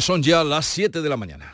Son 0.00 0.22
ya 0.22 0.42
las 0.42 0.64
7 0.66 1.02
de 1.02 1.08
la 1.08 1.16
mañana. 1.16 1.52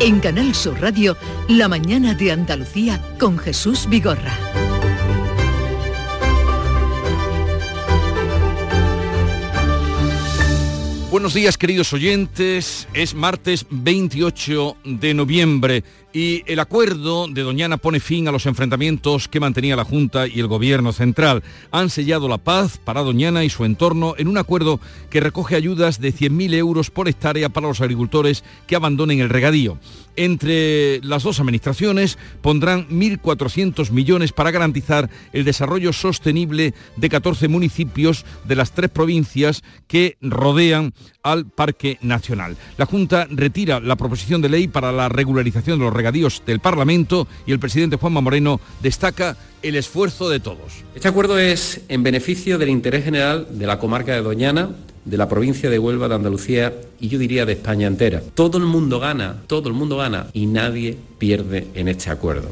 En 0.00 0.20
Canal 0.20 0.54
Sur 0.54 0.80
Radio, 0.80 1.16
La 1.48 1.68
mañana 1.68 2.14
de 2.14 2.32
Andalucía 2.32 3.00
con 3.18 3.38
Jesús 3.38 3.88
Vigorra. 3.88 4.36
Buenos 11.10 11.34
días 11.34 11.56
queridos 11.56 11.92
oyentes, 11.92 12.86
es 12.94 13.14
martes 13.14 13.66
28 13.70 14.76
de 14.84 15.14
noviembre 15.14 15.82
y 16.12 16.42
el 16.46 16.58
acuerdo 16.58 17.28
de 17.28 17.42
Doñana 17.42 17.76
pone 17.76 18.00
fin 18.00 18.28
a 18.28 18.32
los 18.32 18.46
enfrentamientos 18.46 19.28
que 19.28 19.40
mantenía 19.40 19.76
la 19.76 19.84
Junta 19.84 20.26
y 20.26 20.40
el 20.40 20.46
Gobierno 20.46 20.92
central. 20.92 21.42
Han 21.70 21.90
sellado 21.90 22.28
la 22.28 22.38
paz 22.38 22.78
para 22.78 23.02
Doñana 23.02 23.44
y 23.44 23.50
su 23.50 23.64
entorno 23.64 24.14
en 24.16 24.28
un 24.28 24.38
acuerdo 24.38 24.80
que 25.10 25.20
recoge 25.20 25.56
ayudas 25.56 26.00
de 26.00 26.14
100.000 26.14 26.54
euros 26.54 26.90
por 26.90 27.08
hectárea 27.08 27.48
para 27.50 27.68
los 27.68 27.80
agricultores 27.80 28.44
que 28.66 28.76
abandonen 28.76 29.20
el 29.20 29.28
regadío. 29.28 29.78
Entre 30.16 31.00
las 31.04 31.22
dos 31.22 31.38
administraciones 31.38 32.18
pondrán 32.40 32.88
1.400 32.88 33.90
millones 33.92 34.32
para 34.32 34.50
garantizar 34.50 35.08
el 35.32 35.44
desarrollo 35.44 35.92
sostenible 35.92 36.74
de 36.96 37.08
14 37.08 37.46
municipios 37.46 38.24
de 38.44 38.56
las 38.56 38.72
tres 38.72 38.90
provincias 38.90 39.62
que 39.86 40.16
rodean 40.20 40.92
al 41.32 41.46
Parque 41.46 41.98
Nacional. 42.02 42.56
La 42.76 42.86
Junta 42.86 43.26
retira 43.30 43.80
la 43.80 43.96
proposición 43.96 44.40
de 44.42 44.48
ley 44.48 44.68
para 44.68 44.92
la 44.92 45.08
regularización 45.08 45.78
de 45.78 45.84
los 45.84 45.94
regadíos 45.94 46.42
del 46.46 46.60
Parlamento 46.60 47.28
y 47.46 47.52
el 47.52 47.58
presidente 47.58 47.96
Juanma 47.96 48.20
Moreno 48.20 48.60
destaca 48.82 49.36
el 49.62 49.76
esfuerzo 49.76 50.28
de 50.28 50.40
todos. 50.40 50.84
Este 50.94 51.08
acuerdo 51.08 51.38
es 51.38 51.82
en 51.88 52.02
beneficio 52.02 52.58
del 52.58 52.68
interés 52.68 53.04
general 53.04 53.46
de 53.50 53.66
la 53.66 53.78
comarca 53.78 54.14
de 54.14 54.22
Doñana, 54.22 54.70
de 55.04 55.16
la 55.16 55.28
provincia 55.28 55.70
de 55.70 55.78
Huelva, 55.78 56.08
de 56.08 56.14
Andalucía 56.14 56.74
y 57.00 57.08
yo 57.08 57.18
diría 57.18 57.46
de 57.46 57.54
España 57.54 57.86
entera. 57.86 58.22
Todo 58.34 58.58
el 58.58 58.64
mundo 58.64 59.00
gana, 59.00 59.42
todo 59.46 59.68
el 59.68 59.74
mundo 59.74 59.96
gana 59.96 60.26
y 60.32 60.46
nadie 60.46 60.96
pierde 61.18 61.66
en 61.74 61.88
este 61.88 62.10
acuerdo. 62.10 62.50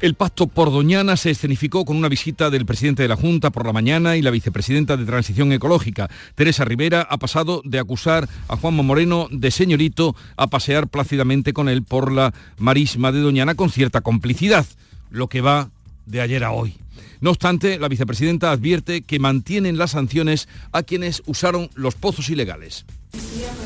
El 0.00 0.14
pacto 0.14 0.46
por 0.46 0.70
Doñana 0.70 1.16
se 1.16 1.30
escenificó 1.30 1.84
con 1.84 1.96
una 1.96 2.08
visita 2.08 2.50
del 2.50 2.64
presidente 2.64 3.02
de 3.02 3.08
la 3.08 3.16
Junta 3.16 3.50
por 3.50 3.66
la 3.66 3.72
mañana 3.72 4.16
y 4.16 4.22
la 4.22 4.30
vicepresidenta 4.30 4.96
de 4.96 5.04
Transición 5.04 5.50
Ecológica. 5.50 6.08
Teresa 6.36 6.64
Rivera 6.64 7.02
ha 7.10 7.16
pasado 7.18 7.62
de 7.64 7.80
acusar 7.80 8.28
a 8.46 8.56
Juanma 8.56 8.84
Moreno 8.84 9.26
de 9.32 9.50
señorito 9.50 10.14
a 10.36 10.46
pasear 10.46 10.86
plácidamente 10.86 11.52
con 11.52 11.68
él 11.68 11.82
por 11.82 12.12
la 12.12 12.32
marisma 12.58 13.10
de 13.10 13.20
Doñana 13.20 13.56
con 13.56 13.70
cierta 13.70 14.00
complicidad, 14.00 14.66
lo 15.10 15.26
que 15.26 15.40
va 15.40 15.70
de 16.06 16.20
ayer 16.20 16.44
a 16.44 16.52
hoy. 16.52 16.76
No 17.20 17.30
obstante, 17.30 17.80
la 17.80 17.88
vicepresidenta 17.88 18.52
advierte 18.52 19.02
que 19.02 19.18
mantienen 19.18 19.78
las 19.78 19.90
sanciones 19.90 20.48
a 20.70 20.84
quienes 20.84 21.24
usaron 21.26 21.70
los 21.74 21.96
pozos 21.96 22.30
ilegales. 22.30 22.84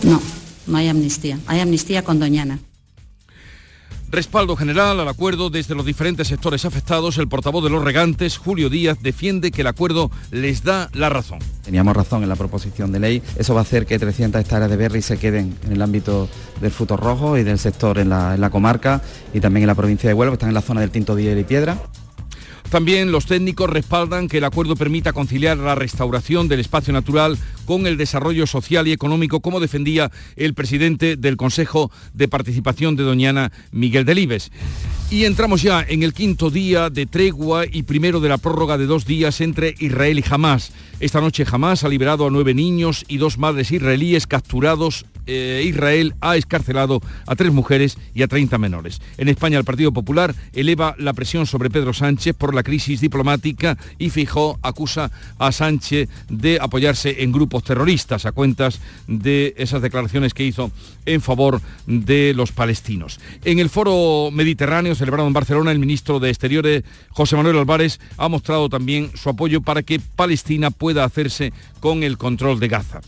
No, 0.03 0.23
no 0.67 0.79
hay 0.79 0.89
amnistía. 0.89 1.39
Hay 1.47 1.61
amnistía 1.61 2.03
con 2.03 2.19
Doñana. 2.19 2.59
Respaldo 4.13 4.57
general 4.57 5.01
al 5.01 5.09
acuerdo 5.09 5.49
desde 5.49 5.75
los 5.75 5.87
diferentes 5.87 6.29
sectores 6.29 6.67
afectados. 6.67 7.17
El 7.17 7.29
portavoz 7.29 7.65
de 7.65 7.71
los 7.71 7.83
regantes, 7.83 8.37
Julio 8.37 8.69
Díaz, 8.69 8.99
defiende 9.01 9.51
que 9.51 9.63
el 9.63 9.67
acuerdo 9.67 10.11
les 10.31 10.63
da 10.63 10.91
la 10.93 11.09
razón. 11.09 11.39
Teníamos 11.65 11.97
razón 11.97 12.23
en 12.23 12.29
la 12.29 12.37
proposición 12.37 12.93
de 12.93 13.01
ley. 13.01 13.23
Eso 13.39 13.55
va 13.55 13.61
a 13.61 13.63
hacer 13.63 13.87
que 13.87 13.99
300 13.99 14.43
hectáreas 14.43 14.69
de 14.69 14.77
berry 14.77 15.01
se 15.01 15.17
queden 15.17 15.57
en 15.65 15.73
el 15.73 15.81
ámbito 15.81 16.29
del 16.61 16.71
fruto 16.71 16.99
rojo 16.99 17.39
y 17.39 17.43
del 17.43 17.59
sector 17.59 17.99
en 17.99 18.11
la, 18.11 18.51
comarca 18.51 19.01
y 19.33 19.41
también 19.41 19.63
en 19.63 19.69
la 19.69 19.75
provincia 19.75 20.11
de 20.11 20.15
Huelva, 20.15 20.35
están 20.35 20.51
en 20.51 20.57
la 20.57 20.61
zona 20.61 20.83
del 20.83 20.91
Tinto 20.91 21.17
Díaz 21.17 21.39
y 21.39 21.45
Piedra. 21.45 21.79
También 22.73 23.13
los 23.13 23.27
técnicos 23.27 23.69
respaldan 23.69 24.29
que 24.29 24.39
el 24.39 24.45
acuerdo 24.45 24.77
permita 24.77 25.13
conciliar 25.13 25.59
la 25.59 25.75
restauración 25.75 26.49
del 26.49 26.61
espacio 26.61 26.91
natural 26.91 27.37
con 27.67 27.87
el 27.87 27.99
desarrollo 27.99 28.47
social 28.47 28.89
y 28.89 28.93
económico, 28.93 29.41
como 29.41 29.61
defendía 29.61 30.11
el 30.37 30.55
presidente 30.55 31.17
del 31.17 31.37
Consejo 31.37 31.91
de 32.15 32.29
Participación 32.29 32.97
de 32.97 33.03
Doñana, 33.03 33.53
Miguel 33.73 34.07
Delibes. 34.07 34.51
Y 35.11 35.27
entramos 35.27 35.61
ya 35.61 35.85
en 35.87 36.03
el 36.03 36.15
quinto 36.15 36.49
día 36.49 36.89
de 36.89 37.05
tregua 37.05 37.67
y 37.71 37.83
primero 37.83 38.21
de 38.21 38.31
la 38.31 38.39
prórroga 38.39 38.79
de 38.79 38.87
dos 38.87 39.05
días 39.05 39.43
entre 39.43 39.75
Israel 39.79 40.21
y 40.21 40.25
Hamas. 40.31 40.73
Esta 40.99 41.21
noche 41.21 41.45
Hamas 41.47 41.85
ha 41.85 41.91
liberado 41.91 42.27
a 42.27 42.31
nueve 42.31 42.55
niños 42.55 43.05
y 43.07 43.19
dos 43.19 43.37
madres 43.37 43.71
israelíes 43.71 44.27
capturados. 44.27 45.05
Eh, 45.27 45.63
Israel 45.65 46.15
ha 46.21 46.37
escarcelado 46.37 47.01
a 47.27 47.37
tres 47.37 47.53
mujeres 47.53 47.99
y 48.15 48.23
a 48.23 48.29
30 48.29 48.59
menores. 48.59 49.01
En 49.19 49.29
España 49.29 49.59
el 49.59 49.65
Partido 49.65 49.93
Popular 49.93 50.35
eleva 50.53 50.95
la 50.99 51.13
presión 51.13 51.47
sobre 51.47 51.71
Pedro 51.71 51.93
Sánchez 51.93 52.35
por 52.37 52.55
la 52.55 52.63
crisis 52.63 53.01
diplomática 53.01 53.79
y 53.99 54.11
Fijó 54.11 54.59
acusa 54.63 55.11
a 55.39 55.53
Sánchez 55.53 56.09
de 56.29 56.59
apoyarse 56.61 57.23
en 57.23 57.33
grupos 57.33 57.65
terroristas 57.65 58.27
a 58.27 58.33
cuentas 58.33 58.81
de 59.07 59.55
esas 59.57 59.83
declaraciones 59.83 60.35
que 60.35 60.45
hizo 60.45 60.71
en 61.07 61.21
favor 61.21 61.61
de 61.87 62.33
los 62.35 62.53
palestinos. 62.53 63.21
En 63.45 63.59
el 63.59 63.71
foro 63.71 64.31
mediterráneo 64.33 64.95
celebrado 64.95 65.27
en 65.27 65.35
Barcelona, 65.35 65.73
el 65.73 65.79
ministro 65.79 66.21
de 66.21 66.31
Exteriores, 66.31 66.85
José 67.11 67.37
Manuel 67.37 67.59
Álvarez, 67.59 68.01
ha 68.17 68.29
mostrado 68.29 68.69
también 68.69 69.11
su 69.15 69.29
apoyo 69.29 69.61
para 69.61 69.83
que 69.83 70.01
Palestina 70.01 70.71
pueda 70.71 71.05
hacerse 71.05 71.53
con 71.81 72.03
el 72.03 72.19
control 72.19 72.61
de 72.61 72.69
Gaza. 72.69 73.01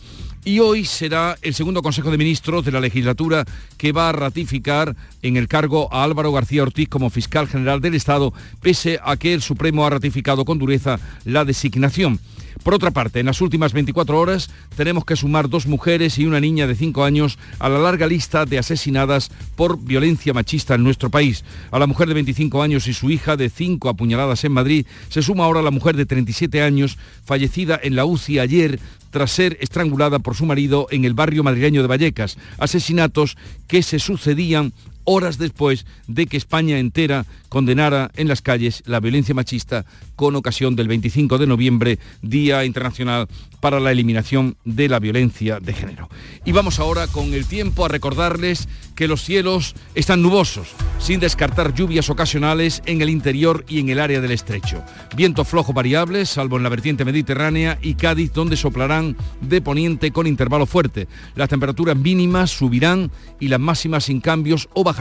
Y 0.47 0.59
hoy 0.59 0.85
será 0.85 1.39
el 1.41 1.55
segundo 1.55 1.81
Consejo 1.81 2.11
de 2.11 2.19
Ministros 2.19 2.63
de 2.63 2.71
la 2.71 2.79
legislatura 2.79 3.45
que 3.79 3.91
va 3.91 4.09
a 4.09 4.11
ratificar 4.11 4.95
en 5.23 5.37
el 5.37 5.47
cargo 5.47 5.91
a 5.91 6.03
Álvaro 6.03 6.31
García 6.31 6.61
Ortiz 6.61 6.87
como 6.87 7.09
fiscal 7.09 7.47
general 7.47 7.81
del 7.81 7.95
Estado, 7.95 8.31
pese 8.61 8.99
a 9.03 9.17
que 9.17 9.33
el 9.33 9.41
Supremo 9.41 9.87
ha 9.87 9.89
ratificado 9.89 10.45
con 10.45 10.59
dureza 10.59 10.99
la 11.23 11.45
designación. 11.45 12.19
Por 12.63 12.73
otra 12.73 12.91
parte, 12.91 13.19
en 13.19 13.25
las 13.25 13.41
últimas 13.41 13.73
24 13.73 14.19
horas 14.19 14.49
tenemos 14.75 15.03
que 15.03 15.15
sumar 15.15 15.49
dos 15.49 15.67
mujeres 15.67 16.17
y 16.19 16.25
una 16.25 16.39
niña 16.39 16.67
de 16.67 16.75
5 16.75 17.03
años 17.03 17.37
a 17.59 17.67
la 17.67 17.79
larga 17.79 18.07
lista 18.07 18.45
de 18.45 18.57
asesinadas 18.57 19.29
por 19.55 19.79
violencia 19.79 20.33
machista 20.33 20.75
en 20.75 20.83
nuestro 20.83 21.09
país. 21.09 21.43
A 21.71 21.79
la 21.79 21.87
mujer 21.87 22.07
de 22.07 22.13
25 22.13 22.61
años 22.61 22.87
y 22.87 22.93
su 22.93 23.09
hija 23.09 23.35
de 23.35 23.49
5 23.49 23.89
apuñaladas 23.89 24.43
en 24.43 24.53
Madrid 24.53 24.85
se 25.09 25.21
suma 25.21 25.45
ahora 25.45 25.61
la 25.61 25.71
mujer 25.71 25.95
de 25.95 26.05
37 26.05 26.61
años 26.61 26.97
fallecida 27.23 27.79
en 27.81 27.95
la 27.95 28.05
UCI 28.05 28.39
ayer 28.39 28.79
tras 29.15 29.31
ser 29.31 29.57
estrangulada 29.61 30.19
por 30.19 30.35
su 30.35 30.45
marido 30.45 30.87
en 30.91 31.05
el 31.05 31.13
barrio 31.13 31.41
madrileño 31.41 31.81
de 31.81 31.87
Vallecas. 31.87 32.37
Asesinatos 32.57 33.37
que 33.65 33.81
se 33.81 33.97
sucedían 33.97 34.73
horas 35.05 35.37
después 35.37 35.85
de 36.07 36.27
que 36.27 36.37
España 36.37 36.77
entera 36.77 37.25
condenara 37.49 38.11
en 38.15 38.27
las 38.27 38.41
calles 38.41 38.83
la 38.85 38.99
violencia 38.99 39.33
machista 39.33 39.85
con 40.15 40.35
ocasión 40.35 40.75
del 40.75 40.87
25 40.87 41.37
de 41.37 41.47
noviembre, 41.47 41.99
Día 42.21 42.65
Internacional 42.65 43.27
para 43.59 43.79
la 43.79 43.91
Eliminación 43.91 44.57
de 44.65 44.89
la 44.89 44.99
Violencia 44.99 45.59
de 45.59 45.73
Género. 45.73 46.09
Y 46.43 46.51
vamos 46.51 46.79
ahora 46.79 47.07
con 47.07 47.33
el 47.33 47.45
tiempo 47.45 47.85
a 47.85 47.87
recordarles 47.87 48.67
que 48.95 49.07
los 49.07 49.23
cielos 49.23 49.75
están 49.93 50.21
nubosos, 50.21 50.69
sin 50.99 51.19
descartar 51.19 51.73
lluvias 51.73 52.09
ocasionales 52.09 52.81
en 52.85 53.01
el 53.01 53.09
interior 53.09 53.65
y 53.67 53.79
en 53.79 53.89
el 53.89 53.99
área 53.99 54.21
del 54.21 54.31
estrecho. 54.31 54.83
Viento 55.15 55.43
flojo 55.45 55.73
variable, 55.73 56.25
salvo 56.25 56.57
en 56.57 56.63
la 56.63 56.69
vertiente 56.69 57.05
mediterránea 57.05 57.77
y 57.81 57.95
Cádiz, 57.95 58.31
donde 58.33 58.57
soplarán 58.57 59.17
de 59.41 59.61
poniente 59.61 60.11
con 60.11 60.27
intervalo 60.27 60.65
fuerte. 60.65 61.07
Las 61.35 61.49
temperaturas 61.49 61.97
mínimas 61.97 62.51
subirán 62.51 63.11
y 63.39 63.47
las 63.47 63.59
máximas 63.59 64.05
sin 64.05 64.21
cambios 64.21 64.69
o 64.73 64.83
bajarán 64.83 64.94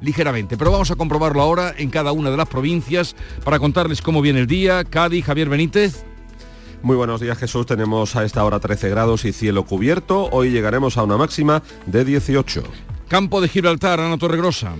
ligeramente. 0.00 0.56
Pero 0.56 0.70
vamos 0.70 0.90
a 0.90 0.96
comprobarlo 0.96 1.42
ahora 1.42 1.74
en 1.76 1.90
cada 1.90 2.12
una 2.12 2.30
de 2.30 2.36
las 2.36 2.48
provincias 2.48 3.16
para 3.44 3.58
contarles 3.58 4.02
cómo 4.02 4.22
viene 4.22 4.40
el 4.40 4.46
día. 4.46 4.84
Cádiz, 4.84 5.24
Javier 5.24 5.48
Benítez. 5.48 6.04
Muy 6.82 6.96
buenos 6.96 7.20
días 7.20 7.38
Jesús, 7.38 7.66
tenemos 7.66 8.14
a 8.16 8.24
esta 8.24 8.44
hora 8.44 8.60
13 8.60 8.90
grados 8.90 9.24
y 9.24 9.32
cielo 9.32 9.64
cubierto, 9.64 10.28
hoy 10.30 10.50
llegaremos 10.50 10.98
a 10.98 11.02
una 11.02 11.16
máxima 11.16 11.62
de 11.86 12.04
18. 12.04 12.62
Campo 13.08 13.40
de 13.40 13.48
Gibraltar, 13.48 13.98
Ana 13.98 14.18
Torregrosa. 14.18 14.74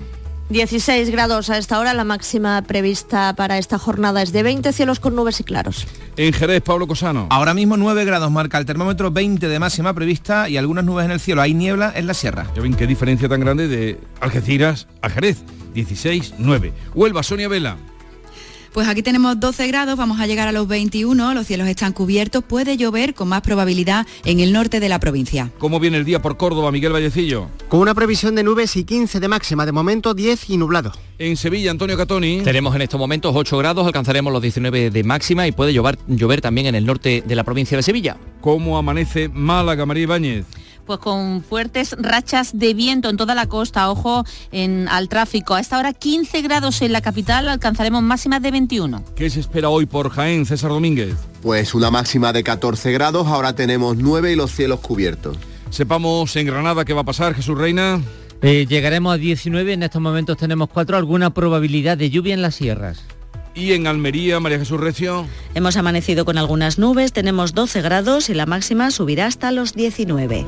16 0.49 1.11
grados 1.11 1.51
a 1.51 1.59
esta 1.59 1.81
hora, 1.81 1.93
la 1.93 2.05
máxima 2.05 2.63
prevista 2.63 3.35
para 3.35 3.59
esta 3.59 3.79
jornada 3.79 4.23
es 4.23 4.33
de 4.33 4.45
20 4.45 4.73
cielos 4.73 5.01
con 5.01 5.17
nubes 5.17 5.41
y 5.41 5.45
claros. 5.45 5.89
En 6.17 6.33
Jerez, 6.33 6.63
Pablo 6.63 6.87
Cosano. 6.87 7.27
Ahora 7.31 7.53
mismo 7.53 7.77
9 7.77 8.05
grados 8.05 8.31
marca 8.31 8.57
el 8.57 8.65
termómetro, 8.65 9.11
20 9.11 9.49
de 9.49 9.59
máxima 9.59 9.93
prevista 9.93 10.49
y 10.49 10.57
algunas 10.57 10.85
nubes 10.85 11.05
en 11.05 11.11
el 11.11 11.19
cielo. 11.19 11.43
Hay 11.43 11.53
niebla 11.53 11.93
en 11.97 12.07
la 12.07 12.15
sierra. 12.15 12.47
Ya 12.55 12.63
ven 12.63 12.75
qué 12.75 12.87
diferencia 12.87 13.29
tan 13.29 13.41
grande 13.41 13.67
de 13.67 13.99
Algeciras 14.21 14.87
a 15.03 15.11
Jerez. 15.11 15.39
16, 15.75 16.35
9. 16.39 16.73
Huelva, 16.95 17.25
Sonia 17.25 17.49
Vela. 17.49 17.77
Pues 18.77 18.89
aquí 18.89 19.03
tenemos 19.03 19.41
12 19.41 19.69
grados, 19.69 19.97
vamos 19.97 20.21
a 20.21 20.27
llegar 20.27 20.49
a 20.49 20.53
los 20.53 20.69
21, 20.69 21.33
los 21.33 21.47
cielos 21.47 21.67
están 21.67 21.95
cubiertos, 21.95 22.45
puede 22.45 22.77
llover 22.77 23.15
con 23.15 23.27
más 23.27 23.41
probabilidad 23.41 24.07
en 24.27 24.39
el 24.39 24.53
norte 24.53 24.81
de 24.81 24.91
la 24.91 25.01
provincia. 25.01 25.51
¿Cómo 25.57 25.81
viene 25.81 25.97
el 25.97 26.05
día 26.05 26.21
por 26.21 26.37
Córdoba, 26.37 26.71
Miguel 26.71 26.93
Vallecillo? 26.93 27.49
Con 27.71 27.81
una 27.81 27.95
previsión 27.95 28.35
de 28.35 28.43
nubes 28.43 28.77
y 28.77 28.85
15 28.85 29.19
de 29.19 29.29
máxima, 29.29 29.65
de 29.65 29.73
momento 29.73 30.13
10 30.13 30.51
y 30.51 30.59
nublado. 30.59 30.93
En 31.19 31.39
Sevilla, 31.39 31.71
Antonio 31.71 31.97
Catoni. 31.97 32.43
Tenemos 32.43 32.77
en 32.77 32.83
estos 32.83 33.01
momentos 33.01 33.33
8 33.35 33.57
grados, 33.57 33.87
alcanzaremos 33.87 34.31
los 34.31 34.43
19 34.43 34.91
de 34.91 35.05
máxima 35.05 35.47
y 35.47 35.53
puede 35.53 35.73
llover, 35.73 35.99
llover 36.07 36.43
también 36.43 36.67
en 36.67 36.75
el 36.75 36.85
norte 36.85 37.23
de 37.27 37.35
la 37.35 37.45
provincia 37.45 37.79
de 37.79 37.83
Sevilla. 37.83 38.19
¿Cómo 38.43 38.77
amanece 38.77 39.31
Málaga, 39.31 39.87
María 39.87 40.03
Ibáñez? 40.03 40.45
Pues 40.87 41.01
con 41.01 41.43
fuertes 41.43 41.97
rachas 41.99 42.59
de 42.59 42.73
viento 42.73 43.11
en 43.11 43.17
toda 43.17 43.35
la 43.35 43.47
costa, 43.47 43.91
ojo 43.91 44.25
en, 44.53 44.87
al 44.89 45.09
tráfico. 45.09 45.55
A 45.55 45.61
esta 45.61 45.79
hora 45.79 45.93
15 45.93 46.43
grados 46.43 46.81
en 46.81 46.93
la 46.93 47.01
capital, 47.01 47.49
alcanzaremos 47.49 48.05
máximas 48.05 48.41
de 48.41 48.53
21. 48.53 49.05
¿Qué 49.17 49.29
se 49.29 49.41
espera 49.41 49.69
hoy 49.69 49.87
por 49.87 50.11
Jaén, 50.11 50.47
César 50.47 50.71
Domínguez? 50.71 51.17
Pues 51.43 51.75
una 51.75 51.91
máxima 51.91 52.33
de 52.33 52.45
14 52.45 52.93
grados, 52.93 53.27
ahora 53.27 53.55
tenemos 53.55 53.97
9 53.97 54.33
y 54.33 54.37
los 54.37 54.53
cielos 54.53 54.79
cubiertos. 54.81 55.37
Sepamos 55.71 56.35
en 56.37 56.47
Granada 56.47 56.85
qué 56.85 56.93
va 56.93 57.01
a 57.01 57.05
pasar, 57.05 57.35
Jesús 57.35 57.59
Reina. 57.59 58.01
Eh, 58.43 58.67
llegaremos 58.69 59.15
a 59.15 59.17
19, 59.17 59.73
en 59.73 59.83
estos 59.83 60.01
momentos 60.01 60.37
tenemos 60.37 60.69
4, 60.73 60.97
alguna 60.97 61.31
probabilidad 61.31 61.99
de 61.99 62.11
lluvia 62.11 62.35
en 62.35 62.43
las 62.43 62.55
sierras. 62.55 63.03
Y 63.57 63.73
en 63.73 63.87
Almería, 63.87 64.39
María 64.39 64.59
Jesús 64.59 64.79
Recio. 64.79 65.27
Hemos 65.55 65.79
amanecido 65.79 66.27
con 66.27 66.37
algunas 66.37 66.79
nubes, 66.79 67.15
tenemos 67.15 67.55
12 67.55 67.81
grados 67.81 68.29
y 68.29 68.35
la 68.35 68.45
máxima 68.45 68.91
subirá 68.91 69.27
hasta 69.27 69.51
los 69.51 69.73
19. 69.73 70.47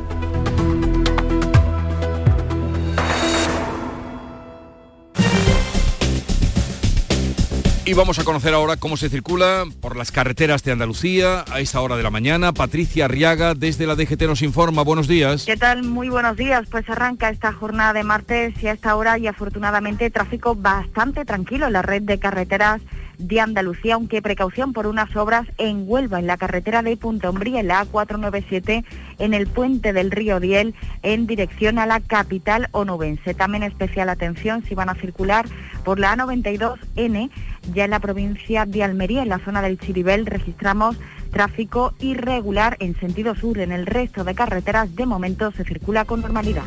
Y 7.89 7.95
vamos 7.95 8.19
a 8.19 8.25
conocer 8.25 8.53
ahora 8.53 8.77
cómo 8.77 8.99
se 8.99 9.09
circula 9.09 9.65
por 9.81 9.97
las 9.97 10.13
carreteras 10.13 10.63
de 10.63 10.73
Andalucía 10.73 11.47
a 11.51 11.61
esta 11.61 11.81
hora 11.81 11.97
de 11.97 12.03
la 12.03 12.11
mañana. 12.11 12.53
Patricia 12.53 13.07
Arriaga 13.07 13.55
desde 13.55 13.87
la 13.87 13.95
DGT 13.95 14.25
nos 14.25 14.43
informa. 14.43 14.83
Buenos 14.83 15.09
días. 15.09 15.47
¿Qué 15.47 15.57
tal? 15.57 15.85
Muy 15.85 16.11
buenos 16.11 16.37
días. 16.37 16.69
Pues 16.71 16.87
arranca 16.91 17.31
esta 17.31 17.51
jornada 17.55 17.95
de 17.95 18.05
martes 18.05 18.63
y 18.63 18.67
a 18.67 18.73
esta 18.73 18.95
hora 18.95 19.17
y 19.17 19.27
afortunadamente 19.27 20.11
tráfico 20.11 20.55
bastante 20.55 21.25
tranquilo 21.25 21.69
en 21.69 21.73
la 21.73 21.81
red 21.81 22.03
de 22.03 22.19
carreteras 22.19 22.83
de 23.19 23.41
Andalucía, 23.41 23.95
aunque 23.95 24.23
precaución 24.23 24.73
por 24.73 24.87
unas 24.87 25.15
obras 25.17 25.47
en 25.59 25.85
Huelva, 25.87 26.19
en 26.19 26.27
la 26.27 26.37
carretera 26.37 26.83
de 26.83 26.97
Punta 26.97 27.31
Umbría, 27.31 27.61
en 27.61 27.69
la 27.69 27.85
A497, 27.85 28.85
en 29.19 29.35
el 29.35 29.47
puente 29.47 29.93
del 29.93 30.11
río 30.11 30.41
Diel, 30.41 30.75
en 31.03 31.27
dirección 31.27 31.79
a 31.79 31.87
la 31.87 32.01
capital 32.01 32.69
onubense. 32.73 33.35
También 33.35 33.63
especial 33.63 34.09
atención 34.09 34.65
si 34.65 34.75
van 34.75 34.89
a 34.89 34.95
circular 34.95 35.47
por 35.85 35.99
la 35.99 36.17
A92N, 36.17 37.31
ya 37.75 37.85
en 37.85 37.91
la 37.91 38.01
provincia 38.01 38.67
de 38.67 38.83
Almería, 38.83 39.23
en 39.23 39.29
la 39.29 39.39
zona 39.41 39.63
del 39.63 39.79
Chiribel, 39.79 40.27
registramos 40.27 40.97
tráfico 41.31 41.95
irregular 42.01 42.77
en 42.81 42.99
sentido 42.99 43.35
sur. 43.35 43.59
En 43.59 43.73
el 43.73 43.87
resto 43.87 44.25
de 44.25 44.35
carreteras, 44.35 44.95
de 44.95 45.07
momento, 45.07 45.51
se 45.53 45.65
circula 45.65 46.05
con 46.05 46.21
normalidad. 46.21 46.65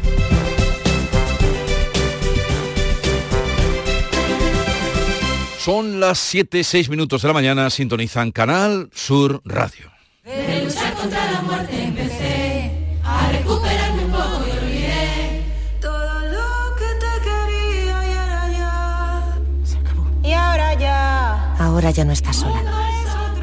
Son 5.64 6.00
las 6.00 6.18
7, 6.18 6.64
6 6.64 6.90
minutos 6.90 7.22
de 7.22 7.28
la 7.28 7.36
mañana, 7.36 7.70
sintonizan 7.70 8.32
Canal 8.32 8.90
Sur 8.96 9.44
Radio. 9.46 9.92
De 10.24 10.64
luchar 10.66 10.92
contra 10.96 11.32
la 11.32 11.42
muerte 11.44 11.84
empecé 11.84 12.98
a 13.04 13.32
recuperarme 13.32 14.06
un 14.06 14.12
poco 14.12 14.44
y 14.48 14.58
olvidé 14.58 15.44
todo 15.80 16.20
lo 16.22 16.76
que 16.76 16.86
te 17.00 17.14
quería 17.24 18.10
y 18.10 18.14
ahora 18.18 18.50
ya 18.50 19.40
se 19.64 19.78
acabó. 19.78 20.08
Y 20.24 20.34
ahora 20.34 20.74
ya. 20.74 21.56
Ahora 21.60 21.92
ya 21.92 22.06
no 22.06 22.14
estás 22.14 22.38
sola. 22.38 22.64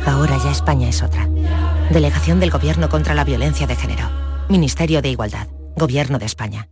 Ahora 0.05 0.41
ya 0.43 0.51
España 0.51 0.89
es 0.89 1.05
otra. 1.05 1.29
Delegación 1.93 2.41
del 2.41 2.51
Gobierno 2.51 2.89
contra 2.89 3.15
la 3.15 3.23
Violencia 3.23 3.69
de 3.69 3.77
Género. 3.77 4.11
Ministerio 4.49 5.03
de 5.03 5.11
Igualdad. 5.11 5.47
Gobierno 5.77 6.19
de 6.19 6.27
España. 6.27 6.69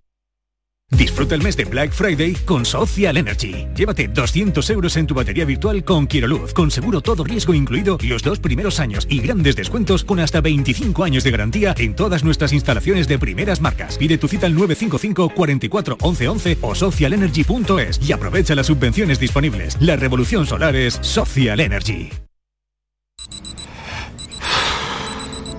Disfruta 0.90 1.34
el 1.34 1.42
mes 1.42 1.56
de 1.56 1.64
Black 1.64 1.92
Friday 1.92 2.34
con 2.44 2.64
Social 2.64 3.16
Energy. 3.16 3.66
Llévate 3.74 4.06
200 4.06 4.70
euros 4.70 4.96
en 4.96 5.06
tu 5.06 5.14
batería 5.14 5.44
virtual 5.44 5.82
con 5.82 6.06
Quiroluz, 6.06 6.54
con 6.54 6.70
seguro 6.70 7.00
todo 7.00 7.24
riesgo 7.24 7.54
incluido 7.54 7.98
los 8.02 8.22
dos 8.22 8.38
primeros 8.38 8.78
años 8.78 9.04
y 9.10 9.20
grandes 9.20 9.56
descuentos 9.56 10.04
con 10.04 10.20
hasta 10.20 10.40
25 10.40 11.02
años 11.02 11.24
de 11.24 11.32
garantía 11.32 11.74
en 11.76 11.96
todas 11.96 12.22
nuestras 12.22 12.52
instalaciones 12.52 13.08
de 13.08 13.18
primeras 13.18 13.60
marcas. 13.60 13.98
Pide 13.98 14.16
tu 14.16 14.28
cita 14.28 14.46
al 14.46 14.54
955 14.54 15.34
44 15.34 15.98
11 16.00 16.28
11 16.28 16.58
o 16.60 16.74
socialenergy.es 16.74 18.00
y 18.08 18.12
aprovecha 18.12 18.54
las 18.54 18.68
subvenciones 18.68 19.18
disponibles. 19.18 19.76
La 19.80 19.96
revolución 19.96 20.46
solar 20.46 20.76
es 20.76 20.98
Social 21.02 21.58
Energy. 21.58 22.10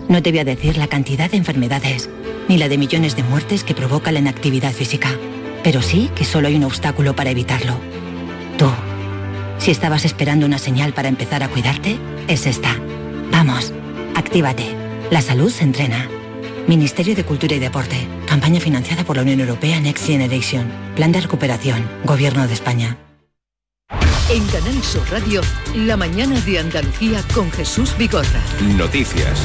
No 0.07 0.23
te 0.23 0.31
voy 0.31 0.39
a 0.39 0.45
decir 0.45 0.77
la 0.77 0.87
cantidad 0.87 1.29
de 1.29 1.35
enfermedades 1.35 2.09
ni 2.47 2.57
la 2.57 2.69
de 2.69 2.77
millones 2.77 3.15
de 3.15 3.23
muertes 3.23 3.63
que 3.63 3.75
provoca 3.75 4.11
la 4.11 4.19
inactividad 4.19 4.71
física. 4.71 5.09
Pero 5.63 5.81
sí 5.81 6.09
que 6.15 6.25
solo 6.25 6.47
hay 6.47 6.55
un 6.55 6.63
obstáculo 6.63 7.15
para 7.15 7.31
evitarlo. 7.31 7.79
Tú. 8.57 8.69
Si 9.59 9.71
estabas 9.71 10.05
esperando 10.05 10.45
una 10.45 10.59
señal 10.59 10.93
para 10.93 11.09
empezar 11.09 11.43
a 11.43 11.49
cuidarte, 11.49 11.97
es 12.27 12.45
esta. 12.45 12.75
Vamos, 13.31 13.73
actívate. 14.15 14.65
La 15.09 15.21
salud 15.21 15.51
se 15.51 15.63
entrena. 15.63 16.07
Ministerio 16.67 17.15
de 17.15 17.23
Cultura 17.23 17.55
y 17.55 17.59
Deporte. 17.59 18.07
Campaña 18.25 18.59
financiada 18.59 19.03
por 19.03 19.15
la 19.15 19.21
Unión 19.21 19.39
Europea 19.39 19.79
Next 19.79 20.05
Generation. 20.05 20.69
Plan 20.95 21.11
de 21.11 21.21
recuperación. 21.21 21.87
Gobierno 22.03 22.45
de 22.47 22.53
España. 22.53 22.97
En 24.29 24.45
Canal 24.47 24.83
Sur 24.83 25.09
Radio, 25.09 25.41
la 25.73 25.95
mañana 25.95 26.39
de 26.41 26.59
Andalucía 26.59 27.23
con 27.33 27.49
Jesús 27.51 27.95
Bigorra. 27.97 28.41
Noticias. 28.75 29.41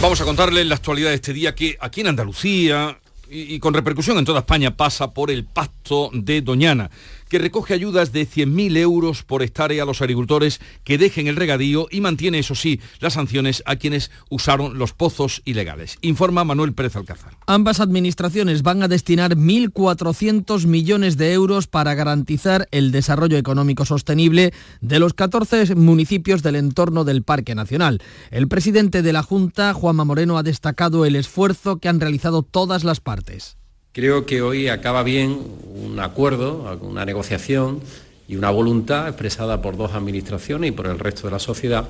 Vamos 0.00 0.20
a 0.20 0.24
contarles 0.24 0.64
la 0.64 0.76
actualidad 0.76 1.08
de 1.08 1.16
este 1.16 1.32
día 1.32 1.56
que 1.56 1.76
aquí 1.80 2.02
en 2.02 2.06
Andalucía 2.06 2.96
y, 3.28 3.54
y 3.54 3.58
con 3.58 3.74
repercusión 3.74 4.16
en 4.16 4.24
toda 4.24 4.40
España 4.40 4.76
pasa 4.76 5.12
por 5.12 5.28
el 5.28 5.44
pacto 5.44 6.10
de 6.12 6.40
Doñana 6.40 6.88
que 7.28 7.38
recoge 7.38 7.74
ayudas 7.74 8.12
de 8.12 8.26
100.000 8.26 8.76
euros 8.78 9.22
por 9.22 9.42
hectárea 9.42 9.82
a 9.82 9.86
los 9.86 10.02
agricultores 10.02 10.60
que 10.84 10.98
dejen 10.98 11.28
el 11.28 11.36
regadío 11.36 11.86
y 11.90 12.00
mantiene, 12.00 12.38
eso 12.38 12.54
sí, 12.54 12.80
las 13.00 13.14
sanciones 13.14 13.62
a 13.66 13.76
quienes 13.76 14.10
usaron 14.30 14.78
los 14.78 14.92
pozos 14.92 15.42
ilegales. 15.44 15.98
Informa 16.00 16.44
Manuel 16.44 16.72
Pérez 16.72 16.96
Alcázar. 16.96 17.36
Ambas 17.46 17.80
administraciones 17.80 18.62
van 18.62 18.82
a 18.82 18.88
destinar 18.88 19.36
1.400 19.36 20.66
millones 20.66 21.16
de 21.16 21.32
euros 21.32 21.66
para 21.66 21.94
garantizar 21.94 22.68
el 22.70 22.92
desarrollo 22.92 23.36
económico 23.36 23.84
sostenible 23.84 24.52
de 24.80 24.98
los 24.98 25.14
14 25.14 25.74
municipios 25.74 26.42
del 26.42 26.56
entorno 26.56 27.04
del 27.04 27.22
Parque 27.22 27.54
Nacional. 27.54 28.00
El 28.30 28.48
presidente 28.48 29.02
de 29.02 29.12
la 29.12 29.22
Junta, 29.22 29.74
Juanma 29.74 30.04
Moreno, 30.04 30.38
ha 30.38 30.42
destacado 30.42 31.04
el 31.04 31.16
esfuerzo 31.16 31.78
que 31.78 31.88
han 31.88 32.00
realizado 32.00 32.42
todas 32.42 32.84
las 32.84 33.00
partes. 33.00 33.57
Creo 33.98 34.26
que 34.26 34.42
hoy 34.42 34.68
acaba 34.68 35.02
bien 35.02 35.40
un 35.74 35.98
acuerdo, 35.98 36.78
una 36.82 37.04
negociación 37.04 37.80
y 38.28 38.36
una 38.36 38.48
voluntad 38.48 39.08
expresada 39.08 39.60
por 39.60 39.76
dos 39.76 39.92
administraciones 39.92 40.68
y 40.68 40.70
por 40.70 40.86
el 40.86 41.00
resto 41.00 41.26
de 41.26 41.32
la 41.32 41.40
sociedad 41.40 41.88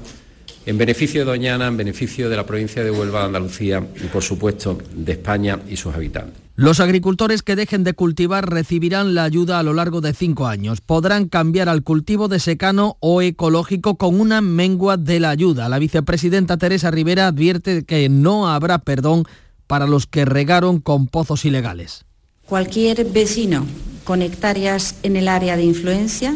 en 0.65 0.79
beneficio 0.79 1.21
de 1.21 1.27
Doñana, 1.27 1.67
en 1.67 1.77
beneficio 1.77 2.31
de 2.31 2.37
la 2.37 2.47
provincia 2.47 2.83
de 2.83 2.91
Huelva, 2.91 3.19
de 3.19 3.27
Andalucía 3.27 3.87
y 4.03 4.07
por 4.07 4.23
supuesto 4.23 4.79
de 4.91 5.13
España 5.13 5.59
y 5.69 5.77
sus 5.77 5.95
habitantes. 5.95 6.41
Los 6.57 6.81
agricultores 6.81 7.43
que 7.43 7.57
dejen 7.57 7.85
de 7.85 7.93
cultivar 7.93 8.49
recibirán 8.49 9.15
la 9.15 9.25
ayuda 9.25 9.59
a 9.59 9.63
lo 9.63 9.75
largo 9.75 10.01
de 10.01 10.15
cinco 10.15 10.47
años. 10.47 10.81
Podrán 10.81 11.29
cambiar 11.29 11.69
al 11.69 11.83
cultivo 11.83 12.29
de 12.29 12.41
secano 12.41 12.97
o 13.01 13.21
ecológico 13.21 13.99
con 13.99 14.19
una 14.19 14.41
mengua 14.41 14.97
de 14.97 15.21
la 15.21 15.29
ayuda. 15.29 15.69
La 15.69 15.79
vicepresidenta 15.79 16.57
Teresa 16.57 16.91
Rivera 16.91 17.27
advierte 17.27 17.85
que 17.85 18.09
no 18.09 18.49
habrá 18.49 18.79
perdón 18.79 19.25
para 19.69 19.87
los 19.87 20.07
que 20.09 20.25
regaron 20.25 20.81
con 20.81 21.07
pozos 21.07 21.45
ilegales. 21.45 22.08
Cualquier 22.49 23.05
vecino 23.05 23.67
con 24.05 24.23
hectáreas 24.23 24.95
en 25.03 25.17
el 25.17 25.29
área 25.29 25.55
de 25.59 25.65
influencia 25.65 26.35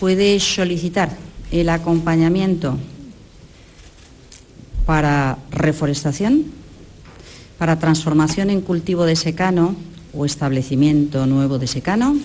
puede 0.00 0.40
solicitar 0.40 1.14
el 1.50 1.68
acompañamiento 1.68 2.78
para 4.86 5.36
reforestación, 5.50 6.44
para 7.58 7.78
transformación 7.78 8.48
en 8.48 8.62
cultivo 8.62 9.04
de 9.04 9.16
secano 9.16 9.76
o 10.14 10.24
establecimiento 10.24 11.26
nuevo 11.26 11.58
de 11.58 11.66
secano 11.66 12.16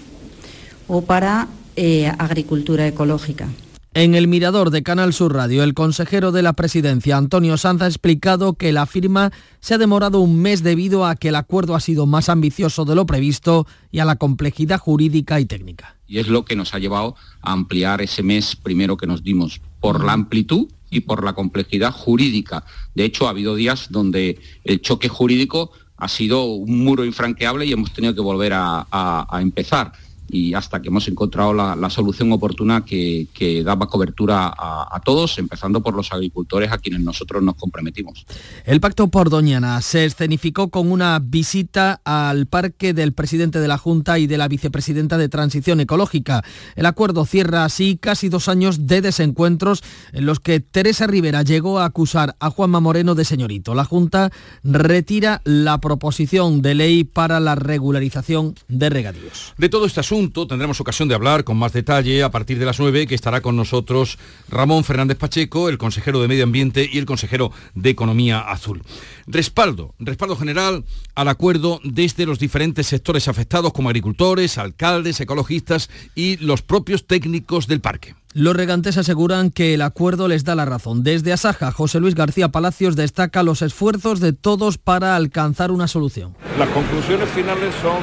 o 0.87 1.01
para 1.01 1.49
eh, 1.75 2.07
agricultura 2.17 2.87
ecológica. 2.87 3.49
En 3.93 4.15
el 4.15 4.29
mirador 4.29 4.69
de 4.69 4.83
Canal 4.83 5.11
Sur 5.11 5.33
Radio, 5.33 5.63
el 5.63 5.73
consejero 5.73 6.31
de 6.31 6.41
la 6.41 6.53
presidencia, 6.53 7.17
Antonio 7.17 7.57
Sanz, 7.57 7.81
ha 7.81 7.87
explicado 7.87 8.53
que 8.53 8.71
la 8.71 8.85
firma 8.85 9.33
se 9.59 9.73
ha 9.73 9.77
demorado 9.77 10.21
un 10.21 10.41
mes 10.41 10.63
debido 10.63 11.05
a 11.05 11.17
que 11.17 11.27
el 11.27 11.35
acuerdo 11.35 11.75
ha 11.75 11.81
sido 11.81 12.05
más 12.05 12.29
ambicioso 12.29 12.85
de 12.85 12.95
lo 12.95 13.05
previsto 13.05 13.67
y 13.91 13.99
a 13.99 14.05
la 14.05 14.15
complejidad 14.15 14.79
jurídica 14.79 15.41
y 15.41 15.45
técnica. 15.45 15.97
Y 16.07 16.19
es 16.19 16.29
lo 16.29 16.45
que 16.45 16.55
nos 16.55 16.73
ha 16.73 16.79
llevado 16.79 17.17
a 17.41 17.51
ampliar 17.51 18.01
ese 18.01 18.23
mes 18.23 18.55
primero 18.55 18.95
que 18.95 19.07
nos 19.07 19.23
dimos, 19.23 19.59
por 19.81 20.05
la 20.05 20.13
amplitud 20.13 20.69
y 20.89 21.01
por 21.01 21.25
la 21.25 21.33
complejidad 21.33 21.91
jurídica. 21.91 22.63
De 22.95 23.03
hecho, 23.03 23.27
ha 23.27 23.31
habido 23.31 23.55
días 23.55 23.87
donde 23.89 24.39
el 24.63 24.79
choque 24.79 25.09
jurídico 25.09 25.71
ha 25.97 26.07
sido 26.07 26.45
un 26.45 26.81
muro 26.85 27.03
infranqueable 27.03 27.65
y 27.65 27.73
hemos 27.73 27.91
tenido 27.91 28.15
que 28.15 28.21
volver 28.21 28.53
a, 28.53 28.87
a, 28.89 29.27
a 29.29 29.41
empezar 29.41 29.91
y 30.31 30.53
hasta 30.53 30.81
que 30.81 30.87
hemos 30.87 31.07
encontrado 31.07 31.53
la, 31.53 31.75
la 31.75 31.89
solución 31.89 32.31
oportuna 32.31 32.85
que, 32.85 33.27
que 33.33 33.63
daba 33.63 33.87
cobertura 33.87 34.47
a, 34.47 34.87
a 34.89 34.99
todos, 35.01 35.37
empezando 35.37 35.81
por 35.81 35.93
los 35.93 36.13
agricultores 36.13 36.71
a 36.71 36.77
quienes 36.77 37.01
nosotros 37.01 37.43
nos 37.43 37.55
comprometimos. 37.55 38.25
El 38.65 38.79
pacto 38.79 39.09
por 39.09 39.29
Doñana 39.29 39.81
se 39.81 40.05
escenificó 40.05 40.69
con 40.69 40.91
una 40.91 41.19
visita 41.19 42.01
al 42.05 42.47
parque 42.47 42.93
del 42.93 43.13
presidente 43.13 43.59
de 43.59 43.67
la 43.67 43.77
Junta 43.77 44.19
y 44.19 44.27
de 44.27 44.37
la 44.37 44.47
vicepresidenta 44.47 45.17
de 45.17 45.27
Transición 45.27 45.81
Ecológica. 45.81 46.43
El 46.75 46.85
acuerdo 46.85 47.25
cierra 47.25 47.65
así 47.65 47.97
casi 47.99 48.29
dos 48.29 48.47
años 48.47 48.87
de 48.87 49.01
desencuentros 49.01 49.83
en 50.13 50.25
los 50.25 50.39
que 50.39 50.59
Teresa 50.59 51.07
Rivera 51.07 51.43
llegó 51.43 51.79
a 51.79 51.85
acusar 51.85 52.35
a 52.39 52.49
Juanma 52.49 52.79
Moreno 52.79 53.15
de 53.15 53.25
señorito. 53.25 53.75
La 53.75 53.85
Junta 53.85 54.31
retira 54.63 55.41
la 55.43 55.79
proposición 55.79 56.61
de 56.61 56.75
ley 56.75 57.03
para 57.03 57.39
la 57.39 57.55
regularización 57.55 58.55
de 58.67 58.89
regadíos. 58.89 59.53
De 59.57 59.69
todo 59.69 59.85
este 59.85 59.99
asunto 59.99 60.20
tendremos 60.29 60.79
ocasión 60.79 61.09
de 61.09 61.15
hablar 61.15 61.43
con 61.43 61.57
más 61.57 61.73
detalle 61.73 62.21
a 62.21 62.29
partir 62.29 62.59
de 62.59 62.65
las 62.65 62.79
9 62.79 63.07
que 63.07 63.15
estará 63.15 63.41
con 63.41 63.55
nosotros 63.55 64.19
Ramón 64.49 64.83
Fernández 64.83 65.17
Pacheco, 65.17 65.67
el 65.67 65.79
consejero 65.79 66.21
de 66.21 66.27
Medio 66.27 66.43
Ambiente 66.43 66.87
y 66.91 66.99
el 66.99 67.07
consejero 67.07 67.51
de 67.73 67.89
Economía 67.89 68.39
Azul. 68.39 68.83
Respaldo, 69.25 69.95
respaldo 69.97 70.35
general 70.35 70.85
al 71.15 71.27
acuerdo 71.27 71.79
desde 71.83 72.27
los 72.27 72.37
diferentes 72.37 72.85
sectores 72.85 73.27
afectados 73.27 73.73
como 73.73 73.89
agricultores, 73.89 74.59
alcaldes, 74.59 75.19
ecologistas 75.19 75.89
y 76.13 76.37
los 76.37 76.61
propios 76.61 77.07
técnicos 77.07 77.65
del 77.65 77.81
parque. 77.81 78.15
Los 78.33 78.55
regantes 78.55 78.97
aseguran 78.97 79.51
que 79.51 79.73
el 79.73 79.81
acuerdo 79.81 80.29
les 80.29 80.45
da 80.45 80.55
la 80.55 80.63
razón. 80.63 81.03
Desde 81.03 81.33
Asaja, 81.33 81.73
José 81.73 81.99
Luis 81.99 82.15
García 82.15 82.47
Palacios 82.47 82.95
destaca 82.95 83.43
los 83.43 83.61
esfuerzos 83.61 84.21
de 84.21 84.31
todos 84.31 84.77
para 84.77 85.17
alcanzar 85.17 85.69
una 85.69 85.89
solución. 85.89 86.37
Las 86.57 86.69
conclusiones 86.69 87.27
finales 87.29 87.75
son 87.81 87.97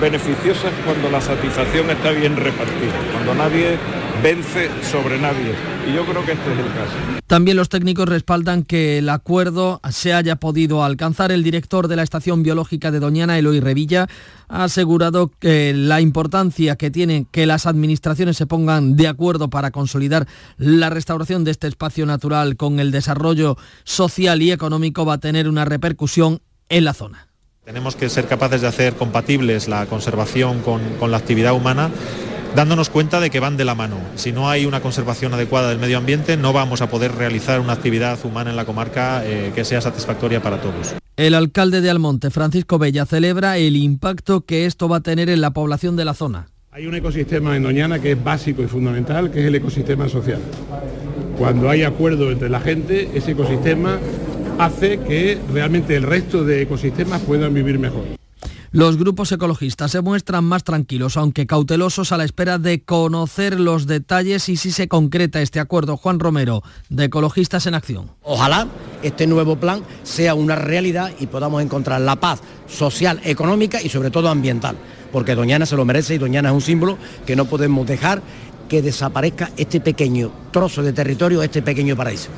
beneficiosas 0.00 0.72
cuando 0.84 1.10
la 1.10 1.20
satisfacción 1.20 1.90
está 1.90 2.10
bien 2.12 2.36
repartida, 2.36 2.92
cuando 3.12 3.34
nadie 3.34 3.76
vence 4.22 4.70
sobre 4.90 5.18
nadie. 5.18 5.54
Y 5.88 5.94
yo 5.94 6.04
creo 6.04 6.24
que 6.24 6.32
este 6.32 6.52
es 6.52 6.58
el 6.58 6.66
caso. 6.66 7.22
También 7.26 7.56
los 7.56 7.68
técnicos 7.68 8.08
respaldan 8.08 8.62
que 8.62 8.98
el 8.98 9.08
acuerdo 9.08 9.80
se 9.90 10.12
haya 10.12 10.36
podido 10.36 10.84
alcanzar. 10.84 11.32
El 11.32 11.42
director 11.42 11.88
de 11.88 11.96
la 11.96 12.02
Estación 12.02 12.42
Biológica 12.42 12.90
de 12.90 13.00
Doñana, 13.00 13.38
Eloy 13.38 13.60
Revilla, 13.60 14.06
ha 14.48 14.64
asegurado 14.64 15.30
que 15.40 15.72
la 15.74 16.00
importancia 16.00 16.76
que 16.76 16.90
tiene 16.90 17.26
que 17.30 17.46
las 17.46 17.66
administraciones 17.66 18.36
se 18.36 18.46
pongan 18.46 18.96
de 18.96 19.08
acuerdo 19.08 19.48
para 19.48 19.70
consolidar 19.70 20.26
la 20.58 20.90
restauración 20.90 21.44
de 21.44 21.50
este 21.50 21.66
espacio 21.66 22.06
natural 22.06 22.56
con 22.56 22.80
el 22.80 22.90
desarrollo 22.90 23.56
social 23.84 24.42
y 24.42 24.52
económico 24.52 25.04
va 25.04 25.14
a 25.14 25.18
tener 25.18 25.48
una 25.48 25.64
repercusión 25.64 26.40
en 26.68 26.84
la 26.84 26.94
zona. 26.94 27.28
Tenemos 27.64 27.94
que 27.96 28.08
ser 28.08 28.26
capaces 28.26 28.60
de 28.60 28.66
hacer 28.66 28.94
compatibles 28.94 29.68
la 29.68 29.86
conservación 29.86 30.60
con, 30.62 30.80
con 30.98 31.10
la 31.12 31.16
actividad 31.16 31.54
humana 31.54 31.90
dándonos 32.54 32.90
cuenta 32.90 33.20
de 33.20 33.30
que 33.30 33.40
van 33.40 33.56
de 33.56 33.64
la 33.64 33.74
mano. 33.74 33.96
Si 34.16 34.32
no 34.32 34.48
hay 34.48 34.66
una 34.66 34.80
conservación 34.80 35.34
adecuada 35.34 35.70
del 35.70 35.78
medio 35.78 35.98
ambiente, 35.98 36.36
no 36.36 36.52
vamos 36.52 36.82
a 36.82 36.90
poder 36.90 37.14
realizar 37.14 37.60
una 37.60 37.72
actividad 37.72 38.18
humana 38.24 38.50
en 38.50 38.56
la 38.56 38.64
comarca 38.64 39.22
eh, 39.24 39.52
que 39.54 39.64
sea 39.64 39.80
satisfactoria 39.80 40.42
para 40.42 40.60
todos. 40.60 40.94
El 41.16 41.34
alcalde 41.34 41.80
de 41.80 41.90
Almonte, 41.90 42.30
Francisco 42.30 42.78
Bella, 42.78 43.06
celebra 43.06 43.58
el 43.58 43.76
impacto 43.76 44.42
que 44.42 44.66
esto 44.66 44.88
va 44.88 44.98
a 44.98 45.00
tener 45.00 45.28
en 45.28 45.40
la 45.40 45.50
población 45.52 45.96
de 45.96 46.04
la 46.04 46.14
zona. 46.14 46.48
Hay 46.70 46.86
un 46.86 46.94
ecosistema 46.94 47.54
en 47.54 47.64
Doñana 47.64 48.00
que 48.00 48.12
es 48.12 48.24
básico 48.24 48.62
y 48.62 48.66
fundamental, 48.66 49.30
que 49.30 49.40
es 49.40 49.46
el 49.46 49.54
ecosistema 49.54 50.08
social. 50.08 50.40
Cuando 51.36 51.68
hay 51.68 51.82
acuerdo 51.82 52.30
entre 52.30 52.48
la 52.48 52.60
gente, 52.60 53.10
ese 53.14 53.32
ecosistema 53.32 53.98
hace 54.58 55.00
que 55.00 55.38
realmente 55.52 55.96
el 55.96 56.02
resto 56.02 56.44
de 56.44 56.62
ecosistemas 56.62 57.20
puedan 57.22 57.52
vivir 57.52 57.78
mejor. 57.78 58.04
Los 58.72 58.96
grupos 58.96 59.30
ecologistas 59.30 59.90
se 59.90 60.00
muestran 60.00 60.44
más 60.44 60.64
tranquilos, 60.64 61.18
aunque 61.18 61.46
cautelosos 61.46 62.10
a 62.10 62.16
la 62.16 62.24
espera 62.24 62.56
de 62.56 62.80
conocer 62.80 63.60
los 63.60 63.86
detalles 63.86 64.48
y 64.48 64.56
si 64.56 64.70
se 64.70 64.88
concreta 64.88 65.42
este 65.42 65.60
acuerdo. 65.60 65.98
Juan 65.98 66.18
Romero, 66.18 66.62
de 66.88 67.04
Ecologistas 67.04 67.66
en 67.66 67.74
Acción. 67.74 68.10
Ojalá 68.22 68.66
este 69.02 69.26
nuevo 69.26 69.56
plan 69.56 69.82
sea 70.04 70.34
una 70.34 70.56
realidad 70.56 71.12
y 71.20 71.26
podamos 71.26 71.62
encontrar 71.62 72.00
la 72.00 72.16
paz 72.16 72.40
social, 72.66 73.20
económica 73.24 73.82
y 73.82 73.90
sobre 73.90 74.10
todo 74.10 74.30
ambiental, 74.30 74.78
porque 75.12 75.34
Doñana 75.34 75.66
se 75.66 75.76
lo 75.76 75.84
merece 75.84 76.14
y 76.14 76.18
Doñana 76.18 76.48
es 76.48 76.54
un 76.54 76.62
símbolo 76.62 76.96
que 77.26 77.36
no 77.36 77.44
podemos 77.44 77.86
dejar 77.86 78.22
que 78.70 78.80
desaparezca 78.80 79.50
este 79.58 79.80
pequeño 79.80 80.32
trozo 80.50 80.82
de 80.82 80.94
territorio, 80.94 81.42
este 81.42 81.60
pequeño 81.60 81.94
paraíso. 81.94 82.30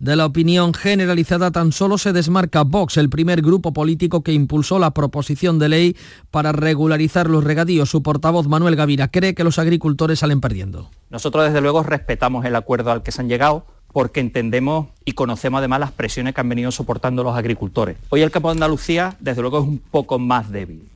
De 0.00 0.16
la 0.16 0.24
opinión 0.24 0.72
generalizada 0.72 1.50
tan 1.50 1.72
solo 1.72 1.98
se 1.98 2.14
desmarca 2.14 2.62
Vox, 2.62 2.96
el 2.96 3.10
primer 3.10 3.42
grupo 3.42 3.74
político 3.74 4.22
que 4.22 4.32
impulsó 4.32 4.78
la 4.78 4.92
proposición 4.92 5.58
de 5.58 5.68
ley 5.68 5.96
para 6.30 6.52
regularizar 6.52 7.28
los 7.28 7.44
regadíos. 7.44 7.90
Su 7.90 8.02
portavoz 8.02 8.48
Manuel 8.48 8.76
Gavira 8.76 9.08
cree 9.08 9.34
que 9.34 9.44
los 9.44 9.58
agricultores 9.58 10.20
salen 10.20 10.40
perdiendo. 10.40 10.88
Nosotros 11.10 11.44
desde 11.44 11.60
luego 11.60 11.82
respetamos 11.82 12.46
el 12.46 12.56
acuerdo 12.56 12.90
al 12.92 13.02
que 13.02 13.12
se 13.12 13.20
han 13.20 13.28
llegado 13.28 13.66
porque 13.92 14.20
entendemos 14.20 14.86
y 15.04 15.12
conocemos 15.12 15.58
además 15.58 15.80
las 15.80 15.92
presiones 15.92 16.34
que 16.34 16.40
han 16.40 16.48
venido 16.48 16.70
soportando 16.70 17.22
los 17.22 17.36
agricultores. 17.36 17.98
Hoy 18.08 18.22
el 18.22 18.30
campo 18.30 18.48
de 18.48 18.52
Andalucía 18.52 19.16
desde 19.20 19.42
luego 19.42 19.58
es 19.58 19.64
un 19.64 19.82
poco 19.90 20.18
más 20.18 20.50
débil 20.50 20.89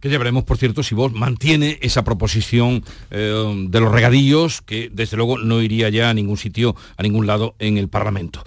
que 0.00 0.08
ya 0.08 0.18
veremos, 0.18 0.44
por 0.44 0.56
cierto, 0.56 0.82
si 0.82 0.94
vos 0.94 1.12
mantiene 1.12 1.78
esa 1.82 2.04
proposición 2.04 2.82
eh, 3.10 3.66
de 3.68 3.80
los 3.80 3.92
regadillos, 3.92 4.62
que 4.62 4.90
desde 4.92 5.16
luego 5.16 5.38
no 5.38 5.62
iría 5.62 5.88
ya 5.90 6.10
a 6.10 6.14
ningún 6.14 6.36
sitio, 6.36 6.74
a 6.96 7.02
ningún 7.02 7.26
lado 7.26 7.54
en 7.58 7.78
el 7.78 7.88
Parlamento. 7.88 8.42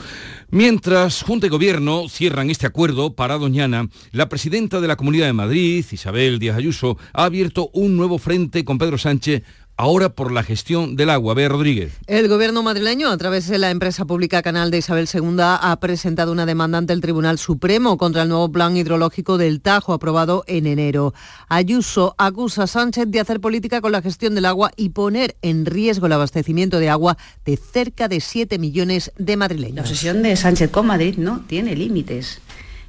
Mientras 0.49 1.23
Junta 1.23 1.47
y 1.47 1.49
Gobierno 1.49 2.07
cierran 2.09 2.51
este 2.51 2.67
acuerdo 2.67 3.15
para 3.15 3.39
Doñana, 3.39 3.89
la 4.11 4.29
presidenta 4.29 4.81
de 4.81 4.87
la 4.87 4.95
Comunidad 4.95 5.25
de 5.25 5.33
Madrid, 5.33 5.83
Isabel 5.91 6.37
Díaz 6.37 6.57
Ayuso, 6.57 6.97
ha 7.13 7.25
abierto 7.25 7.69
un 7.73 7.97
nuevo 7.97 8.19
frente 8.19 8.63
con 8.63 8.77
Pedro 8.77 8.97
Sánchez 8.97 9.43
ahora 9.77 10.09
por 10.09 10.31
la 10.31 10.43
gestión 10.43 10.95
del 10.95 11.09
agua. 11.09 11.33
Bea 11.33 11.49
Rodríguez. 11.49 11.93
El 12.07 12.27
gobierno 12.27 12.63
madrileño, 12.63 13.09
a 13.09 13.17
través 13.17 13.47
de 13.47 13.57
la 13.57 13.71
empresa 13.71 14.05
pública 14.05 14.41
Canal 14.41 14.71
de 14.71 14.77
Isabel 14.77 15.07
II, 15.11 15.37
ha 15.39 15.77
presentado 15.79 16.31
una 16.31 16.45
demanda 16.45 16.77
ante 16.77 16.93
el 16.93 17.01
Tribunal 17.01 17.37
Supremo 17.37 17.97
contra 17.97 18.23
el 18.23 18.29
nuevo 18.29 18.51
plan 18.51 18.77
hidrológico 18.77 19.37
del 19.37 19.61
Tajo 19.61 19.93
aprobado 19.93 20.43
en 20.47 20.67
enero. 20.67 21.13
Ayuso 21.49 22.15
acusa 22.17 22.63
a 22.63 22.67
Sánchez 22.67 23.05
de 23.07 23.19
hacer 23.19 23.39
política 23.39 23.81
con 23.81 23.91
la 23.91 24.01
gestión 24.01 24.35
del 24.35 24.45
agua 24.45 24.71
y 24.75 24.89
poner 24.89 25.35
en 25.41 25.65
riesgo 25.65 26.05
el 26.05 26.13
abastecimiento 26.13 26.79
de 26.79 26.89
agua 26.89 27.17
de 27.45 27.57
cerca 27.57 28.07
de 28.07 28.19
7 28.19 28.59
millones 28.59 29.11
de 29.17 29.37
madrileños. 29.37 29.75
La 29.75 29.81
obsesión 29.81 30.21
de 30.21 30.35
Sánchez 30.35 30.69
con 30.71 30.87
Madrid 30.87 31.15
no 31.17 31.41
tiene 31.47 31.75
límites 31.75 32.41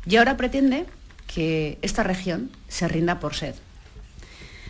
y 0.06 0.16
ahora 0.16 0.36
pretende 0.36 0.86
que 1.26 1.78
esta 1.82 2.02
región 2.02 2.50
se 2.68 2.86
rinda 2.88 3.20
por 3.20 3.34
sed 3.34 3.54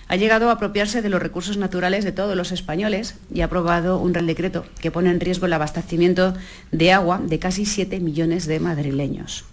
ha 0.08 0.16
llegado 0.16 0.49
a 0.49 0.52
apropiarse 0.52 1.02
de 1.02 1.08
los 1.08 1.23
recursos 1.23 1.56
naturales 1.56 2.04
de 2.04 2.12
todos 2.12 2.37
los 2.37 2.52
españoles 2.52 3.16
y 3.32 3.40
ha 3.40 3.46
aprobado 3.46 3.99
un 3.99 4.14
real 4.14 4.26
decreto 4.26 4.64
que 4.80 4.90
pone 4.90 5.11
en 5.11 5.20
riesgo 5.20 5.46
el 5.46 5.52
abastecimiento 5.52 6.34
de 6.73 6.92
agua 6.92 7.20
de 7.25 7.38
casi 7.38 7.64
7 7.64 8.00
millones 8.00 8.46
de 8.46 8.61
madrileños. 8.61 9.44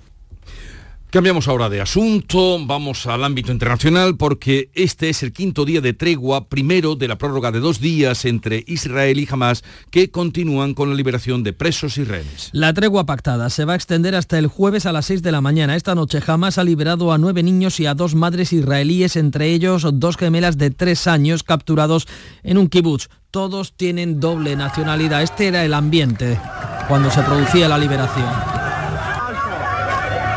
Cambiamos 1.11 1.49
ahora 1.49 1.67
de 1.67 1.81
asunto, 1.81 2.57
vamos 2.65 3.05
al 3.05 3.25
ámbito 3.25 3.51
internacional 3.51 4.15
porque 4.15 4.69
este 4.73 5.09
es 5.09 5.23
el 5.23 5.33
quinto 5.33 5.65
día 5.65 5.81
de 5.81 5.91
tregua, 5.91 6.47
primero 6.47 6.95
de 6.95 7.09
la 7.09 7.17
prórroga 7.17 7.51
de 7.51 7.59
dos 7.59 7.81
días 7.81 8.23
entre 8.23 8.63
Israel 8.65 9.19
y 9.19 9.27
Hamas, 9.29 9.61
que 9.89 10.09
continúan 10.09 10.73
con 10.73 10.89
la 10.89 10.95
liberación 10.95 11.43
de 11.43 11.51
presos 11.51 11.97
israelíes. 11.97 12.49
La 12.53 12.73
tregua 12.73 13.05
pactada 13.05 13.49
se 13.49 13.65
va 13.65 13.73
a 13.73 13.75
extender 13.75 14.15
hasta 14.15 14.39
el 14.39 14.47
jueves 14.47 14.85
a 14.85 14.93
las 14.93 15.07
6 15.07 15.21
de 15.21 15.33
la 15.33 15.41
mañana. 15.41 15.75
Esta 15.75 15.95
noche 15.95 16.23
Hamas 16.25 16.57
ha 16.57 16.63
liberado 16.63 17.11
a 17.11 17.17
nueve 17.17 17.43
niños 17.43 17.81
y 17.81 17.87
a 17.87 17.93
dos 17.93 18.15
madres 18.15 18.53
israelíes, 18.53 19.17
entre 19.17 19.49
ellos 19.49 19.85
dos 19.91 20.15
gemelas 20.15 20.57
de 20.57 20.71
tres 20.71 21.07
años 21.07 21.43
capturados 21.43 22.07
en 22.41 22.57
un 22.57 22.69
kibutz. 22.69 23.09
Todos 23.31 23.73
tienen 23.73 24.21
doble 24.21 24.55
nacionalidad. 24.55 25.21
Este 25.23 25.47
era 25.47 25.65
el 25.65 25.73
ambiente 25.73 26.39
cuando 26.87 27.11
se 27.11 27.21
producía 27.21 27.67
la 27.67 27.77
liberación. 27.77 28.60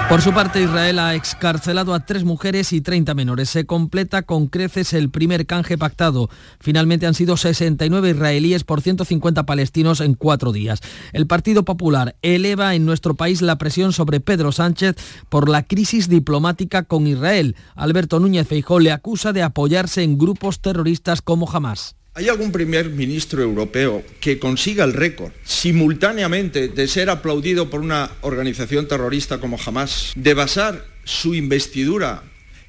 Por 0.08 0.20
su 0.20 0.32
parte, 0.32 0.62
Israel 0.62 0.98
ha 0.98 1.14
excarcelado 1.14 1.94
a 1.94 2.00
tres 2.00 2.24
mujeres 2.24 2.72
y 2.72 2.82
30 2.82 3.14
menores. 3.14 3.48
Se 3.48 3.64
completa 3.64 4.22
con 4.22 4.48
creces 4.48 4.92
el 4.92 5.10
primer 5.10 5.46
canje 5.46 5.78
pactado. 5.78 6.28
Finalmente 6.60 7.06
han 7.06 7.14
sido 7.14 7.36
69 7.36 8.10
israelíes 8.10 8.64
por 8.64 8.82
150 8.82 9.46
palestinos 9.46 10.00
en 10.00 10.14
cuatro 10.14 10.52
días. 10.52 10.80
El 11.12 11.26
Partido 11.26 11.64
Popular 11.64 12.16
eleva 12.22 12.74
en 12.74 12.84
nuestro 12.84 13.14
país 13.14 13.40
la 13.40 13.56
presión 13.56 13.92
sobre 13.92 14.20
Pedro 14.20 14.52
Sánchez 14.52 14.94
por 15.30 15.48
la 15.48 15.62
crisis 15.64 16.08
diplomática 16.08 16.82
con 16.84 17.06
Israel. 17.06 17.56
Alberto 17.74 18.20
Núñez 18.20 18.46
Feijó 18.46 18.80
le 18.80 18.92
acusa 18.92 19.32
de 19.32 19.42
apoyarse 19.42 20.02
en 20.02 20.18
grupos 20.18 20.60
terroristas 20.60 21.22
como 21.22 21.50
Hamas. 21.50 21.96
¿Hay 22.16 22.28
algún 22.28 22.52
primer 22.52 22.90
ministro 22.90 23.42
europeo 23.42 24.04
que 24.20 24.38
consiga 24.38 24.84
el 24.84 24.92
récord 24.92 25.32
simultáneamente 25.42 26.68
de 26.68 26.86
ser 26.86 27.10
aplaudido 27.10 27.70
por 27.70 27.80
una 27.80 28.08
organización 28.20 28.86
terrorista 28.86 29.40
como 29.40 29.58
Hamas, 29.58 30.12
de 30.14 30.32
basar 30.32 30.84
su 31.02 31.34
investidura 31.34 32.22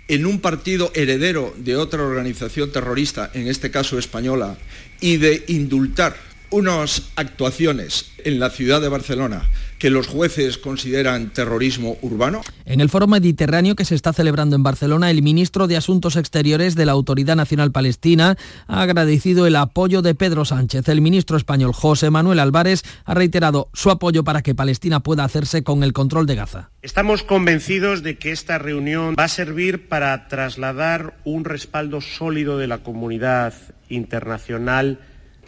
en 0.08 0.26
un 0.26 0.40
partido 0.40 0.92
heredero 0.96 1.54
de 1.58 1.76
otra 1.76 2.02
organización 2.02 2.72
terrorista, 2.72 3.30
en 3.36 3.48
este 3.48 3.70
caso 3.70 4.00
española, 4.00 4.58
y 5.00 5.18
de 5.18 5.44
indultar 5.48 6.16
unas 6.50 7.04
actuaciones 7.16 8.14
en 8.24 8.40
la 8.40 8.50
ciudad 8.50 8.82
de 8.82 8.90
Barcelona 8.90 9.48
que 9.80 9.90
los 9.90 10.08
jueces 10.08 10.58
consideran 10.58 11.32
terrorismo 11.32 11.98
urbano? 12.02 12.42
En 12.66 12.82
el 12.82 12.90
foro 12.90 13.08
mediterráneo 13.08 13.76
que 13.76 13.86
se 13.86 13.96
está 13.96 14.14
celebrando 14.14 14.56
en 14.56 14.64
Barcelona, 14.64 15.12
el 15.12 15.22
ministro 15.22 15.68
de 15.68 15.78
Asuntos 15.78 16.16
Exteriores 16.16 16.76
de 16.76 16.86
la 16.86 16.94
Autoridad 16.94 17.36
Nacional 17.36 17.72
Palestina 17.72 18.38
ha 18.68 18.82
agradecido 18.82 19.48
el 19.48 19.56
apoyo 19.56 20.02
de 20.02 20.16
Pedro 20.16 20.46
Sánchez. 20.46 20.88
El 20.90 21.02
ministro 21.02 21.38
español 21.38 21.74
José 21.74 22.10
Manuel 22.10 22.40
Álvarez 22.40 22.84
ha 23.06 23.14
reiterado 23.14 23.70
su 23.74 23.92
apoyo 23.92 24.24
para 24.24 24.42
que 24.42 24.56
Palestina 24.56 25.02
pueda 25.02 25.24
hacerse 25.24 25.64
con 25.64 25.84
el 25.84 25.94
control 25.94 26.26
de 26.26 26.36
Gaza. 26.36 26.70
Estamos 26.82 27.24
convencidos 27.24 28.04
de 28.04 28.18
que 28.18 28.32
esta 28.32 28.58
reunión 28.58 29.16
va 29.18 29.26
a 29.26 29.30
servir 29.30 29.88
para 29.88 30.28
trasladar 30.28 31.18
un 31.24 31.46
respaldo 31.46 32.02
sólido 32.02 32.58
de 32.58 32.68
la 32.68 32.80
comunidad 32.80 33.54
internacional 33.90 35.00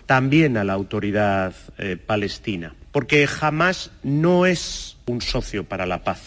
también 0.08 0.58
a 0.58 0.64
la 0.64 0.74
autoridad 0.74 1.54
eh, 1.78 1.98
palestina, 1.98 2.74
porque 2.98 3.28
jamás 3.28 3.92
no 4.02 4.48
es 4.48 4.98
un 5.06 5.22
socio 5.22 5.64
para 5.64 5.86
la 5.86 6.04
paz. 6.04 6.20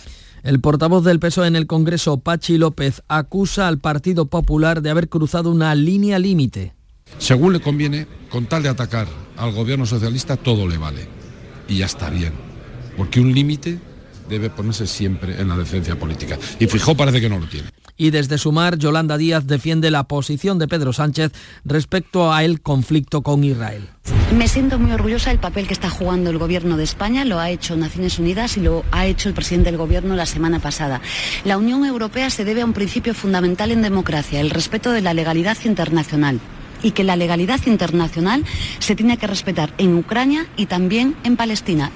El 0.45 0.61
portavoz 0.61 1.05
del 1.05 1.19
PSOE 1.19 1.49
en 1.49 1.57
el 1.57 1.67
Congreso, 1.67 2.21
Pachi 2.21 2.59
López, 2.59 3.03
acusa 3.09 3.67
al 3.67 3.81
Partido 3.81 4.27
Popular 4.27 4.81
de 4.81 4.91
haber 4.91 5.09
cruzado 5.09 5.50
una 5.50 5.75
línea 5.75 6.21
límite. 6.21 6.73
Según 7.19 7.55
le 7.55 7.61
conviene, 7.61 8.07
con 8.31 8.47
tal 8.47 8.62
de 8.62 8.69
atacar 8.69 9.09
al 9.37 9.50
gobierno 9.50 9.85
socialista, 9.85 10.37
todo 10.37 10.69
le 10.69 10.79
vale. 10.79 11.09
Y 11.67 11.79
ya 11.79 11.87
está 11.87 12.09
bien. 12.09 12.35
Porque 12.97 13.19
un 13.19 13.35
límite 13.35 13.81
debe 14.29 14.49
ponerse 14.49 14.87
siempre 14.87 15.41
en 15.41 15.49
la 15.49 15.57
decencia 15.57 15.99
política. 15.99 16.39
Y 16.61 16.69
Fijó 16.69 16.97
parece 16.97 17.21
que 17.21 17.29
no 17.29 17.41
lo 17.41 17.49
tiene. 17.49 17.69
Y 17.97 18.11
desde 18.11 18.39
Sumar, 18.39 18.79
Yolanda 18.79 19.19
Díaz 19.19 19.49
defiende 19.49 19.91
la 19.91 20.05
posición 20.05 20.61
de 20.61 20.69
Pedro 20.69 20.93
Sánchez 20.93 21.33
respecto 21.65 22.33
a 22.33 22.45
el 22.45 22.61
conflicto 22.61 23.23
con 23.23 23.43
Israel. 23.43 23.89
Me 24.33 24.47
siento 24.47 24.79
muy 24.79 24.93
orgullosa 24.93 25.31
del 25.31 25.41
papel 25.41 25.67
que 25.67 25.75
está 25.75 25.91
jugando 25.91 26.31
el 26.31 26.39
Gobierno 26.39 26.77
de 26.77 26.85
España, 26.85 27.25
lo 27.25 27.41
ha 27.41 27.51
hecho 27.51 27.77
Naciones 27.77 28.21
Unidas 28.21 28.57
y 28.57 28.61
lo 28.61 28.85
ha 28.93 29.07
hecho 29.07 29.29
el 29.29 29.35
presidente 29.35 29.71
del 29.71 29.77
Gobierno 29.77 30.15
la 30.15 30.25
semana 30.25 30.61
pasada. 30.61 31.01
La 31.45 31.59
Unión 31.59 31.85
Europea 31.85 32.31
se 32.31 32.45
debe 32.45 32.61
a 32.61 32.65
un 32.65 32.73
principio 32.73 33.13
fundamental 33.13 33.73
en 33.73 33.83
democracia, 33.83 34.41
el 34.41 34.51
respeto 34.51 34.93
de 34.93 35.01
la 35.01 35.15
legalidad 35.15 35.59
internacional 35.65 36.39
y 36.81 36.93
que 36.93 37.03
la 37.03 37.17
legalidad 37.17 37.61
internacional 37.67 38.45
se 38.79 38.95
tiene 38.95 39.17
que 39.17 39.27
respetar 39.27 39.75
en 39.79 39.97
Ucrania 39.97 40.47
y 40.57 40.67
también 40.67 41.17
en 41.25 41.37
Palestina. 41.37 41.91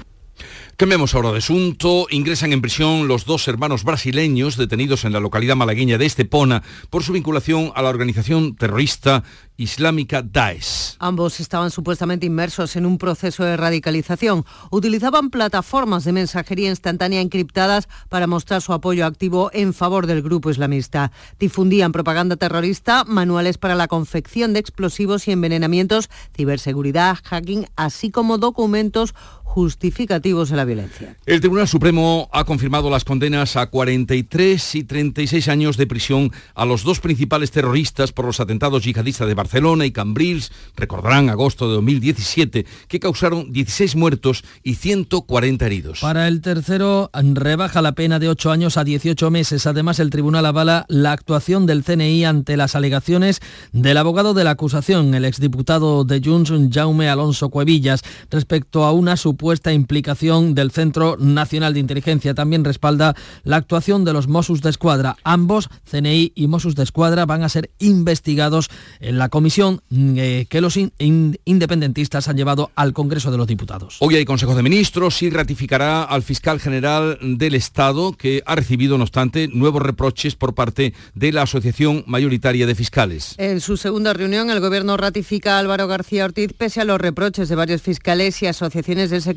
Cambiamos 0.77 1.15
ahora 1.15 1.31
de 1.31 1.37
asunto. 1.37 2.05
Ingresan 2.09 2.51
en 2.51 2.59
prisión 2.59 3.07
los 3.07 3.23
dos 3.23 3.47
hermanos 3.47 3.85
brasileños 3.85 4.57
detenidos 4.57 5.05
en 5.05 5.13
la 5.13 5.21
localidad 5.21 5.55
malagueña 5.55 5.97
de 5.97 6.05
Estepona 6.05 6.63
por 6.89 7.01
su 7.01 7.13
vinculación 7.13 7.71
a 7.75 7.81
la 7.81 7.87
organización 7.87 8.57
terrorista 8.57 9.23
islámica 9.55 10.21
Daesh. 10.21 10.97
Ambos 10.99 11.39
estaban 11.39 11.71
supuestamente 11.71 12.25
inmersos 12.25 12.75
en 12.75 12.85
un 12.85 12.97
proceso 12.97 13.45
de 13.45 13.55
radicalización. 13.55 14.43
Utilizaban 14.69 15.29
plataformas 15.29 16.03
de 16.03 16.11
mensajería 16.11 16.69
instantánea 16.69 17.21
encriptadas 17.21 17.87
para 18.09 18.27
mostrar 18.27 18.61
su 18.61 18.73
apoyo 18.73 19.05
activo 19.05 19.51
en 19.53 19.73
favor 19.73 20.07
del 20.07 20.21
grupo 20.21 20.49
islamista. 20.49 21.13
Difundían 21.39 21.93
propaganda 21.93 22.35
terrorista, 22.35 23.05
manuales 23.05 23.57
para 23.57 23.75
la 23.75 23.87
confección 23.87 24.51
de 24.51 24.59
explosivos 24.59 25.29
y 25.29 25.31
envenenamientos, 25.31 26.09
ciberseguridad, 26.35 27.19
hacking, 27.23 27.65
así 27.77 28.11
como 28.11 28.37
documentos 28.37 29.15
justificativos 29.55 30.49
de 30.49 30.57
la 30.57 30.65
violencia. 30.65 31.15
El 31.25 31.39
Tribunal 31.39 31.69
Supremo 31.69 32.27
ha 32.33 32.43
confirmado 32.43 32.89
las 32.89 33.05
condenas 33.05 33.55
a 33.55 33.67
43 33.67 34.75
y 34.75 34.83
36 34.83 35.47
años 35.47 35.77
de 35.77 35.87
prisión 35.87 36.33
a 36.55 36.65
los 36.65 36.83
dos 36.83 36.99
principales 36.99 37.51
terroristas 37.51 38.11
por 38.11 38.25
los 38.25 38.41
atentados 38.41 38.83
yihadistas 38.83 39.29
de 39.29 39.33
Barcelona 39.33 39.85
y 39.85 39.91
Cambrils, 39.91 40.51
recordarán 40.75 41.29
agosto 41.29 41.69
de 41.69 41.75
2017, 41.75 42.65
que 42.89 42.99
causaron 42.99 43.53
16 43.53 43.95
muertos 43.95 44.43
y 44.61 44.75
140 44.75 45.65
heridos. 45.65 45.99
Para 46.01 46.27
el 46.27 46.41
tercero, 46.41 47.09
rebaja 47.13 47.81
la 47.81 47.93
pena 47.93 48.19
de 48.19 48.27
8 48.27 48.51
años 48.51 48.75
a 48.75 48.83
18 48.83 49.31
meses. 49.31 49.67
Además, 49.67 50.01
el 50.01 50.09
tribunal 50.09 50.47
avala 50.47 50.85
la 50.89 51.13
actuación 51.13 51.65
del 51.65 51.85
CNI 51.85 52.25
ante 52.25 52.57
las 52.57 52.75
alegaciones 52.75 53.39
del 53.71 53.95
abogado 53.95 54.33
de 54.33 54.43
la 54.43 54.51
acusación, 54.51 55.15
el 55.15 55.23
exdiputado 55.23 56.03
de 56.03 56.21
Junts, 56.21 56.51
Jaume 56.73 57.07
Alonso 57.07 57.47
Cuevillas, 57.47 58.01
respecto 58.29 58.83
a 58.83 58.91
una 58.91 59.15
supuesta 59.15 59.44
implicación 59.53 60.55
del 60.55 60.71
Centro 60.71 61.17
Nacional 61.19 61.73
de 61.73 61.79
Inteligencia. 61.79 62.33
También 62.33 62.63
respalda 62.65 63.15
la 63.43 63.57
actuación 63.57 64.03
de 64.05 64.13
los 64.13 64.27
Mossos 64.27 64.61
de 64.61 64.69
Escuadra. 64.69 65.15
Ambos, 65.23 65.69
CNI 65.89 66.31
y 66.35 66.47
Mossos 66.47 66.75
de 66.75 66.83
Escuadra, 66.83 67.25
van 67.25 67.43
a 67.43 67.49
ser 67.49 67.69
investigados 67.79 68.69
en 68.99 69.17
la 69.17 69.29
comisión 69.29 69.81
eh, 69.91 70.45
que 70.49 70.61
los 70.61 70.77
in- 70.77 70.91
in- 70.99 71.37
independentistas 71.45 72.27
han 72.27 72.37
llevado 72.37 72.71
al 72.75 72.93
Congreso 72.93 73.31
de 73.31 73.37
los 73.37 73.47
Diputados. 73.47 73.97
Hoy 73.99 74.15
hay 74.15 74.25
Consejo 74.25 74.55
de 74.55 74.63
Ministros 74.63 75.21
y 75.21 75.29
ratificará 75.29 76.03
al 76.03 76.23
fiscal 76.23 76.59
general 76.59 77.17
del 77.21 77.55
Estado, 77.55 78.13
que 78.13 78.41
ha 78.45 78.55
recibido, 78.55 78.97
no 78.97 79.03
obstante, 79.03 79.47
nuevos 79.47 79.81
reproches 79.81 80.35
por 80.35 80.53
parte 80.55 80.93
de 81.13 81.31
la 81.31 81.43
Asociación 81.43 82.03
Mayoritaria 82.07 82.65
de 82.65 82.75
Fiscales. 82.75 83.35
En 83.37 83.61
su 83.61 83.77
segunda 83.77 84.13
reunión, 84.13 84.49
el 84.49 84.59
Gobierno 84.59 84.97
ratifica 84.97 85.55
a 85.57 85.59
Álvaro 85.59 85.87
García 85.87 86.25
Ortiz 86.25 86.51
pese 86.57 86.81
a 86.81 86.85
los 86.85 86.99
reproches 86.99 87.49
de 87.49 87.55
varios 87.55 87.81
fiscales 87.81 88.41
y 88.41 88.47
asociaciones 88.47 89.09
del 89.09 89.21
sector 89.21 89.34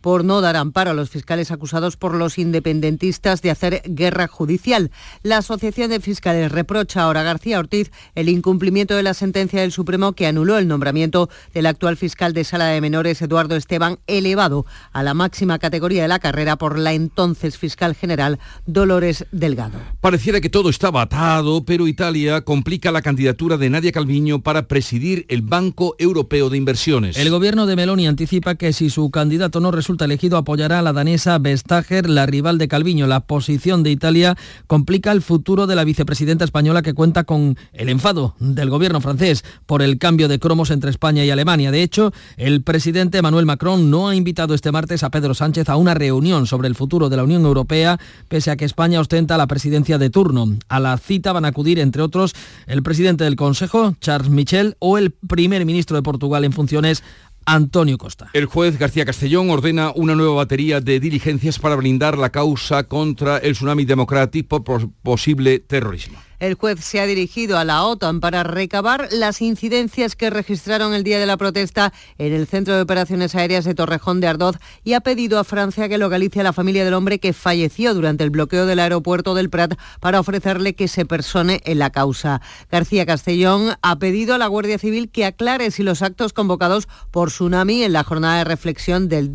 por 0.00 0.24
no 0.24 0.40
dar 0.40 0.56
amparo 0.56 0.90
a 0.90 0.94
los 0.94 1.10
fiscales 1.10 1.50
acusados 1.50 1.96
por 1.96 2.14
los 2.14 2.38
independentistas 2.38 3.42
de 3.42 3.50
hacer 3.50 3.82
guerra 3.84 4.26
judicial. 4.26 4.90
La 5.22 5.38
Asociación 5.38 5.90
de 5.90 6.00
Fiscales 6.00 6.50
reprocha 6.50 7.02
ahora 7.02 7.20
a 7.20 7.24
García 7.24 7.58
Ortiz 7.58 7.90
el 8.14 8.28
incumplimiento 8.28 8.94
de 8.94 9.02
la 9.02 9.14
sentencia 9.14 9.60
del 9.60 9.72
Supremo 9.72 10.12
que 10.12 10.26
anuló 10.26 10.58
el 10.58 10.68
nombramiento 10.68 11.28
del 11.52 11.66
actual 11.66 11.96
fiscal 11.96 12.32
de 12.32 12.44
Sala 12.44 12.66
de 12.66 12.80
Menores, 12.80 13.20
Eduardo 13.22 13.56
Esteban, 13.56 13.98
elevado 14.06 14.66
a 14.92 15.02
la 15.02 15.14
máxima 15.14 15.58
categoría 15.58 16.02
de 16.02 16.08
la 16.08 16.18
carrera 16.18 16.56
por 16.56 16.78
la 16.78 16.92
entonces 16.92 17.58
fiscal 17.58 17.94
general 17.94 18.38
Dolores 18.66 19.26
Delgado. 19.32 19.78
Pareciera 20.00 20.40
que 20.40 20.50
todo 20.50 20.70
estaba 20.70 21.02
atado, 21.02 21.64
pero 21.64 21.86
Italia 21.86 22.42
complica 22.42 22.92
la 22.92 23.02
candidatura 23.02 23.56
de 23.56 23.70
Nadia 23.70 23.92
Calviño 23.92 24.42
para 24.42 24.68
presidir 24.68 25.26
el 25.28 25.42
Banco 25.42 25.96
Europeo 25.98 26.50
de 26.50 26.56
Inversiones. 26.56 27.16
El 27.16 27.30
gobierno 27.30 27.66
de 27.66 27.76
Meloni 27.76 28.06
anticipa 28.06 28.54
que 28.54 28.72
si 28.72 28.90
su 28.90 29.10
candidato 29.10 29.33
no 29.60 29.70
resulta 29.70 30.04
elegido 30.04 30.36
apoyará 30.36 30.78
a 30.78 30.82
la 30.82 30.92
danesa 30.92 31.38
Vestager, 31.38 32.08
la 32.08 32.26
rival 32.26 32.58
de 32.58 32.68
Calviño. 32.68 33.06
La 33.06 33.20
posición 33.20 33.82
de 33.82 33.90
Italia 33.90 34.36
complica 34.66 35.12
el 35.12 35.22
futuro 35.22 35.66
de 35.66 35.74
la 35.74 35.84
vicepresidenta 35.84 36.44
española 36.44 36.82
que 36.82 36.94
cuenta 36.94 37.24
con 37.24 37.56
el 37.72 37.88
enfado 37.88 38.36
del 38.38 38.70
gobierno 38.70 39.00
francés 39.00 39.44
por 39.66 39.82
el 39.82 39.98
cambio 39.98 40.28
de 40.28 40.38
cromos 40.38 40.70
entre 40.70 40.90
España 40.90 41.24
y 41.24 41.30
Alemania. 41.30 41.70
De 41.70 41.82
hecho, 41.82 42.12
el 42.36 42.62
presidente 42.62 43.18
Emmanuel 43.18 43.46
Macron 43.46 43.90
no 43.90 44.08
ha 44.08 44.14
invitado 44.14 44.54
este 44.54 44.72
martes 44.72 45.02
a 45.02 45.10
Pedro 45.10 45.34
Sánchez 45.34 45.68
a 45.68 45.76
una 45.76 45.94
reunión 45.94 46.46
sobre 46.46 46.68
el 46.68 46.74
futuro 46.74 47.08
de 47.08 47.16
la 47.16 47.24
Unión 47.24 47.44
Europea, 47.44 47.98
pese 48.28 48.50
a 48.50 48.56
que 48.56 48.64
España 48.64 49.00
ostenta 49.00 49.36
la 49.36 49.46
presidencia 49.46 49.98
de 49.98 50.10
turno. 50.10 50.46
A 50.68 50.80
la 50.80 50.96
cita 50.98 51.32
van 51.32 51.44
a 51.44 51.48
acudir, 51.48 51.78
entre 51.78 52.02
otros, 52.02 52.34
el 52.66 52.82
presidente 52.82 53.24
del 53.24 53.36
Consejo, 53.36 53.94
Charles 54.00 54.30
Michel, 54.30 54.76
o 54.78 54.98
el 54.98 55.10
primer 55.10 55.64
ministro 55.64 55.96
de 55.96 56.02
Portugal 56.02 56.44
en 56.44 56.52
funciones, 56.52 57.02
Antonio 57.46 57.98
Costa. 57.98 58.30
El 58.32 58.46
juez 58.46 58.78
García 58.78 59.04
Castellón 59.04 59.50
ordena 59.50 59.92
una 59.94 60.14
nueva 60.14 60.34
batería 60.34 60.80
de 60.80 61.00
diligencias 61.00 61.58
para 61.58 61.76
blindar 61.76 62.16
la 62.18 62.30
causa 62.30 62.84
contra 62.84 63.38
el 63.38 63.52
Tsunami 63.52 63.84
Democratic 63.84 64.46
por 64.48 64.64
pos- 64.64 64.86
posible 65.02 65.58
terrorismo. 65.58 66.18
El 66.40 66.54
juez 66.54 66.84
se 66.84 67.00
ha 67.00 67.06
dirigido 67.06 67.58
a 67.58 67.64
la 67.64 67.84
OTAN 67.84 68.20
para 68.20 68.42
recabar 68.42 69.08
las 69.12 69.40
incidencias 69.40 70.16
que 70.16 70.30
registraron 70.30 70.94
el 70.94 71.04
día 71.04 71.18
de 71.18 71.26
la 71.26 71.36
protesta 71.36 71.92
en 72.18 72.32
el 72.32 72.46
Centro 72.46 72.74
de 72.74 72.82
Operaciones 72.82 73.34
Aéreas 73.34 73.64
de 73.64 73.74
Torrejón 73.74 74.20
de 74.20 74.26
Ardoz 74.26 74.56
y 74.82 74.94
ha 74.94 75.00
pedido 75.00 75.38
a 75.38 75.44
Francia 75.44 75.88
que 75.88 75.98
localice 75.98 76.40
a 76.40 76.44
la 76.44 76.52
familia 76.52 76.84
del 76.84 76.94
hombre 76.94 77.18
que 77.18 77.32
falleció 77.32 77.94
durante 77.94 78.24
el 78.24 78.30
bloqueo 78.30 78.66
del 78.66 78.80
aeropuerto 78.80 79.34
del 79.34 79.50
Prat 79.50 79.74
para 80.00 80.20
ofrecerle 80.20 80.74
que 80.74 80.88
se 80.88 81.06
persone 81.06 81.60
en 81.64 81.78
la 81.78 81.90
causa. 81.90 82.40
García 82.70 83.06
Castellón 83.06 83.76
ha 83.82 83.98
pedido 83.98 84.34
a 84.34 84.38
la 84.38 84.46
Guardia 84.46 84.78
Civil 84.78 85.10
que 85.10 85.24
aclare 85.24 85.70
si 85.70 85.82
los 85.82 86.02
actos 86.02 86.32
convocados 86.32 86.88
por 87.10 87.28
Tsunami 87.30 87.84
en 87.84 87.92
la 87.92 88.04
jornada 88.04 88.38
de 88.38 88.44
reflexión 88.44 89.08
del 89.08 89.30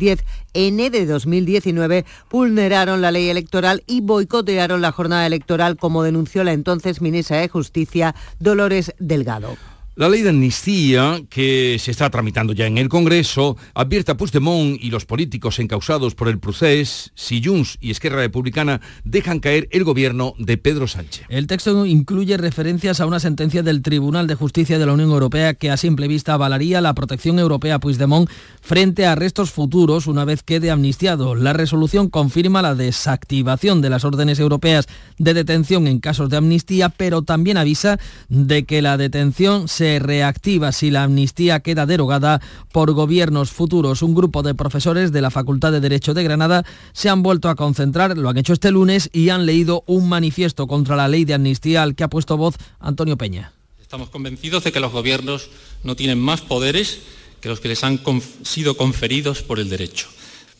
10N 0.54 0.90
de 0.90 1.06
2019 1.06 2.04
vulneraron 2.30 3.00
la 3.00 3.10
ley 3.10 3.28
electoral 3.28 3.82
y 3.86 4.00
boicotearon 4.00 4.80
la 4.80 4.92
jornada 4.92 5.26
electoral 5.26 5.76
como 5.76 6.02
denunció 6.02 6.44
la 6.44 6.52
entonces 6.52 7.00
ministra 7.00 7.38
de 7.38 7.48
Justicia 7.48 8.14
Dolores 8.38 8.94
Delgado. 8.98 9.56
La 9.96 10.08
ley 10.08 10.22
de 10.22 10.30
amnistía, 10.30 11.20
que 11.28 11.76
se 11.80 11.90
está 11.90 12.08
tramitando 12.10 12.52
ya 12.52 12.66
en 12.66 12.78
el 12.78 12.88
Congreso, 12.88 13.56
advierte 13.74 14.12
a 14.12 14.16
Puigdemont 14.16 14.78
y 14.80 14.88
los 14.88 15.04
políticos 15.04 15.58
encausados 15.58 16.14
por 16.14 16.28
el 16.28 16.38
procés 16.38 17.10
si 17.16 17.42
Junts 17.42 17.76
y 17.80 17.90
Esquerra 17.90 18.18
Republicana 18.18 18.80
dejan 19.02 19.40
caer 19.40 19.68
el 19.72 19.82
gobierno 19.82 20.34
de 20.38 20.56
Pedro 20.58 20.86
Sánchez. 20.86 21.26
El 21.28 21.48
texto 21.48 21.84
incluye 21.86 22.36
referencias 22.36 23.00
a 23.00 23.06
una 23.06 23.18
sentencia 23.18 23.64
del 23.64 23.82
Tribunal 23.82 24.28
de 24.28 24.36
Justicia 24.36 24.78
de 24.78 24.86
la 24.86 24.92
Unión 24.92 25.10
Europea 25.10 25.54
que 25.54 25.72
a 25.72 25.76
simple 25.76 26.06
vista 26.06 26.34
avalaría 26.34 26.80
la 26.80 26.94
protección 26.94 27.40
europea 27.40 27.74
a 27.74 27.80
Puigdemont 27.80 28.30
frente 28.60 29.06
a 29.06 29.12
arrestos 29.12 29.50
futuros 29.50 30.06
una 30.06 30.24
vez 30.24 30.44
quede 30.44 30.70
amnistiado. 30.70 31.34
La 31.34 31.52
resolución 31.52 32.10
confirma 32.10 32.62
la 32.62 32.76
desactivación 32.76 33.82
de 33.82 33.90
las 33.90 34.04
órdenes 34.04 34.38
europeas 34.38 34.86
de 35.18 35.34
detención 35.34 35.88
en 35.88 35.98
casos 35.98 36.30
de 36.30 36.36
amnistía, 36.36 36.90
pero 36.90 37.22
también 37.22 37.56
avisa 37.56 37.98
de 38.28 38.64
que 38.64 38.82
la 38.82 38.96
detención 38.96 39.66
se 39.66 39.79
se 39.80 39.98
reactiva 39.98 40.72
si 40.72 40.90
la 40.90 41.04
amnistía 41.04 41.60
queda 41.60 41.86
derogada 41.86 42.42
por 42.70 42.92
gobiernos 42.92 43.50
futuros. 43.50 44.02
Un 44.02 44.14
grupo 44.14 44.42
de 44.42 44.54
profesores 44.54 45.10
de 45.10 45.22
la 45.22 45.30
Facultad 45.30 45.72
de 45.72 45.80
Derecho 45.80 46.12
de 46.12 46.22
Granada 46.22 46.66
se 46.92 47.08
han 47.08 47.22
vuelto 47.22 47.48
a 47.48 47.54
concentrar, 47.54 48.18
lo 48.18 48.28
han 48.28 48.36
hecho 48.36 48.52
este 48.52 48.72
lunes 48.72 49.08
y 49.10 49.30
han 49.30 49.46
leído 49.46 49.82
un 49.86 50.06
manifiesto 50.06 50.66
contra 50.66 50.96
la 50.96 51.08
ley 51.08 51.24
de 51.24 51.32
amnistía 51.32 51.82
al 51.82 51.94
que 51.94 52.04
ha 52.04 52.08
puesto 52.08 52.36
voz 52.36 52.56
Antonio 52.78 53.16
Peña. 53.16 53.54
Estamos 53.80 54.10
convencidos 54.10 54.64
de 54.64 54.72
que 54.72 54.80
los 54.80 54.92
gobiernos 54.92 55.48
no 55.82 55.96
tienen 55.96 56.20
más 56.20 56.42
poderes 56.42 56.98
que 57.40 57.48
los 57.48 57.60
que 57.60 57.68
les 57.68 57.82
han 57.82 58.02
sido 58.42 58.76
conferidos 58.76 59.40
por 59.40 59.60
el 59.60 59.70
derecho. 59.70 60.08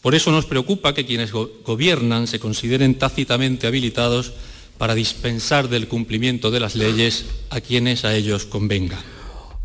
Por 0.00 0.14
eso 0.14 0.32
nos 0.32 0.46
preocupa 0.46 0.94
que 0.94 1.04
quienes 1.04 1.30
gobiernan 1.30 2.26
se 2.26 2.40
consideren 2.40 2.94
tácitamente 2.94 3.66
habilitados 3.66 4.32
para 4.80 4.94
dispensar 4.94 5.68
del 5.68 5.88
cumplimiento 5.88 6.50
de 6.50 6.58
las 6.58 6.74
leyes 6.74 7.26
a 7.50 7.60
quienes 7.60 8.06
a 8.06 8.16
ellos 8.16 8.46
convenga. 8.46 8.98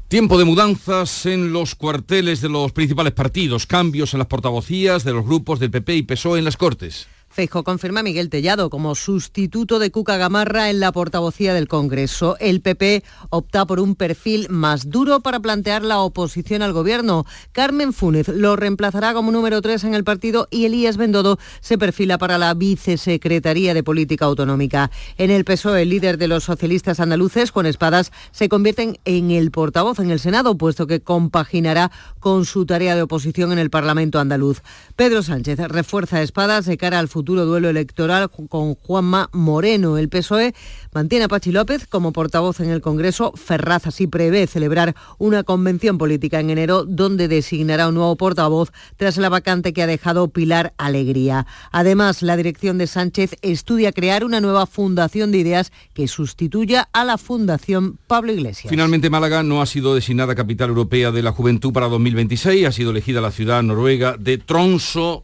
Tiempo 0.10 0.38
de 0.38 0.44
mudanzas 0.44 1.26
en 1.26 1.54
los 1.54 1.74
cuarteles 1.74 2.42
de 2.42 2.50
los 2.50 2.74
principales 2.74 3.14
partidos, 3.14 3.66
cambios 3.66 4.14
en 4.14 4.20
las 4.20 4.28
portavocías 4.28 5.06
de 5.06 5.14
los 5.14 5.24
grupos 5.24 5.62
del 5.62 5.72
PP 5.72 5.96
y 5.96 6.02
PSOE 6.02 6.40
en 6.40 6.44
las 6.44 6.58
Cortes. 6.58 7.08
Feijo 7.36 7.66
confirma 7.66 8.00
a 8.00 8.04
Miguel 8.04 8.30
Tellado 8.30 8.70
como 8.70 8.96
sustituto 8.96 9.78
de 9.78 9.92
Cuca 9.92 10.16
Gamarra 10.16 10.70
en 10.70 10.80
la 10.80 10.94
portavocía 10.94 11.54
del 11.54 11.68
Congreso. 11.68 12.38
El 12.40 12.62
PP 12.62 13.04
opta 13.30 13.66
por 13.66 13.82
un 13.82 13.96
perfil 13.96 14.48
más 14.50 14.90
duro 14.90 15.20
para 15.20 15.42
plantear 15.42 15.84
la 15.84 16.00
oposición 16.00 16.62
al 16.62 16.72
gobierno. 16.72 17.26
Carmen 17.52 17.92
Fúnez 17.92 18.30
lo 18.30 18.56
reemplazará 18.56 19.14
como 19.14 19.34
número 19.34 19.62
3 19.62 19.84
en 19.84 19.96
el 19.96 20.06
partido 20.06 20.48
y 20.50 20.64
Elías 20.64 20.96
Bendodo 20.96 21.38
se 21.60 21.78
perfila 21.78 22.18
para 22.18 22.38
la 22.38 22.54
vicesecretaría 22.54 23.74
de 23.74 23.84
Política 23.84 24.24
Autonómica. 24.24 24.90
En 25.18 25.30
el 25.30 25.44
PSOE, 25.44 25.82
el 25.82 25.90
líder 25.90 26.18
de 26.18 26.30
los 26.30 26.46
socialistas 26.46 27.02
andaluces, 27.02 27.52
Juan 27.52 27.66
Espadas, 27.66 28.14
se 28.32 28.48
convierte 28.48 29.02
en 29.04 29.32
el 29.32 29.52
portavoz 29.52 30.00
en 30.00 30.10
el 30.10 30.22
Senado, 30.22 30.58
puesto 30.58 30.88
que 30.88 31.02
compaginará 31.02 31.92
con 32.22 32.46
su 32.46 32.66
tarea 32.66 32.96
de 32.96 33.02
oposición 33.02 33.52
en 33.52 33.60
el 33.60 33.70
Parlamento 33.70 34.22
andaluz. 34.22 34.62
Pedro 34.96 35.22
Sánchez 35.22 35.60
refuerza 35.68 36.22
Espadas 36.22 36.66
de 36.66 36.78
cara 36.78 36.98
al 36.98 37.10
futuro 37.10 37.25
futuro 37.26 37.48
duelo 37.48 37.70
electoral 37.70 38.30
con 38.30 38.76
Juanma 38.76 39.32
Moreno. 39.34 39.98
El 39.98 40.10
PSOE 40.10 40.54
mantiene 40.94 41.26
a 41.26 41.28
Pachi 41.28 41.52
López 41.52 41.88
como 41.88 42.14
portavoz 42.14 42.60
en 42.60 42.70
el 42.70 42.82
Congreso. 42.82 43.34
Ferraz 43.36 43.88
así 43.88 44.06
prevé 44.06 44.46
celebrar 44.46 44.96
una 45.18 45.42
convención 45.42 45.98
política 45.98 46.40
en 46.40 46.52
enero 46.52 46.86
donde 46.86 47.28
designará 47.28 47.88
un 47.88 47.96
nuevo 47.96 48.16
portavoz 48.16 48.72
tras 48.98 49.18
la 49.18 49.30
vacante 49.30 49.74
que 49.74 49.82
ha 49.82 49.88
dejado 49.88 50.28
Pilar 50.28 50.76
Alegría. 50.78 51.48
Además, 51.72 52.22
la 52.22 52.38
dirección 52.38 52.78
de 52.78 52.86
Sánchez 52.86 53.38
estudia 53.42 53.92
crear 53.92 54.24
una 54.24 54.40
nueva 54.40 54.68
fundación 54.68 55.32
de 55.32 55.40
ideas 55.40 55.72
que 55.96 56.08
sustituya 56.08 56.90
a 56.94 57.06
la 57.06 57.18
Fundación 57.18 57.98
Pablo 58.06 58.34
Iglesias. 58.34 58.70
Finalmente, 58.70 59.10
Málaga 59.10 59.42
no 59.42 59.64
ha 59.64 59.66
sido 59.66 59.96
designada 59.96 60.36
capital 60.36 60.70
europea 60.70 61.12
de 61.12 61.24
la 61.24 61.32
juventud 61.32 61.74
para 61.74 61.88
2026. 61.88 62.68
Ha 62.68 62.72
sido 62.72 62.92
elegida 62.92 63.20
la 63.20 63.32
ciudad 63.32 63.64
noruega 63.64 64.16
de 64.16 64.38
Tronso 64.38 65.24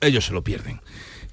ellos 0.00 0.26
se 0.26 0.32
lo 0.32 0.44
pierden. 0.44 0.80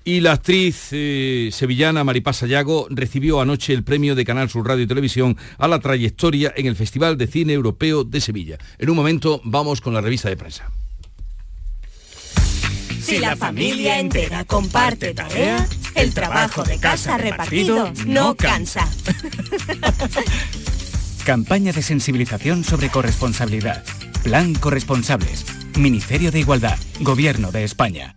Y 0.07 0.21
la 0.21 0.31
actriz 0.31 0.87
eh, 0.91 1.49
sevillana 1.51 2.05
Maripaz 2.05 2.37
Sayago 2.37 2.87
recibió 2.89 3.41
anoche 3.41 3.73
el 3.73 3.83
premio 3.83 4.15
de 4.15 4.23
Canal 4.23 4.49
Sur 4.49 4.65
Radio 4.65 4.85
y 4.85 4.87
Televisión 4.87 5.35
a 5.57 5.67
la 5.67 5.79
trayectoria 5.79 6.53
en 6.55 6.65
el 6.65 6.77
Festival 6.77 7.17
de 7.17 7.27
Cine 7.27 7.51
Europeo 7.51 8.05
de 8.05 8.21
Sevilla. 8.21 8.57
En 8.77 8.89
un 8.89 8.95
momento 8.95 9.41
vamos 9.43 9.81
con 9.81 9.93
la 9.93 9.99
revista 9.99 10.29
de 10.29 10.37
prensa. 10.37 10.71
Si 13.01 13.19
la 13.19 13.35
familia 13.35 13.99
entera 13.99 14.45
comparte 14.45 15.13
tarea, 15.13 15.67
el 15.95 16.13
trabajo 16.13 16.63
de 16.63 16.79
casa 16.79 17.17
repartido 17.17 17.91
no 18.05 18.35
cansa. 18.35 18.87
Campaña 21.25 21.73
de 21.73 21.81
sensibilización 21.81 22.63
sobre 22.63 22.89
corresponsabilidad. 22.89 23.83
Plan 24.23 24.55
Corresponsables. 24.55 25.45
Ministerio 25.77 26.31
de 26.31 26.39
Igualdad. 26.39 26.77
Gobierno 27.01 27.51
de 27.51 27.65
España. 27.65 28.16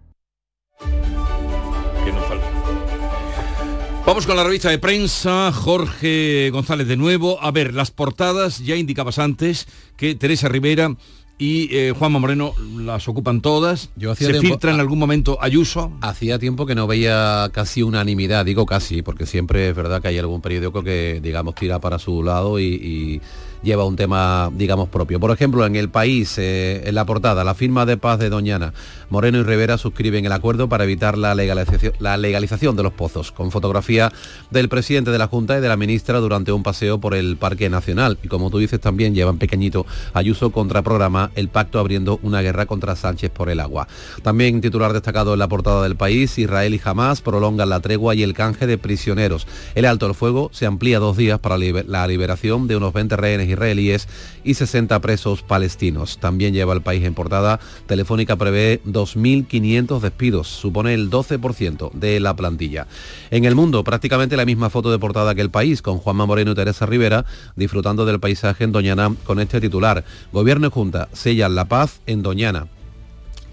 Vamos 4.05 4.25
con 4.25 4.35
la 4.35 4.43
revista 4.43 4.69
de 4.69 4.79
prensa, 4.79 5.51
Jorge 5.51 6.49
González 6.51 6.87
de 6.87 6.97
nuevo. 6.97 7.41
A 7.41 7.51
ver, 7.51 7.73
las 7.73 7.91
portadas, 7.91 8.59
ya 8.59 8.75
indicabas 8.75 9.19
antes 9.19 9.67
que 9.95 10.15
Teresa 10.15 10.49
Rivera 10.49 10.95
y 11.37 11.75
eh, 11.75 11.93
Juanma 11.97 12.19
Moreno 12.19 12.53
las 12.77 13.07
ocupan 13.07 13.41
todas. 13.41 13.89
Yo 13.95 14.11
hacía 14.11 14.27
¿Se 14.27 14.39
filtra 14.39 14.73
en 14.73 14.79
algún 14.79 14.99
momento 14.99 15.37
Ayuso? 15.41 15.91
Hacía 16.01 16.39
tiempo 16.39 16.65
que 16.65 16.75
no 16.75 16.87
veía 16.87 17.49
casi 17.53 17.83
unanimidad, 17.83 18.43
digo 18.43 18.65
casi, 18.65 19.01
porque 19.01 19.25
siempre 19.25 19.69
es 19.69 19.75
verdad 19.75 20.01
que 20.01 20.09
hay 20.09 20.17
algún 20.17 20.41
periódico 20.41 20.83
que, 20.83 21.19
digamos, 21.21 21.55
tira 21.55 21.79
para 21.79 21.97
su 21.99 22.23
lado 22.23 22.59
y 22.59 23.21
lleva 23.63 23.85
un 23.85 23.95
tema, 23.95 24.49
digamos, 24.53 24.89
propio. 24.89 25.19
Por 25.19 25.31
ejemplo, 25.31 25.65
en 25.65 25.75
el 25.75 25.89
país, 25.89 26.37
eh, 26.37 26.83
en 26.85 26.95
la 26.95 27.05
portada, 27.05 27.43
la 27.43 27.55
firma 27.55 27.85
de 27.85 27.97
paz 27.97 28.19
de 28.19 28.29
Doñana, 28.29 28.73
Moreno 29.09 29.39
y 29.39 29.43
Rivera 29.43 29.77
suscriben 29.77 30.25
el 30.25 30.31
acuerdo 30.31 30.69
para 30.69 30.83
evitar 30.83 31.17
la 31.17 31.35
legalización, 31.35 31.93
la 31.99 32.17
legalización 32.17 32.75
de 32.75 32.83
los 32.83 32.93
pozos, 32.93 33.31
con 33.31 33.51
fotografía 33.51 34.11
del 34.49 34.69
presidente 34.69 35.11
de 35.11 35.17
la 35.17 35.27
Junta 35.27 35.57
y 35.57 35.61
de 35.61 35.67
la 35.67 35.77
ministra 35.77 36.19
durante 36.19 36.51
un 36.51 36.63
paseo 36.63 36.99
por 36.99 37.13
el 37.13 37.37
Parque 37.37 37.69
Nacional. 37.69 38.17
Y 38.23 38.27
como 38.27 38.49
tú 38.49 38.57
dices, 38.57 38.79
también 38.79 39.13
llevan 39.13 39.37
pequeñito 39.37 39.85
Ayuso 40.13 40.51
contra 40.51 40.81
programa 40.81 41.31
el 41.35 41.49
pacto 41.49 41.79
abriendo 41.79 42.19
una 42.23 42.41
guerra 42.41 42.65
contra 42.65 42.95
Sánchez 42.95 43.31
por 43.31 43.49
el 43.49 43.59
agua. 43.59 43.87
También 44.23 44.61
titular 44.61 44.93
destacado 44.93 45.33
en 45.33 45.39
la 45.39 45.47
portada 45.47 45.83
del 45.83 45.95
país, 45.95 46.37
Israel 46.37 46.73
y 46.73 46.81
Hamas 46.83 47.21
prolongan 47.21 47.69
la 47.69 47.79
tregua 47.79 48.15
y 48.15 48.23
el 48.23 48.33
canje 48.33 48.67
de 48.67 48.77
prisioneros. 48.77 49.47
El 49.75 49.85
alto 49.85 50.07
el 50.07 50.15
fuego 50.15 50.49
se 50.53 50.65
amplía 50.65 50.99
dos 50.99 51.17
días 51.17 51.39
para 51.39 51.57
la 51.57 52.07
liberación 52.07 52.67
de 52.67 52.75
unos 52.75 52.93
20 52.93 53.15
rehenes 53.15 53.50
israelíes 53.51 54.07
y 54.43 54.55
60 54.55 54.99
presos 54.99 55.43
palestinos. 55.43 56.17
También 56.17 56.53
lleva 56.53 56.73
el 56.73 56.81
país 56.81 57.03
en 57.03 57.13
portada. 57.13 57.59
Telefónica 57.85 58.35
prevé 58.35 58.81
2.500 58.85 59.99
despidos, 59.99 60.47
supone 60.47 60.93
el 60.93 61.09
12% 61.09 61.91
de 61.91 62.19
la 62.19 62.35
plantilla. 62.35 62.87
En 63.29 63.45
el 63.45 63.55
mundo, 63.55 63.83
prácticamente 63.83 64.37
la 64.37 64.45
misma 64.45 64.69
foto 64.69 64.91
de 64.91 64.99
portada 64.99 65.35
que 65.35 65.41
el 65.41 65.51
país, 65.51 65.81
con 65.81 65.97
Juanma 65.97 66.25
Moreno 66.25 66.51
y 66.51 66.55
Teresa 66.55 66.85
Rivera 66.85 67.25
disfrutando 67.55 68.05
del 68.05 68.19
paisaje 68.19 68.63
en 68.63 68.71
Doñana 68.71 69.13
con 69.25 69.39
este 69.39 69.61
titular. 69.61 70.03
Gobierno 70.31 70.67
y 70.67 70.71
Junta 70.71 71.09
sellan 71.13 71.55
la 71.55 71.65
paz 71.65 72.01
en 72.05 72.23
Doñana. 72.23 72.67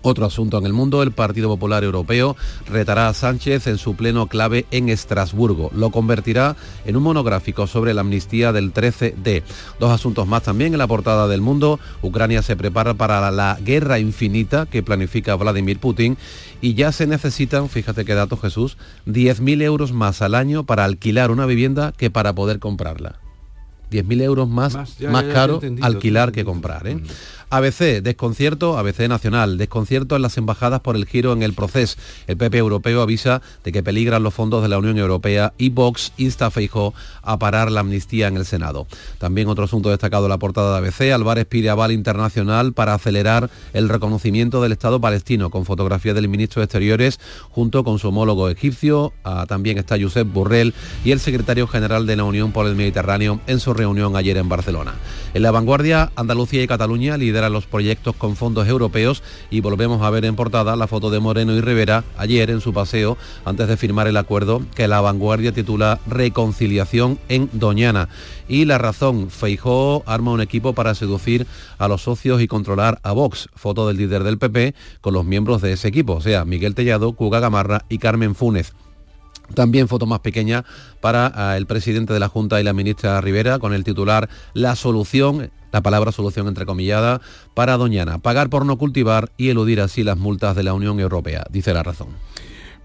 Otro 0.02 0.26
asunto 0.26 0.58
en 0.58 0.66
el 0.66 0.72
mundo, 0.72 1.02
el 1.02 1.12
Partido 1.12 1.48
Popular 1.48 1.84
Europeo 1.84 2.37
retará 2.68 3.08
a 3.08 3.14
Sánchez 3.14 3.66
en 3.66 3.78
su 3.78 3.96
pleno 3.96 4.26
clave 4.26 4.66
en 4.70 4.88
Estrasburgo. 4.88 5.70
Lo 5.74 5.90
convertirá 5.90 6.56
en 6.84 6.96
un 6.96 7.02
monográfico 7.02 7.66
sobre 7.66 7.94
la 7.94 8.02
amnistía 8.02 8.52
del 8.52 8.72
13D. 8.72 9.42
Dos 9.80 9.90
asuntos 9.90 10.26
más 10.26 10.42
también 10.42 10.72
en 10.72 10.78
la 10.78 10.87
portada 10.87 11.28
del 11.28 11.40
mundo. 11.40 11.80
Ucrania 12.02 12.42
se 12.42 12.56
prepara 12.56 12.94
para 12.94 13.30
la 13.30 13.58
guerra 13.61 13.98
infinita 13.98 14.66
que 14.66 14.82
planifica 14.82 15.34
Vladimir 15.34 15.78
Putin 15.78 16.16
y 16.61 16.74
ya 16.74 16.92
se 16.92 17.06
necesitan, 17.06 17.68
fíjate 17.68 18.04
qué 18.04 18.14
dato 18.14 18.37
Jesús, 18.37 18.76
10.000 19.06 19.62
euros 19.62 19.92
más 19.92 20.22
al 20.22 20.34
año 20.34 20.64
para 20.64 20.84
alquilar 20.84 21.30
una 21.30 21.46
vivienda 21.46 21.92
que 21.96 22.11
para 22.11 22.34
poder 22.34 22.58
comprarla. 22.58 23.20
10.000 23.90 24.22
euros 24.22 24.48
más, 24.48 24.74
más, 24.74 25.24
caro 25.32 25.61
alquilar 25.80 26.32
que 26.32 26.44
comprar. 26.44 26.87
¿eh? 26.87 27.00
ABC, 27.50 28.02
desconcierto, 28.02 28.76
ABC 28.78 29.08
Nacional, 29.08 29.56
desconcierto 29.56 30.16
en 30.16 30.22
las 30.22 30.37
embajadas 30.37 30.80
por 30.80 30.96
el 30.96 31.06
giro 31.06 31.32
en 31.32 31.42
el 31.42 31.54
proceso. 31.54 31.96
El 32.26 32.37
PP 32.37 32.58
europeo 32.58 33.00
avisa 33.00 33.40
de 33.64 33.72
que 33.72 33.82
peligran 33.82 34.22
los 34.22 34.34
fondos 34.34 34.62
de 34.62 34.68
la 34.68 34.78
Unión 34.78 34.98
Europea 34.98 35.54
y 35.56 35.70
Vox 35.70 36.12
insta 36.18 36.46
a 36.46 36.50
Feijó 36.50 36.92
a 37.22 37.38
parar 37.38 37.70
la 37.70 37.80
amnistía 37.80 38.28
en 38.28 38.37
el 38.37 38.44
Senado. 38.44 38.87
También 39.18 39.48
otro 39.48 39.64
asunto 39.64 39.88
destacado 39.88 40.26
en 40.26 40.30
la 40.30 40.38
portada 40.38 40.72
de 40.72 40.87
ABC, 40.87 41.12
Álvarez 41.12 41.46
pide 41.46 41.70
aval 41.70 41.92
internacional 41.92 42.74
para 42.74 42.94
acelerar 42.94 43.50
el 43.72 43.88
reconocimiento 43.88 44.61
del 44.61 44.72
Estado 44.72 45.00
palestino, 45.00 45.50
con 45.50 45.64
fotografía 45.64 46.12
del 46.12 46.28
ministro 46.28 46.61
de 46.61 46.64
Exteriores 46.64 47.18
junto 47.50 47.82
con 47.82 47.98
su 47.98 48.08
homólogo 48.08 48.50
egipcio. 48.50 49.12
Ah, 49.24 49.46
también 49.48 49.78
está 49.78 49.96
Josep 49.98 50.30
Burrell 50.30 50.74
y 51.04 51.12
el 51.12 51.20
secretario 51.20 51.66
general 51.66 52.06
de 52.06 52.16
la 52.16 52.24
Unión 52.24 52.52
por 52.52 52.66
el 52.66 52.74
Mediterráneo 52.74 53.40
en 53.46 53.61
su 53.61 53.72
reunión 53.72 54.16
ayer 54.16 54.37
en 54.37 54.48
Barcelona. 54.48 54.94
En 55.32 55.42
la 55.42 55.50
vanguardia, 55.50 56.12
Andalucía 56.14 56.62
y 56.62 56.66
Cataluña 56.66 57.16
lideran 57.16 57.38
lidera 57.38 57.51
los 57.51 57.66
proyectos 57.66 58.16
con 58.16 58.35
fondos 58.35 58.66
europeos 58.66 59.22
y 59.48 59.61
volvemos 59.61 60.03
a 60.03 60.11
ver 60.11 60.24
en 60.24 60.35
portada 60.35 60.74
la 60.74 60.88
foto 60.88 61.09
de 61.09 61.20
Moreno 61.20 61.55
y 61.55 61.61
Rivera 61.61 62.03
ayer 62.16 62.51
en 62.51 62.61
su 62.61 62.72
paseo 62.72 63.16
antes 63.44 63.68
de 63.68 63.77
firmar 63.77 64.09
el 64.09 64.16
acuerdo 64.16 64.62
que 64.74 64.88
la 64.88 65.01
vanguardia 65.01 65.53
titula 65.53 66.01
Reconciliación 66.09 67.16
en 67.29 67.48
Doñana. 67.53 68.09
Y 68.48 68.64
la 68.64 68.79
razón, 68.79 69.31
Feijó 69.31 70.03
arma 70.05 70.33
un 70.33 70.40
equipo 70.40 70.72
para 70.72 70.96
seducir 70.96 71.46
a 71.79 71.87
los 71.87 72.03
socios 72.03 72.42
y 72.42 72.48
controlar 72.48 72.98
a 73.05 73.12
Vox. 73.12 73.48
Foto 73.55 73.87
del 73.87 73.98
líder 73.98 74.24
del 74.24 74.38
PP 74.38 74.74
con 75.01 75.14
los 75.14 75.24
miembros 75.24 75.62
de 75.62 75.74
ese 75.74 75.87
equipo, 75.87 76.14
o 76.14 76.20
sea, 76.20 76.44
Miguel 76.44 76.74
Tellado, 76.74 77.12
Cuga 77.12 77.38
Gamarra 77.38 77.85
y 77.88 77.98
Carmen 77.98 78.35
Funes. 78.35 78.72
También 79.54 79.88
foto 79.88 80.06
más 80.06 80.20
pequeña 80.20 80.64
para 81.00 81.32
ah, 81.34 81.56
el 81.56 81.66
presidente 81.66 82.12
de 82.12 82.20
la 82.20 82.28
Junta 82.28 82.61
y 82.61 82.64
la 82.64 82.72
ministra 82.72 83.20
Rivera 83.20 83.58
con 83.58 83.72
el 83.72 83.84
titular 83.84 84.28
La 84.54 84.76
solución, 84.76 85.50
la 85.72 85.82
palabra 85.82 86.12
solución 86.12 86.48
entrecomillada, 86.48 87.20
para 87.54 87.76
Doñana. 87.76 88.18
Pagar 88.18 88.50
por 88.50 88.66
no 88.66 88.78
cultivar 88.78 89.30
y 89.37 89.48
eludir 89.48 89.80
así 89.80 90.02
las 90.02 90.18
multas 90.18 90.54
de 90.56 90.62
la 90.62 90.74
Unión 90.74 91.00
Europea, 91.00 91.44
dice 91.50 91.72
la 91.74 91.82
razón. 91.82 92.08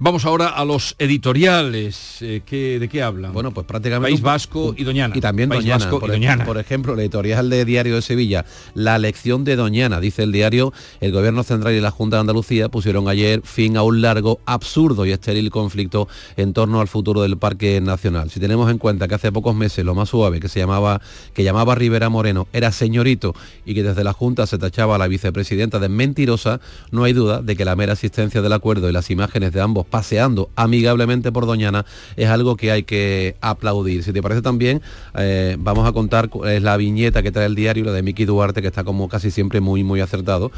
Vamos 0.04 0.26
ahora 0.26 0.50
a 0.50 0.66
los 0.66 0.98
editoriales. 1.00 2.18
Eh, 2.20 2.42
¿De 2.78 2.90
qué 2.90 3.02
hablan? 3.02 3.32
Bueno, 3.32 3.54
pues 3.54 3.66
prácticamente... 3.66 4.12
País 4.12 4.22
Vasco 4.22 4.76
y 4.78 4.84
Doñana. 4.84 5.16
Y 5.16 5.22
también 5.22 5.48
País 5.48 5.62
Doñana. 5.62 5.86
Vasco 5.86 6.02
por, 6.02 6.10
y 6.10 6.12
Doñana. 6.12 6.44
por 6.44 6.58
ejemplo, 6.58 6.92
el 6.94 7.00
editorial 7.00 7.50
de 7.50 7.64
Diario 7.64 7.96
de 7.96 8.02
Sevilla, 8.02 8.44
la 8.74 8.98
lección 8.98 9.46
de 9.46 9.56
Doñana, 9.56 10.02
dice 10.02 10.24
el 10.24 10.34
diario, 10.34 10.74
el 11.00 11.14
Gobierno 11.14 11.42
Central 11.44 11.74
y 11.74 11.80
la 11.80 11.90
Junta 11.90 12.18
de 12.18 12.20
Andalucía 12.20 12.68
pusieron 12.68 13.08
ayer 13.08 13.44
fin 13.46 13.78
a 13.78 13.84
un 13.84 14.02
largo, 14.02 14.42
absurdo 14.46 15.06
y 15.06 15.14
estéril 15.14 15.50
conflicto 15.50 16.10
en 16.36 16.52
torno 16.52 16.82
al 16.82 16.90
futuro 16.90 17.22
del 17.22 17.38
Parque 17.38 17.80
Nacional. 17.80 18.30
Si 18.30 18.42
tenemos 18.42 18.70
en 18.70 18.80
cuenta 18.80 19.08
que 19.08 19.16
hace 19.16 19.32
pocos 19.32 19.56
meses 19.56 19.86
lo 19.86 19.96
más 19.96 20.10
suave 20.10 20.42
que 20.42 20.50
se 20.50 20.60
llamaba, 20.60 21.00
que 21.34 21.46
llamaba 21.46 21.76
Rivera 21.76 22.10
Moreno 22.10 22.50
era 22.52 22.74
señorito 22.74 23.36
y 23.66 23.74
que 23.74 23.84
desde 23.84 24.04
la 24.04 24.12
Junta 24.12 24.48
se 24.48 24.58
tachaba 24.58 24.96
a 24.96 24.98
la 24.98 25.08
vicepresidenta 25.08 25.80
de 25.80 25.88
mentirosa, 25.88 26.60
no 26.92 27.06
hay 27.06 27.14
duda 27.14 27.42
de 27.42 27.56
que 27.56 27.64
la 27.64 27.78
mera 27.78 27.94
existencia 27.94 28.42
del 28.42 28.52
acuerdo 28.52 28.90
y 28.90 28.92
las 28.92 29.10
imágenes 29.10 29.54
de 29.54 29.62
ambos 29.62 29.86
paseando 29.94 30.50
amigablemente 30.56 31.32
por 31.32 31.46
Doñana 31.46 31.86
es 32.16 32.28
algo 32.28 32.58
que 32.58 32.72
hay 32.72 32.82
que 32.82 33.36
aplaudir. 33.42 34.04
Si 34.04 34.12
te 34.12 34.24
parece 34.24 34.42
también, 34.42 34.82
eh, 35.14 35.56
vamos 35.60 35.88
a 35.88 35.92
contar 35.92 36.32
es 36.48 36.64
la 36.64 36.78
viñeta 36.78 37.22
que 37.22 37.32
trae 37.32 37.46
el 37.46 37.54
diario, 37.54 37.86
la 37.86 37.92
de 37.92 38.02
Miki 38.02 38.26
Duarte, 38.26 38.64
que 38.64 38.70
está 38.70 38.84
como 38.84 39.08
casi 39.08 39.30
siempre 39.30 39.62
muy, 39.62 39.84
muy 39.84 40.02
acertado. 40.02 40.52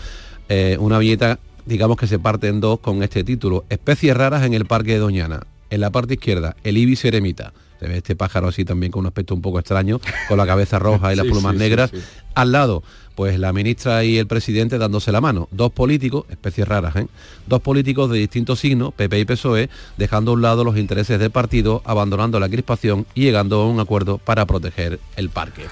Eh, 0.47 0.77
una 0.79 0.99
viñeta, 0.99 1.37
digamos 1.65 1.97
que 1.97 2.07
se 2.07 2.17
parte 2.17 2.47
en 2.47 2.61
dos 2.61 2.79
con 2.79 3.03
este 3.03 3.25
título. 3.25 3.65
Especies 3.67 4.15
raras 4.15 4.45
en 4.45 4.53
el 4.53 4.65
Parque 4.65 4.93
de 4.93 4.99
Doñana. 4.99 5.41
En 5.69 5.81
la 5.81 5.89
parte 5.89 6.13
izquierda, 6.13 6.55
el 6.63 6.77
ibis 6.77 7.03
eremita. 7.03 7.51
Se 7.79 7.87
ve 7.87 7.97
este 7.97 8.15
pájaro 8.15 8.47
así 8.47 8.63
también 8.65 8.91
con 8.91 9.01
un 9.01 9.07
aspecto 9.07 9.33
un 9.35 9.41
poco 9.41 9.59
extraño, 9.59 9.99
con 10.27 10.37
la 10.37 10.45
cabeza 10.45 10.79
roja 10.79 11.11
y 11.13 11.15
las 11.17 11.25
Sí, 11.25 11.31
plumas 11.31 11.53
sí, 11.53 11.59
negras. 11.59 11.89
sí. 11.93 11.99
Al 12.35 12.51
lado, 12.51 12.83
pues 13.15 13.39
la 13.39 13.53
ministra 13.53 14.03
y 14.03 14.17
el 14.17 14.27
presidente 14.27 14.77
dándose 14.77 15.11
la 15.11 15.21
mano. 15.21 15.47
Dos 15.51 15.71
políticos, 15.71 16.25
especies 16.29 16.67
raras, 16.67 16.95
¿eh? 16.97 17.07
Dos 17.47 17.61
políticos 17.61 18.09
de 18.09 18.17
distintos 18.19 18.59
signos, 18.59 18.93
PP 18.93 19.19
y 19.19 19.25
PSOE, 19.25 19.69
dejando 19.97 20.31
a 20.31 20.33
un 20.33 20.41
lado 20.41 20.63
los 20.63 20.77
intereses 20.77 21.17
del 21.19 21.31
partido, 21.31 21.81
abandonando 21.85 22.39
la 22.39 22.49
crispación 22.49 23.05
y 23.13 23.21
llegando 23.23 23.61
a 23.61 23.67
un 23.67 23.79
acuerdo 23.79 24.17
para 24.17 24.45
proteger 24.45 24.99
el 25.15 25.29
parque. 25.29 25.63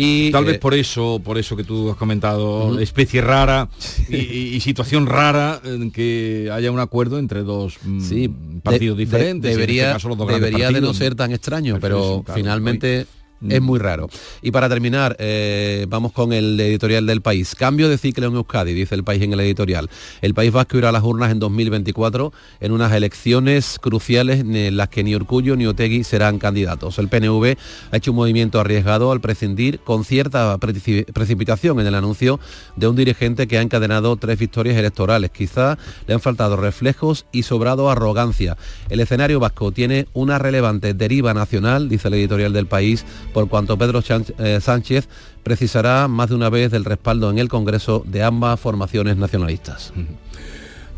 Y, 0.00 0.30
Tal 0.30 0.44
eh, 0.44 0.52
vez 0.52 0.58
por 0.60 0.74
eso, 0.74 1.20
por 1.24 1.38
eso 1.38 1.56
que 1.56 1.64
tú 1.64 1.90
has 1.90 1.96
comentado, 1.96 2.78
especie 2.78 3.20
rara 3.20 3.68
y, 4.08 4.60
situación 4.60 5.06
rara 5.06 5.60
en 5.64 5.90
que 5.90 6.48
haya 6.52 6.70
un 6.70 6.78
acuerdo 6.78 7.18
entre 7.18 7.42
dos 7.42 7.78
mm, 7.82 8.58
partidos 8.62 8.96
de- 8.96 9.04
de- 9.04 9.06
diferentes. 9.06 9.44
en 9.56 9.60
este 9.60 9.60
debería 9.60 9.92
caso 9.94 10.14
debería 10.14 10.70
de 10.70 10.80
no 10.80 10.94
ser 10.94 11.16
tan 11.16 11.32
extraño, 11.32 11.78
pero 11.80 12.22
claro, 12.24 12.36
finalmente 12.38 12.98
hoy- 13.00 13.06
es 13.48 13.60
muy 13.62 13.78
raro. 13.78 14.08
Y 14.42 14.50
para 14.50 14.68
terminar, 14.68 15.16
eh, 15.18 15.86
vamos 15.88 16.12
con 16.12 16.32
el 16.32 16.58
editorial 16.58 17.06
del 17.06 17.20
país. 17.20 17.54
Cambio 17.54 17.88
de 17.88 17.98
ciclo 17.98 18.26
en 18.26 18.34
Euskadi, 18.34 18.72
dice 18.72 18.94
el 18.94 19.04
país 19.04 19.22
en 19.22 19.32
el 19.32 19.40
editorial. 19.40 19.88
El 20.22 20.34
País 20.34 20.52
Vasco 20.52 20.76
irá 20.78 20.88
a 20.88 20.92
las 20.92 21.02
urnas 21.02 21.30
en 21.30 21.38
2024 21.38 22.32
en 22.60 22.72
unas 22.72 22.92
elecciones 22.92 23.78
cruciales 23.80 24.40
en 24.40 24.76
las 24.76 24.88
que 24.88 25.04
ni 25.04 25.14
Orcullo 25.14 25.56
ni 25.56 25.66
Otegui 25.66 26.04
serán 26.04 26.38
candidatos. 26.38 26.98
El 26.98 27.08
PNV 27.08 27.56
ha 27.92 27.96
hecho 27.96 28.10
un 28.12 28.16
movimiento 28.16 28.60
arriesgado 28.60 29.12
al 29.12 29.20
prescindir 29.20 29.80
con 29.80 30.04
cierta 30.04 30.56
preci- 30.58 31.04
precipitación 31.12 31.80
en 31.80 31.86
el 31.86 31.94
anuncio 31.94 32.40
de 32.76 32.88
un 32.88 32.96
dirigente 32.96 33.46
que 33.46 33.58
ha 33.58 33.62
encadenado 33.62 34.16
tres 34.16 34.38
victorias 34.38 34.76
electorales. 34.76 35.30
Quizá 35.30 35.78
le 36.06 36.14
han 36.14 36.20
faltado 36.20 36.56
reflejos 36.56 37.26
y 37.32 37.42
sobrado 37.42 37.90
arrogancia. 37.90 38.56
El 38.88 39.00
escenario 39.00 39.40
vasco 39.40 39.72
tiene 39.72 40.06
una 40.12 40.38
relevante 40.38 40.94
deriva 40.94 41.34
nacional, 41.34 41.88
dice 41.88 42.08
el 42.08 42.14
editorial 42.14 42.52
del 42.52 42.66
país, 42.66 43.04
por 43.32 43.48
cuanto 43.48 43.78
Pedro 43.78 44.02
eh, 44.38 44.58
Sánchez 44.60 45.08
precisará 45.42 46.08
más 46.08 46.28
de 46.28 46.34
una 46.34 46.50
vez 46.50 46.70
del 46.70 46.84
respaldo 46.84 47.30
en 47.30 47.38
el 47.38 47.48
Congreso 47.48 48.02
de 48.06 48.22
ambas 48.22 48.58
formaciones 48.60 49.16
nacionalistas. 49.16 49.92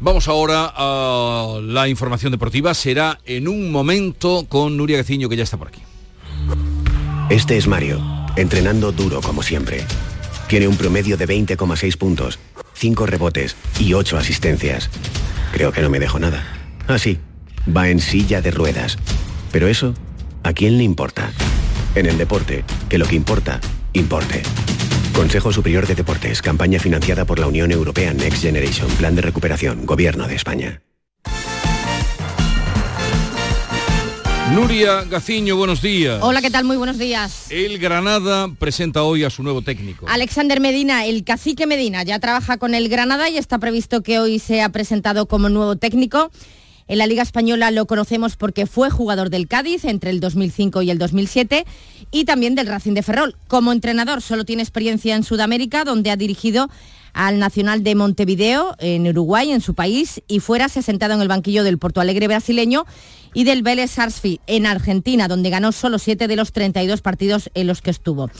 Vamos 0.01 0.29
ahora 0.29 0.73
a 0.75 1.61
la 1.63 1.87
información 1.87 2.33
deportiva. 2.33 2.73
Será 2.73 3.21
en 3.27 3.49
un 3.49 3.71
momento 3.71 4.47
con 4.49 4.77
Nuria 4.77 4.97
Gaciño, 4.97 5.29
que 5.29 5.37
ya 5.37 5.45
está 5.45 5.59
por 5.59 5.69
aquí. 5.69 5.83
Este 7.29 7.59
es 7.59 7.69
Mario, 7.69 8.01
entrenando 8.37 8.93
duro 8.93 9.21
como 9.21 9.43
siempre. 9.43 9.85
Tiene 10.49 10.69
un 10.69 10.77
promedio 10.77 11.17
de 11.17 11.29
20,6 11.29 11.97
puntos, 11.99 12.39
5 12.75 13.07
rebotes 13.07 13.57
y 13.79 13.93
8 13.93 14.17
asistencias. 14.17 14.89
Creo 15.53 15.71
que 15.71 15.83
no 15.83 15.91
me 15.91 16.01
dejo 16.01 16.19
nada. 16.19 16.45
Ah, 16.89 16.99
sí, 16.99 17.19
va 17.77 17.89
en 17.89 18.01
silla 18.01 18.41
de 18.41 18.51
ruedas. 18.51 18.97
Pero 19.53 19.69
eso, 19.69 19.95
¿a 20.43 20.55
quién 20.55 20.79
le 20.79 20.85
importa? 20.85 21.31
En 21.97 22.07
el 22.07 22.17
deporte, 22.17 22.65
que 22.89 22.99
lo 22.99 23.07
que 23.07 23.17
importa, 23.17 23.61
importe. 23.95 24.43
Consejo 25.13 25.53
Superior 25.53 25.89
de 25.89 25.97
Deportes, 25.97 26.41
campaña 26.41 26.79
financiada 26.79 27.25
por 27.25 27.41
la 27.41 27.49
Unión 27.49 27.73
Europea 27.73 28.15
Next 28.15 28.43
Generation, 28.43 28.89
Plan 28.93 29.17
de 29.17 29.23
Recuperación, 29.23 29.87
Gobierno 29.87 30.29
de 30.29 30.37
España. 30.37 30.83
Nuria 34.53 35.03
Gaciño, 35.03 35.57
buenos 35.57 35.83
días. 35.83 36.21
Hola, 36.23 36.41
¿qué 36.41 36.51
tal? 36.51 36.65
Muy 36.65 36.77
buenos 36.77 36.97
días. 36.97 37.51
El 37.51 37.79
Granada 37.79 38.49
presenta 38.59 39.03
hoy 39.03 39.25
a 39.25 39.31
su 39.31 39.43
nuevo 39.43 39.63
técnico. 39.63 40.07
Alexander 40.09 40.61
Medina, 40.61 41.07
el 41.07 41.25
cacique 41.25 41.67
Medina, 41.67 42.05
ya 42.05 42.21
trabaja 42.21 42.57
con 42.57 42.75
el 42.75 42.89
Granada 42.89 43.29
y 43.29 43.37
está 43.37 43.59
previsto 43.59 44.03
que 44.03 44.21
hoy 44.21 44.39
sea 44.39 44.69
presentado 44.69 45.27
como 45.27 45.49
nuevo 45.49 45.77
técnico. 45.77 46.31
En 46.91 46.99
la 46.99 47.07
Liga 47.07 47.23
Española 47.23 47.71
lo 47.71 47.87
conocemos 47.87 48.35
porque 48.35 48.67
fue 48.67 48.91
jugador 48.91 49.31
del 49.31 49.47
Cádiz 49.47 49.85
entre 49.85 50.11
el 50.11 50.19
2005 50.19 50.83
y 50.83 50.91
el 50.91 50.99
2007 50.99 51.65
y 52.11 52.25
también 52.25 52.57
del 52.57 52.67
Racing 52.67 52.95
de 52.95 53.05
Ferrol. 53.05 53.37
Como 53.47 53.71
entrenador 53.71 54.23
solo 54.23 54.45
tiene 54.45 54.65
experiencia 54.65 55.15
en 55.15 55.23
Sudamérica, 55.23 55.85
donde 55.85 56.11
ha 56.11 56.17
dirigido 56.17 56.69
al 57.13 57.39
Nacional 57.39 57.85
de 57.85 57.95
Montevideo 57.95 58.75
en 58.81 59.07
Uruguay, 59.07 59.53
en 59.53 59.61
su 59.61 59.75
país, 59.75 60.21
y 60.27 60.41
fuera 60.41 60.69
se 60.69 60.81
ha 60.81 60.83
sentado 60.83 61.15
en 61.15 61.21
el 61.21 61.29
banquillo 61.29 61.63
del 61.63 61.79
Porto 61.79 62.01
Alegre 62.01 62.27
brasileño 62.27 62.87
y 63.35 63.45
del 63.45 63.63
Vélez 63.63 63.93
Sarsfield 63.93 64.41
en 64.49 64.67
Argentina, 64.67 65.29
donde 65.29 65.51
ganó 65.51 65.71
solo 65.71 66.01
7 66.01 66.27
de 66.27 66.35
los 66.35 66.51
32 66.51 67.03
partidos 67.03 67.51
en 67.55 67.69
los 67.69 67.83
que 67.83 67.91
estuvo. 67.91 68.31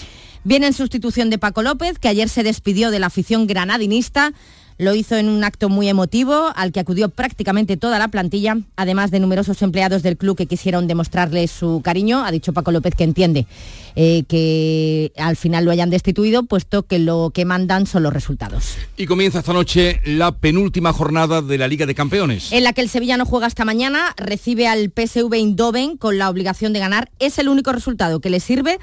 Viene 0.43 0.67
en 0.67 0.73
sustitución 0.73 1.31
de 1.31 1.39
Paco 1.39 1.63
López, 1.63 2.01
que 2.01 2.09
ayer 2.09 2.29
se 2.29 2.43
despidió 2.43 2.91
de 2.91 2.99
la 2.99 3.07
afición 3.07 3.47
granadinista. 3.47 4.33
Lo 4.81 4.95
hizo 4.95 5.15
en 5.19 5.29
un 5.29 5.45
acto 5.45 5.69
muy 5.69 5.91
emotivo 5.91 6.53
al 6.57 6.73
que 6.73 6.81
acudió 6.81 7.11
prácticamente 7.11 7.77
toda 7.77 7.99
la 7.99 8.09
plantilla, 8.09 8.57
además 8.77 9.11
de 9.11 9.21
numerosos 9.21 9.61
empleados 9.61 10.03
del 10.03 10.17
club 10.17 10.39
que 10.39 10.47
quisieron 10.47 10.87
demostrarle 10.87 11.47
su 11.49 11.83
cariño. 11.85 12.25
Ha 12.25 12.31
dicho 12.31 12.55
Paco 12.55 12.73
López 12.73 12.95
que 12.95 13.05
entiende 13.05 13.47
eh, 13.95 14.25
que 14.27 15.13
al 15.19 15.37
final 15.37 15.67
lo 15.67 15.71
hayan 15.71 15.91
destituido, 15.91 16.45
puesto 16.45 16.85
que 16.85 16.99
lo 16.99 17.31
que 17.35 17.45
mandan 17.45 17.85
son 17.85 18.05
los 18.05 18.15
resultados. 18.15 18.79
Y 18.97 19.05
comienza 19.05 19.41
esta 19.41 19.53
noche 19.53 20.01
la 20.07 20.33
penúltima 20.33 20.95
jornada 20.95 21.43
de 21.43 21.59
la 21.59 21.69
Liga 21.69 21.85
de 21.85 21.95
Campeones. 21.95 22.51
En 22.51 22.65
la 22.65 22.73
que 22.73 22.81
el 22.81 22.89
Sevilla 22.89 23.19
no 23.19 23.27
juega 23.27 23.49
hasta 23.49 23.67
mañana, 23.67 24.15
recibe 24.17 24.67
al 24.67 24.91
PSV 24.97 25.35
Eindhoven 25.35 25.99
con 25.99 26.17
la 26.17 26.31
obligación 26.31 26.73
de 26.73 26.79
ganar. 26.79 27.11
Es 27.19 27.39
el 27.39 27.51
único 27.51 27.71
resultado 27.73 28.21
que 28.21 28.31
le 28.31 28.41
sirve 28.41 28.79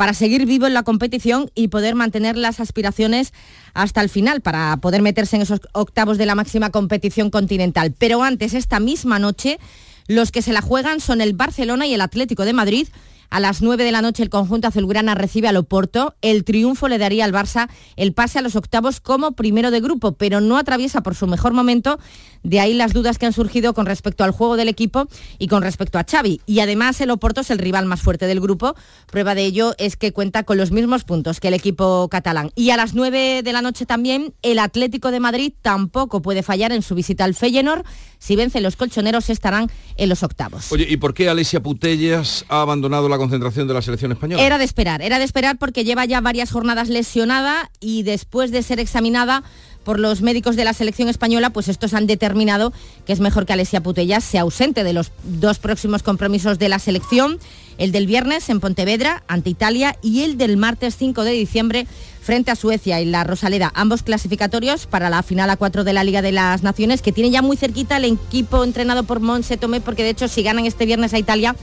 para 0.00 0.14
seguir 0.14 0.46
vivo 0.46 0.66
en 0.66 0.72
la 0.72 0.82
competición 0.82 1.50
y 1.54 1.68
poder 1.68 1.94
mantener 1.94 2.34
las 2.34 2.58
aspiraciones 2.58 3.34
hasta 3.74 4.00
el 4.00 4.08
final, 4.08 4.40
para 4.40 4.74
poder 4.78 5.02
meterse 5.02 5.36
en 5.36 5.42
esos 5.42 5.60
octavos 5.74 6.16
de 6.16 6.24
la 6.24 6.34
máxima 6.34 6.70
competición 6.70 7.28
continental. 7.28 7.92
Pero 7.98 8.22
antes, 8.22 8.54
esta 8.54 8.80
misma 8.80 9.18
noche, 9.18 9.58
los 10.06 10.32
que 10.32 10.40
se 10.40 10.54
la 10.54 10.62
juegan 10.62 11.00
son 11.00 11.20
el 11.20 11.34
Barcelona 11.34 11.86
y 11.86 11.92
el 11.92 12.00
Atlético 12.00 12.46
de 12.46 12.54
Madrid. 12.54 12.88
A 13.28 13.40
las 13.40 13.60
9 13.60 13.84
de 13.84 13.92
la 13.92 14.00
noche 14.00 14.22
el 14.22 14.30
conjunto 14.30 14.68
azulgrana 14.68 15.14
recibe 15.14 15.48
al 15.48 15.56
Oporto. 15.58 16.14
El 16.22 16.44
triunfo 16.44 16.88
le 16.88 16.96
daría 16.96 17.26
al 17.26 17.34
Barça 17.34 17.68
el 17.96 18.14
pase 18.14 18.38
a 18.38 18.42
los 18.42 18.56
octavos 18.56 19.00
como 19.00 19.32
primero 19.32 19.70
de 19.70 19.80
grupo, 19.80 20.12
pero 20.12 20.40
no 20.40 20.56
atraviesa 20.56 21.02
por 21.02 21.14
su 21.14 21.26
mejor 21.26 21.52
momento 21.52 22.00
De 22.42 22.60
ahí 22.60 22.74
las 22.74 22.92
dudas 22.92 23.18
que 23.18 23.26
han 23.26 23.32
surgido 23.32 23.74
con 23.74 23.86
respecto 23.86 24.24
al 24.24 24.30
juego 24.30 24.56
del 24.56 24.68
equipo 24.68 25.06
y 25.38 25.48
con 25.48 25.62
respecto 25.62 25.98
a 25.98 26.04
Xavi. 26.04 26.40
Y 26.46 26.60
además 26.60 27.00
el 27.00 27.10
Oporto 27.10 27.42
es 27.42 27.50
el 27.50 27.58
rival 27.58 27.86
más 27.86 28.00
fuerte 28.00 28.26
del 28.26 28.40
grupo. 28.40 28.74
Prueba 29.10 29.34
de 29.34 29.44
ello 29.44 29.74
es 29.78 29.96
que 29.96 30.12
cuenta 30.12 30.44
con 30.44 30.56
los 30.56 30.70
mismos 30.70 31.04
puntos 31.04 31.40
que 31.40 31.48
el 31.48 31.54
equipo 31.54 32.08
catalán. 32.08 32.50
Y 32.54 32.70
a 32.70 32.76
las 32.76 32.94
9 32.94 33.42
de 33.42 33.52
la 33.52 33.62
noche 33.62 33.86
también 33.86 34.32
el 34.42 34.58
Atlético 34.58 35.10
de 35.10 35.20
Madrid 35.20 35.52
tampoco 35.62 36.22
puede 36.22 36.42
fallar 36.42 36.72
en 36.72 36.82
su 36.82 36.94
visita 36.94 37.24
al 37.24 37.34
Feyenoord. 37.34 37.84
Si 38.18 38.36
vencen 38.36 38.62
los 38.62 38.76
colchoneros 38.76 39.30
estarán 39.30 39.70
en 39.96 40.08
los 40.08 40.22
octavos. 40.22 40.70
Oye, 40.72 40.86
¿y 40.88 40.98
por 40.98 41.14
qué 41.14 41.28
Alesia 41.28 41.62
Putellas 41.62 42.44
ha 42.48 42.60
abandonado 42.62 43.08
la 43.08 43.16
concentración 43.16 43.66
de 43.66 43.74
la 43.74 43.82
selección 43.82 44.12
española? 44.12 44.42
Era 44.42 44.58
de 44.58 44.64
esperar, 44.64 45.00
era 45.02 45.18
de 45.18 45.24
esperar 45.24 45.58
porque 45.58 45.84
lleva 45.84 46.04
ya 46.04 46.20
varias 46.20 46.50
jornadas 46.50 46.88
lesionada 46.88 47.70
y 47.80 48.02
después 48.02 48.50
de 48.50 48.62
ser 48.62 48.78
examinada 48.78 49.42
por 49.84 49.98
los 49.98 50.22
médicos 50.22 50.56
de 50.56 50.64
la 50.64 50.74
selección 50.74 51.08
española, 51.08 51.50
pues 51.50 51.68
estos 51.68 51.94
han 51.94 52.06
determinado 52.06 52.72
que 53.06 53.12
es 53.12 53.20
mejor 53.20 53.46
que 53.46 53.52
Alesia 53.52 53.82
Putellas 53.82 54.24
sea 54.24 54.42
ausente 54.42 54.84
de 54.84 54.92
los 54.92 55.10
dos 55.24 55.58
próximos 55.58 56.02
compromisos 56.02 56.58
de 56.58 56.68
la 56.68 56.78
selección, 56.78 57.38
el 57.78 57.92
del 57.92 58.06
viernes 58.06 58.48
en 58.50 58.60
Pontevedra 58.60 59.22
ante 59.26 59.50
Italia 59.50 59.96
y 60.02 60.22
el 60.22 60.36
del 60.36 60.56
martes 60.56 60.96
5 60.96 61.24
de 61.24 61.32
diciembre 61.32 61.86
frente 62.20 62.50
a 62.50 62.54
Suecia 62.54 63.00
y 63.00 63.06
la 63.06 63.24
Rosaleda, 63.24 63.72
ambos 63.74 64.02
clasificatorios 64.02 64.86
para 64.86 65.10
la 65.10 65.22
final 65.22 65.48
a 65.50 65.56
4 65.56 65.84
de 65.84 65.92
la 65.92 66.04
Liga 66.04 66.22
de 66.22 66.32
las 66.32 66.62
Naciones, 66.62 67.00
que 67.02 67.12
tiene 67.12 67.30
ya 67.30 67.42
muy 67.42 67.56
cerquita 67.56 67.96
el 67.96 68.04
equipo 68.04 68.62
entrenado 68.62 69.04
por 69.04 69.20
Monse 69.20 69.56
Tomé, 69.56 69.80
porque 69.80 70.02
de 70.02 70.10
hecho 70.10 70.28
si 70.28 70.42
ganan 70.42 70.66
este 70.66 70.86
viernes 70.86 71.14
a 71.14 71.18
Italia 71.18 71.56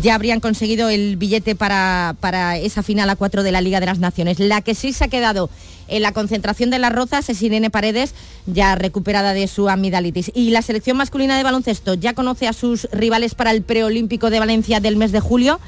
ya 0.00 0.14
habrían 0.14 0.40
conseguido 0.40 0.88
el 0.88 1.16
billete 1.16 1.54
para, 1.54 2.16
para 2.20 2.56
esa 2.58 2.82
final 2.82 3.10
a 3.10 3.16
4 3.16 3.42
de 3.42 3.52
la 3.52 3.60
Liga 3.60 3.80
de 3.80 3.86
las 3.86 3.98
Naciones. 3.98 4.38
La 4.38 4.60
que 4.60 4.74
sí 4.74 4.92
se 4.92 5.04
ha 5.04 5.08
quedado 5.08 5.50
en 5.88 6.02
la 6.02 6.12
concentración 6.12 6.70
de 6.70 6.78
las 6.78 6.92
Rozas 6.92 7.28
es 7.28 7.42
Irene 7.42 7.70
Paredes, 7.70 8.14
ya 8.46 8.74
recuperada 8.74 9.32
de 9.32 9.48
su 9.48 9.68
amidalitis. 9.68 10.30
Y 10.34 10.50
la 10.50 10.62
selección 10.62 10.96
masculina 10.96 11.36
de 11.36 11.42
baloncesto 11.42 11.94
ya 11.94 12.14
conoce 12.14 12.48
a 12.48 12.52
sus 12.52 12.88
rivales 12.92 13.34
para 13.34 13.50
el 13.50 13.62
preolímpico 13.62 14.30
de 14.30 14.40
Valencia 14.40 14.80
del 14.80 14.96
mes 14.96 15.12
de 15.12 15.20
julio. 15.20 15.60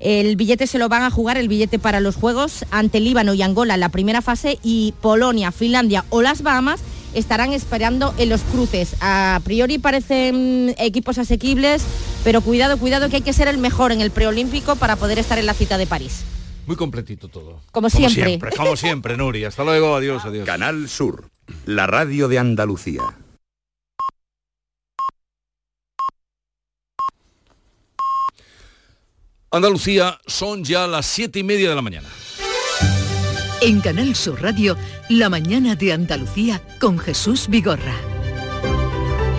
El 0.00 0.36
billete 0.36 0.66
se 0.66 0.78
lo 0.78 0.88
van 0.88 1.02
a 1.02 1.10
jugar, 1.10 1.38
el 1.38 1.48
billete 1.48 1.78
para 1.78 2.00
los 2.00 2.16
Juegos, 2.16 2.64
ante 2.70 3.00
Líbano 3.00 3.32
y 3.32 3.42
Angola 3.42 3.74
en 3.74 3.80
la 3.80 3.88
primera 3.88 4.22
fase 4.22 4.58
y 4.62 4.92
Polonia, 5.00 5.52
Finlandia 5.52 6.04
o 6.10 6.20
las 6.20 6.42
Bahamas 6.42 6.80
estarán 7.14 7.52
esperando 7.52 8.12
en 8.18 8.28
los 8.28 8.42
cruces. 8.42 8.96
A 9.00 9.40
priori 9.44 9.78
parecen 9.78 10.74
equipos 10.78 11.18
asequibles, 11.18 11.82
pero 12.24 12.40
cuidado, 12.40 12.76
cuidado 12.76 13.08
que 13.08 13.16
hay 13.16 13.22
que 13.22 13.32
ser 13.32 13.48
el 13.48 13.58
mejor 13.58 13.92
en 13.92 14.00
el 14.00 14.10
preolímpico 14.10 14.76
para 14.76 14.96
poder 14.96 15.18
estar 15.18 15.38
en 15.38 15.46
la 15.46 15.54
cita 15.54 15.78
de 15.78 15.86
París. 15.86 16.24
Muy 16.66 16.76
completito 16.76 17.28
todo. 17.28 17.60
Como 17.72 17.90
siempre. 17.90 18.24
siempre. 18.24 18.50
Como 18.56 18.76
siempre, 18.76 19.16
Nuria. 19.16 19.48
Hasta 19.48 19.64
luego, 19.64 19.96
adiós, 19.96 20.24
adiós. 20.24 20.46
Canal 20.46 20.88
Sur, 20.88 21.30
la 21.66 21.86
radio 21.86 22.28
de 22.28 22.38
Andalucía. 22.38 23.02
Andalucía 29.50 30.18
son 30.26 30.64
ya 30.64 30.88
las 30.88 31.06
siete 31.06 31.38
y 31.38 31.44
media 31.44 31.68
de 31.68 31.76
la 31.76 31.82
mañana. 31.82 32.08
En 33.60 33.80
Canal 33.80 34.16
Sur 34.16 34.42
Radio, 34.42 34.76
la 35.08 35.28
mañana 35.28 35.76
de 35.76 35.92
Andalucía 35.92 36.60
con 36.80 36.98
Jesús 36.98 37.46
Vigorra. 37.48 37.94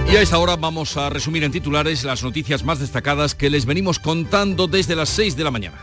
Y 0.09 0.15
a 0.15 0.21
esta 0.21 0.37
hora 0.37 0.55
vamos 0.55 0.95
a 0.95 1.09
resumir 1.09 1.43
en 1.43 1.51
titulares 1.51 2.05
las 2.05 2.23
noticias 2.23 2.63
más 2.63 2.79
destacadas 2.79 3.35
que 3.35 3.49
les 3.49 3.65
venimos 3.65 3.99
contando 3.99 4.67
desde 4.67 4.95
las 4.95 5.09
6 5.09 5.35
de 5.35 5.43
la 5.43 5.51
mañana. 5.51 5.77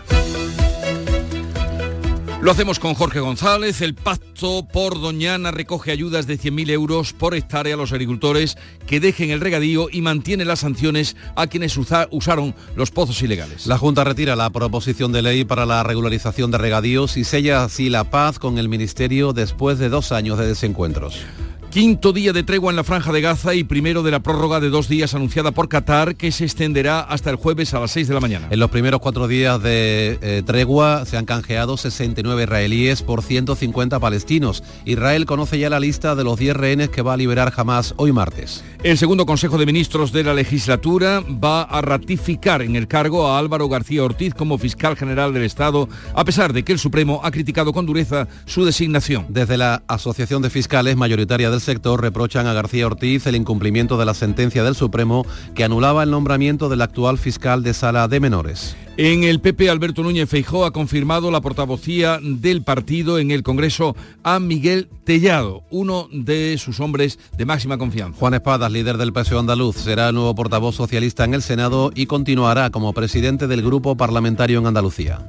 Lo 2.42 2.50
hacemos 2.50 2.80
con 2.80 2.94
Jorge 2.94 3.20
González. 3.20 3.82
El 3.82 3.94
pacto 3.94 4.66
por 4.66 5.00
Doñana 5.00 5.52
recoge 5.52 5.92
ayudas 5.92 6.26
de 6.26 6.40
100.000 6.40 6.70
euros 6.70 7.12
por 7.12 7.36
hectárea 7.36 7.74
a 7.74 7.76
los 7.76 7.92
agricultores 7.92 8.58
que 8.84 8.98
dejen 8.98 9.30
el 9.30 9.40
regadío 9.40 9.86
y 9.88 10.00
mantiene 10.00 10.44
las 10.44 10.58
sanciones 10.58 11.14
a 11.36 11.46
quienes 11.46 11.76
usaron 11.76 12.56
los 12.74 12.90
pozos 12.90 13.22
ilegales. 13.22 13.68
La 13.68 13.78
Junta 13.78 14.02
retira 14.02 14.34
la 14.34 14.50
proposición 14.50 15.12
de 15.12 15.22
ley 15.22 15.44
para 15.44 15.66
la 15.66 15.84
regularización 15.84 16.50
de 16.50 16.58
regadíos 16.58 17.16
y 17.16 17.22
sella 17.22 17.62
así 17.62 17.88
la 17.88 18.10
paz 18.10 18.40
con 18.40 18.58
el 18.58 18.68
Ministerio 18.68 19.32
después 19.32 19.78
de 19.78 19.88
dos 19.88 20.10
años 20.10 20.36
de 20.36 20.48
desencuentros. 20.48 21.24
Quinto 21.72 22.12
día 22.12 22.34
de 22.34 22.42
tregua 22.42 22.70
en 22.70 22.76
la 22.76 22.84
franja 22.84 23.12
de 23.12 23.22
Gaza 23.22 23.54
y 23.54 23.64
primero 23.64 24.02
de 24.02 24.10
la 24.10 24.20
prórroga 24.20 24.60
de 24.60 24.68
dos 24.68 24.88
días 24.88 25.14
anunciada 25.14 25.52
por 25.52 25.70
Qatar 25.70 26.16
que 26.16 26.30
se 26.30 26.44
extenderá 26.44 27.00
hasta 27.00 27.30
el 27.30 27.36
jueves 27.36 27.72
a 27.72 27.80
las 27.80 27.92
6 27.92 28.08
de 28.08 28.12
la 28.14 28.20
mañana. 28.20 28.48
En 28.50 28.60
los 28.60 28.68
primeros 28.70 29.00
cuatro 29.00 29.26
días 29.26 29.62
de 29.62 30.18
eh, 30.20 30.42
tregua 30.44 31.06
se 31.06 31.16
han 31.16 31.24
canjeado 31.24 31.78
69 31.78 32.42
israelíes 32.42 33.00
por 33.00 33.22
150 33.22 33.98
palestinos. 34.00 34.62
Israel 34.84 35.24
conoce 35.24 35.58
ya 35.58 35.70
la 35.70 35.80
lista 35.80 36.14
de 36.14 36.24
los 36.24 36.38
10 36.38 36.54
rehenes 36.58 36.90
que 36.90 37.00
va 37.00 37.14
a 37.14 37.16
liberar 37.16 37.50
jamás 37.50 37.94
hoy 37.96 38.12
martes. 38.12 38.62
El 38.82 38.98
segundo 38.98 39.24
Consejo 39.24 39.56
de 39.56 39.64
Ministros 39.64 40.12
de 40.12 40.24
la 40.24 40.34
legislatura 40.34 41.22
va 41.22 41.62
a 41.62 41.80
ratificar 41.80 42.60
en 42.60 42.76
el 42.76 42.86
cargo 42.86 43.28
a 43.28 43.38
Álvaro 43.38 43.70
García 43.70 44.04
Ortiz 44.04 44.34
como 44.34 44.58
fiscal 44.58 44.94
general 44.94 45.32
del 45.32 45.44
Estado, 45.44 45.88
a 46.14 46.24
pesar 46.26 46.52
de 46.52 46.64
que 46.64 46.72
el 46.72 46.78
Supremo 46.78 47.22
ha 47.24 47.30
criticado 47.30 47.72
con 47.72 47.86
dureza 47.86 48.28
su 48.44 48.66
designación. 48.66 49.24
Desde 49.30 49.56
la 49.56 49.84
Asociación 49.86 50.42
de 50.42 50.50
Fiscales 50.50 50.96
mayoritaria 50.96 51.48
del 51.48 51.61
sector 51.62 52.00
reprochan 52.00 52.46
a 52.46 52.52
García 52.52 52.86
Ortiz 52.86 53.26
el 53.26 53.36
incumplimiento 53.36 53.96
de 53.96 54.04
la 54.04 54.14
sentencia 54.14 54.62
del 54.64 54.74
Supremo 54.74 55.24
que 55.54 55.64
anulaba 55.64 56.02
el 56.02 56.10
nombramiento 56.10 56.68
del 56.68 56.82
actual 56.82 57.16
fiscal 57.16 57.62
de 57.62 57.72
sala 57.72 58.08
de 58.08 58.20
menores. 58.20 58.76
En 58.98 59.24
el 59.24 59.40
PP, 59.40 59.70
Alberto 59.70 60.02
Núñez 60.02 60.28
Feijó 60.28 60.66
ha 60.66 60.70
confirmado 60.70 61.30
la 61.30 61.40
portavocía 61.40 62.18
del 62.22 62.62
partido 62.62 63.18
en 63.18 63.30
el 63.30 63.42
Congreso 63.42 63.96
a 64.22 64.38
Miguel 64.38 64.90
Tellado, 65.04 65.62
uno 65.70 66.08
de 66.12 66.58
sus 66.58 66.78
hombres 66.78 67.18
de 67.38 67.46
máxima 67.46 67.78
confianza. 67.78 68.18
Juan 68.18 68.34
Espadas, 68.34 68.70
líder 68.70 68.98
del 68.98 69.14
PSOE 69.14 69.38
andaluz, 69.38 69.76
será 69.76 70.10
el 70.10 70.14
nuevo 70.14 70.34
portavoz 70.34 70.76
socialista 70.76 71.24
en 71.24 71.32
el 71.32 71.40
Senado 71.40 71.90
y 71.94 72.04
continuará 72.04 72.68
como 72.68 72.92
presidente 72.92 73.46
del 73.46 73.62
grupo 73.62 73.96
parlamentario 73.96 74.58
en 74.58 74.66
Andalucía. 74.66 75.26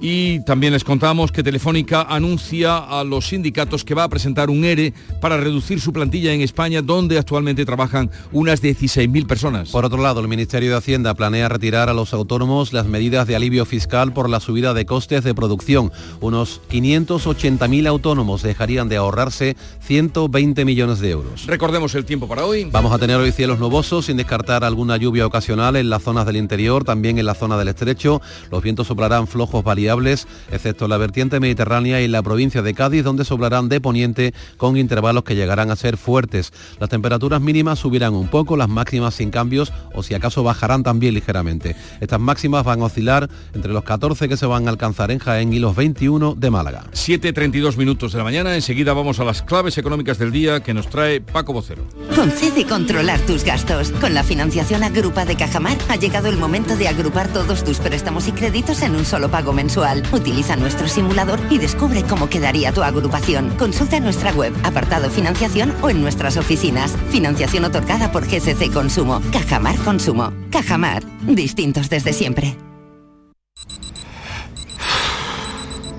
Y 0.00 0.40
también 0.40 0.72
les 0.72 0.82
contamos 0.82 1.30
que 1.30 1.44
Telefónica 1.44 2.02
anuncia 2.02 2.78
a 2.78 3.04
los 3.04 3.28
sindicatos 3.28 3.84
que 3.84 3.94
va 3.94 4.02
a 4.02 4.08
presentar 4.08 4.50
un 4.50 4.64
ERE 4.64 4.92
para 5.20 5.36
reducir 5.36 5.80
su 5.80 5.92
plantilla 5.92 6.32
en 6.32 6.40
España, 6.40 6.82
donde 6.82 7.16
actualmente 7.16 7.64
trabajan 7.64 8.10
unas 8.32 8.60
16.000 8.60 9.26
personas. 9.26 9.70
Por 9.70 9.84
otro 9.84 10.02
lado, 10.02 10.20
el 10.20 10.28
Ministerio 10.28 10.70
de 10.70 10.76
Hacienda 10.76 11.14
planea 11.14 11.48
retirar 11.48 11.88
a 11.88 11.94
los 11.94 12.12
autónomos 12.12 12.72
las 12.72 12.86
medidas 12.86 13.03
de 13.04 13.36
alivio 13.36 13.66
fiscal 13.66 14.14
por 14.14 14.30
la 14.30 14.40
subida 14.40 14.72
de 14.72 14.86
costes 14.86 15.22
de 15.24 15.34
producción. 15.34 15.92
Unos 16.20 16.62
580.000 16.70 17.86
autónomos 17.86 18.42
dejarían 18.42 18.88
de 18.88 18.96
ahorrarse 18.96 19.56
120 19.80 20.64
millones 20.64 21.00
de 21.00 21.10
euros. 21.10 21.46
Recordemos 21.46 21.94
el 21.94 22.06
tiempo 22.06 22.26
para 22.26 22.46
hoy. 22.46 22.64
Vamos 22.72 22.92
a 22.92 22.98
tener 22.98 23.16
hoy 23.16 23.30
cielos 23.30 23.58
nubosos 23.58 24.06
sin 24.06 24.16
descartar 24.16 24.64
alguna 24.64 24.96
lluvia 24.96 25.26
ocasional 25.26 25.76
en 25.76 25.90
las 25.90 26.02
zonas 26.02 26.24
del 26.24 26.36
interior, 26.36 26.84
también 26.84 27.18
en 27.18 27.26
la 27.26 27.34
zona 27.34 27.58
del 27.58 27.68
estrecho. 27.68 28.22
Los 28.50 28.62
vientos 28.62 28.86
soplarán 28.86 29.26
flojos 29.26 29.62
variables, 29.62 30.26
excepto 30.50 30.88
la 30.88 30.96
vertiente 30.96 31.40
mediterránea 31.40 32.00
y 32.00 32.08
la 32.08 32.22
provincia 32.22 32.62
de 32.62 32.72
Cádiz, 32.72 33.04
donde 33.04 33.26
soplarán 33.26 33.68
de 33.68 33.82
poniente 33.82 34.32
con 34.56 34.78
intervalos 34.78 35.24
que 35.24 35.36
llegarán 35.36 35.70
a 35.70 35.76
ser 35.76 35.98
fuertes. 35.98 36.54
Las 36.80 36.88
temperaturas 36.88 37.42
mínimas 37.42 37.80
subirán 37.80 38.14
un 38.14 38.28
poco, 38.28 38.56
las 38.56 38.70
máximas 38.70 39.14
sin 39.14 39.30
cambios 39.30 39.74
o 39.92 40.02
si 40.02 40.14
acaso 40.14 40.42
bajarán 40.42 40.82
también 40.82 41.12
ligeramente. 41.12 41.76
Estas 42.00 42.20
máximas 42.20 42.64
van 42.64 42.82
a 42.82 42.86
oscilar 42.94 43.28
entre 43.54 43.72
los 43.72 43.82
14 43.82 44.28
que 44.28 44.36
se 44.36 44.46
van 44.46 44.68
a 44.68 44.70
alcanzar 44.70 45.10
en 45.10 45.18
Jaén 45.18 45.52
y 45.52 45.58
los 45.58 45.74
21 45.74 46.36
de 46.36 46.50
Málaga. 46.50 46.84
7.32 46.92 47.76
minutos 47.76 48.12
de 48.12 48.18
la 48.18 48.24
mañana, 48.24 48.54
enseguida 48.54 48.92
vamos 48.92 49.18
a 49.18 49.24
las 49.24 49.42
claves 49.42 49.76
económicas 49.78 50.18
del 50.18 50.30
día 50.30 50.60
que 50.60 50.74
nos 50.74 50.88
trae 50.88 51.20
Paco 51.20 51.52
Vocero. 51.52 51.82
Concede 52.14 52.64
controlar 52.64 53.18
tus 53.20 53.42
gastos. 53.44 53.90
Con 54.00 54.14
la 54.14 54.22
financiación 54.22 54.84
Agrupa 54.84 55.24
de 55.24 55.36
Cajamar 55.36 55.76
ha 55.88 55.96
llegado 55.96 56.28
el 56.28 56.36
momento 56.36 56.76
de 56.76 56.88
agrupar 56.88 57.28
todos 57.28 57.64
tus 57.64 57.78
préstamos 57.78 58.28
y 58.28 58.32
créditos 58.32 58.82
en 58.82 58.94
un 58.94 59.04
solo 59.04 59.28
pago 59.28 59.52
mensual. 59.52 60.02
Utiliza 60.12 60.56
nuestro 60.56 60.86
simulador 60.86 61.40
y 61.50 61.58
descubre 61.58 62.04
cómo 62.04 62.28
quedaría 62.28 62.72
tu 62.72 62.82
agrupación. 62.82 63.50
Consulta 63.58 63.98
nuestra 63.98 64.32
web, 64.32 64.52
apartado 64.62 65.10
financiación 65.10 65.74
o 65.82 65.90
en 65.90 66.00
nuestras 66.00 66.36
oficinas. 66.36 66.94
Financiación 67.10 67.64
otorgada 67.64 68.12
por 68.12 68.26
GCC 68.26 68.72
Consumo. 68.72 69.20
Cajamar 69.32 69.76
Consumo. 69.78 70.32
Cajamar. 70.50 71.02
Distintos 71.22 71.88
desde 71.88 72.12
siempre. 72.12 72.56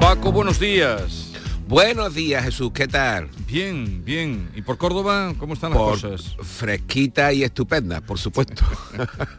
Paco, 0.00 0.32
buenos 0.32 0.58
días. 0.58 1.30
Buenos 1.68 2.14
días, 2.14 2.42
Jesús, 2.42 2.72
¿qué 2.72 2.88
tal? 2.88 3.28
Bien, 3.46 4.02
bien. 4.02 4.50
¿Y 4.56 4.62
por 4.62 4.78
Córdoba 4.78 5.34
cómo 5.38 5.52
están 5.52 5.70
las 5.70 5.78
cosas? 5.78 6.36
fresquita 6.42 7.32
y 7.34 7.44
estupenda, 7.44 8.00
por 8.00 8.18
supuesto. 8.18 8.64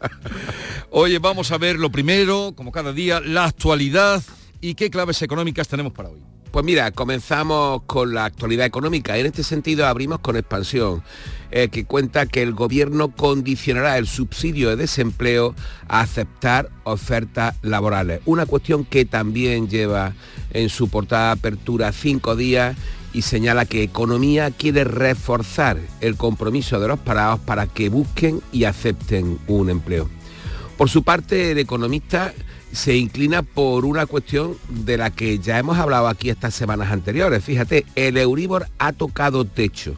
Oye, 0.92 1.18
vamos 1.18 1.52
a 1.52 1.58
ver 1.58 1.78
lo 1.78 1.92
primero, 1.92 2.54
como 2.56 2.72
cada 2.72 2.94
día, 2.94 3.20
la 3.20 3.46
actualidad 3.46 4.24
y 4.62 4.76
qué 4.76 4.92
claves 4.92 5.22
económicas 5.24 5.68
tenemos 5.68 5.94
para 5.94 6.10
hoy. 6.10 6.22
Pues 6.52 6.66
mira, 6.66 6.92
comenzamos 6.92 7.84
con 7.88 8.14
la 8.14 8.26
actualidad 8.26 8.66
económica. 8.66 9.18
En 9.18 9.26
este 9.26 9.42
sentido 9.42 9.88
abrimos 9.88 10.20
con 10.20 10.36
expansión, 10.36 11.02
eh, 11.50 11.70
que 11.70 11.86
cuenta 11.86 12.26
que 12.26 12.42
el 12.42 12.52
gobierno 12.52 13.16
condicionará 13.16 13.98
el 13.98 14.06
subsidio 14.06 14.70
de 14.70 14.76
desempleo 14.76 15.56
a 15.88 16.02
aceptar 16.02 16.70
ofertas 16.84 17.56
laborales. 17.62 18.20
Una 18.26 18.46
cuestión 18.46 18.84
que 18.84 19.06
también 19.06 19.70
lleva 19.70 20.14
en 20.52 20.68
su 20.68 20.90
portada 20.90 21.32
apertura 21.32 21.94
cinco 21.94 22.36
días 22.36 22.76
y 23.14 23.22
señala 23.22 23.66
que 23.66 23.84
Economía 23.84 24.52
quiere 24.52 24.84
reforzar 24.84 25.78
el 26.02 26.18
compromiso 26.18 26.82
de 26.82 26.90
los 26.90 27.00
parados 27.00 27.40
para 27.40 27.68
que 27.68 27.88
busquen 27.88 28.42
y 28.52 28.66
acepten 28.66 29.40
un 29.48 29.70
empleo. 29.70 30.10
Por 30.78 30.90
su 30.90 31.04
parte, 31.04 31.52
el 31.52 31.60
economista 31.60 32.34
se 32.72 32.96
inclina 32.96 33.44
por 33.44 33.86
una 33.86 34.06
cuestión 34.06 34.56
de 34.70 34.98
la 34.98 35.10
que 35.10 35.40
ya 35.40 35.60
hemos 35.60 35.78
hablado 35.78 36.08
aquí 36.08 36.30
estas 36.30 36.54
semanas 36.54 36.92
anteriores. 36.92 37.44
Fíjate, 37.44 37.86
el 37.96 38.18
Euribor 38.18 38.68
ha 38.80 38.94
tocado 38.94 39.46
techo 39.46 39.96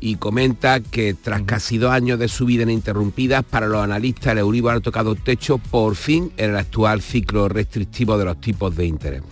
y 0.00 0.16
comenta 0.16 0.80
que 0.80 1.14
tras 1.14 1.42
casi 1.42 1.78
dos 1.78 1.90
años 1.90 2.18
de 2.18 2.28
subida 2.28 2.62
ininterrumpida, 2.62 3.42
para 3.42 3.66
los 3.66 3.82
analistas 3.82 4.32
el 4.32 4.38
Euribor 4.38 4.76
ha 4.76 4.80
tocado 4.80 5.14
techo 5.14 5.58
por 5.58 5.96
fin 5.96 6.32
en 6.36 6.50
el 6.50 6.56
actual 6.56 7.02
ciclo 7.02 7.48
restrictivo 7.48 8.16
de 8.16 8.24
los 8.24 8.40
tipos 8.40 8.74
de 8.76 8.86
interés. 8.86 9.22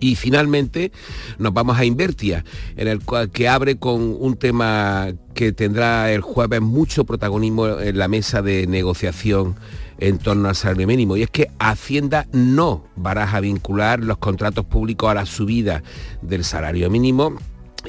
Y 0.00 0.16
finalmente 0.16 0.90
nos 1.38 1.52
vamos 1.52 1.78
a 1.78 1.84
Invertia, 1.84 2.44
en 2.76 2.88
el 2.88 3.04
cual 3.04 3.30
que 3.30 3.48
abre 3.48 3.76
con 3.76 4.16
un 4.18 4.36
tema 4.36 5.08
que 5.34 5.52
tendrá 5.52 6.10
el 6.12 6.20
jueves 6.20 6.60
mucho 6.60 7.04
protagonismo 7.04 7.78
en 7.78 7.98
la 7.98 8.08
mesa 8.08 8.42
de 8.42 8.66
negociación 8.66 9.56
en 9.98 10.18
torno 10.18 10.48
al 10.48 10.56
salario 10.56 10.86
mínimo 10.86 11.16
y 11.16 11.22
es 11.22 11.30
que 11.30 11.50
Hacienda 11.58 12.26
no 12.32 12.84
baraja 12.96 13.40
vincular 13.40 14.00
los 14.00 14.18
contratos 14.18 14.64
públicos 14.64 15.10
a 15.10 15.14
la 15.14 15.26
subida 15.26 15.82
del 16.22 16.44
salario 16.44 16.90
mínimo 16.90 17.36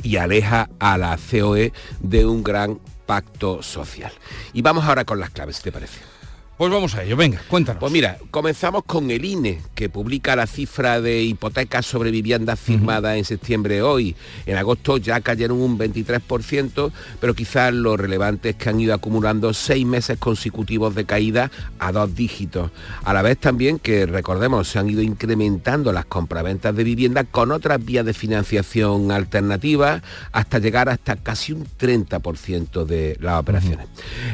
y 0.03 0.17
aleja 0.17 0.69
a 0.79 0.97
la 0.97 1.17
COE 1.17 1.73
de 1.99 2.25
un 2.25 2.43
gran 2.43 2.79
pacto 3.05 3.61
social. 3.61 4.11
Y 4.53 4.61
vamos 4.61 4.85
ahora 4.85 5.05
con 5.05 5.19
las 5.19 5.29
claves, 5.29 5.61
te 5.61 5.71
parece. 5.71 6.14
Pues 6.57 6.71
vamos 6.71 6.95
a 6.95 7.03
ello, 7.03 7.17
venga, 7.17 7.41
cuéntanos. 7.49 7.81
Pues 7.81 7.91
mira, 7.91 8.17
comenzamos 8.31 8.85
con 8.85 9.11
el 9.11 9.25
INE, 9.25 9.61
que 9.75 9.89
publica 9.89 10.37
la 10.37 10.47
cifra 10.47 11.01
de 11.01 11.21
hipotecas 11.21 11.85
sobre 11.85 12.11
viviendas 12.11 12.57
firmadas 12.57 13.17
en 13.17 13.25
septiembre 13.25 13.81
hoy. 13.81 14.15
En 14.45 14.55
agosto 14.55 14.95
ya 14.95 15.19
cayeron 15.19 15.59
un 15.59 15.77
23%, 15.77 16.93
pero 17.19 17.33
quizás 17.33 17.73
lo 17.73 17.97
relevante 17.97 18.51
es 18.51 18.55
que 18.55 18.69
han 18.69 18.79
ido 18.79 18.93
acumulando 18.93 19.53
seis 19.53 19.85
meses 19.85 20.17
consecutivos 20.17 20.95
de 20.95 21.03
caída 21.03 21.51
a 21.77 21.91
dos 21.91 22.15
dígitos. 22.15 22.71
A 23.03 23.13
la 23.13 23.21
vez 23.21 23.37
también 23.37 23.77
que, 23.77 24.05
recordemos, 24.05 24.69
se 24.69 24.79
han 24.79 24.89
ido 24.89 25.01
incrementando 25.01 25.91
las 25.91 26.05
compraventas 26.05 26.73
de 26.73 26.85
viviendas 26.85 27.25
con 27.31 27.51
otras 27.51 27.83
vías 27.83 28.05
de 28.05 28.13
financiación 28.13 29.11
alternativas 29.11 30.01
hasta 30.31 30.59
llegar 30.59 30.87
hasta 30.87 31.17
casi 31.17 31.51
un 31.51 31.65
30% 31.65 32.85
de 32.85 33.17
las 33.19 33.41
operaciones. 33.41 33.87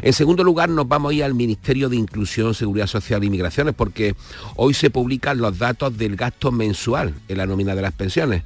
En 0.04 0.14
segundo 0.14 0.44
lugar, 0.44 0.70
nos 0.70 0.88
vamos 0.88 1.14
a 1.14 1.16
ir 1.16 1.24
al 1.24 1.34
Ministerio 1.34 1.90
de 1.90 2.11
Inclusión, 2.12 2.54
Seguridad 2.54 2.88
Social 2.88 3.24
y 3.24 3.30
Migraciones, 3.30 3.74
porque 3.74 4.16
hoy 4.58 4.74
se 4.74 4.90
publican 4.90 5.38
los 5.38 5.58
datos 5.58 5.98
del 5.98 6.18
gasto 6.18 6.52
mensual 6.52 7.14
en 7.30 7.38
la 7.38 7.46
nómina 7.46 7.74
de 7.74 7.82
las 7.82 7.94
pensiones. 7.94 8.44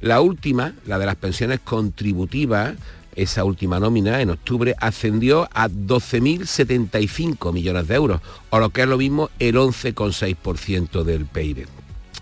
La 0.00 0.20
última, 0.20 0.74
la 0.86 1.00
de 1.00 1.06
las 1.06 1.16
pensiones 1.16 1.58
contributivas, 1.58 2.74
esa 3.16 3.42
última 3.42 3.80
nómina 3.80 4.20
en 4.20 4.30
octubre 4.30 4.76
ascendió 4.78 5.48
a 5.52 5.68
12.075 5.68 7.52
millones 7.52 7.88
de 7.88 7.94
euros, 7.96 8.20
o 8.50 8.60
lo 8.60 8.70
que 8.70 8.82
es 8.82 8.88
lo 8.88 8.98
mismo 8.98 9.30
el 9.40 9.56
11,6% 9.56 11.02
del 11.02 11.26
PIB. 11.26 11.66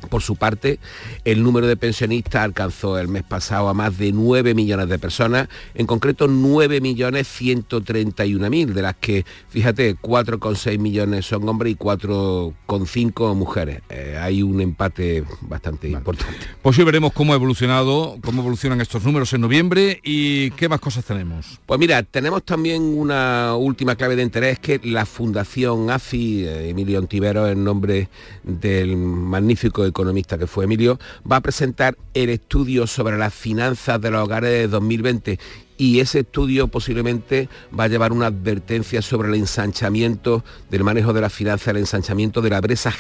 Por 0.06 0.22
su 0.22 0.36
parte, 0.36 0.78
el 1.24 1.42
número 1.42 1.66
de 1.66 1.76
pensionistas 1.76 2.42
alcanzó 2.42 2.98
el 2.98 3.08
mes 3.08 3.22
pasado 3.22 3.68
a 3.68 3.74
más 3.74 3.98
de 3.98 4.12
9 4.12 4.54
millones 4.54 4.88
de 4.88 4.98
personas, 4.98 5.48
en 5.74 5.86
concreto 5.86 6.28
9 6.28 6.80
millones 6.80 7.28
131 7.28 8.50
mil, 8.50 8.74
de 8.74 8.82
las 8.82 8.96
que, 8.96 9.24
fíjate, 9.48 9.96
4,6 9.96 10.78
millones 10.78 11.26
son 11.26 11.48
hombres 11.48 11.72
y 11.72 11.76
4,5 11.76 13.34
mujeres. 13.34 13.82
Eh, 13.88 14.18
hay 14.20 14.42
un 14.42 14.60
empate 14.60 15.24
bastante 15.42 15.88
importante. 15.88 16.38
Pues 16.62 16.78
hoy 16.78 16.84
veremos 16.84 17.12
cómo 17.12 17.32
ha 17.32 17.36
evolucionado, 17.36 18.18
cómo 18.24 18.42
evolucionan 18.42 18.80
estos 18.80 19.04
números 19.04 19.32
en 19.32 19.40
noviembre 19.40 20.00
y 20.02 20.50
qué 20.52 20.68
más 20.68 20.80
cosas 20.80 21.04
tenemos. 21.04 21.60
Pues 21.66 21.80
mira, 21.80 22.02
tenemos 22.02 22.44
también 22.44 22.82
una 22.82 23.54
última 23.56 23.96
clave 23.96 24.16
de 24.16 24.22
interés 24.22 24.58
que 24.58 24.80
la 24.82 25.06
Fundación 25.06 25.90
AFI, 25.90 26.44
eh, 26.44 26.70
Emilio 26.70 26.98
Ontivero, 26.98 27.48
en 27.48 27.64
nombre 27.64 28.08
del 28.42 28.96
magnífico 28.96 29.84
economista 29.96 30.36
que 30.36 30.46
fue 30.46 30.64
Emilio, 30.64 30.98
va 31.30 31.36
a 31.36 31.40
presentar 31.40 31.96
el 32.12 32.28
estudio 32.28 32.86
sobre 32.86 33.16
las 33.16 33.32
finanzas 33.32 33.98
de 33.98 34.10
los 34.10 34.22
hogares 34.22 34.50
de 34.50 34.68
2020 34.68 35.38
y 35.78 36.00
ese 36.00 36.20
estudio 36.20 36.68
posiblemente 36.68 37.48
va 37.78 37.84
a 37.84 37.88
llevar 37.88 38.12
una 38.12 38.26
advertencia 38.26 39.02
sobre 39.02 39.28
el 39.28 39.34
ensanchamiento 39.34 40.44
del 40.70 40.84
manejo 40.84 41.12
de 41.12 41.20
las 41.20 41.32
finanzas, 41.32 41.68
el 41.68 41.78
ensanchamiento 41.78 42.42
de 42.42 42.50
la 42.50 42.60
brecha, 42.60 42.92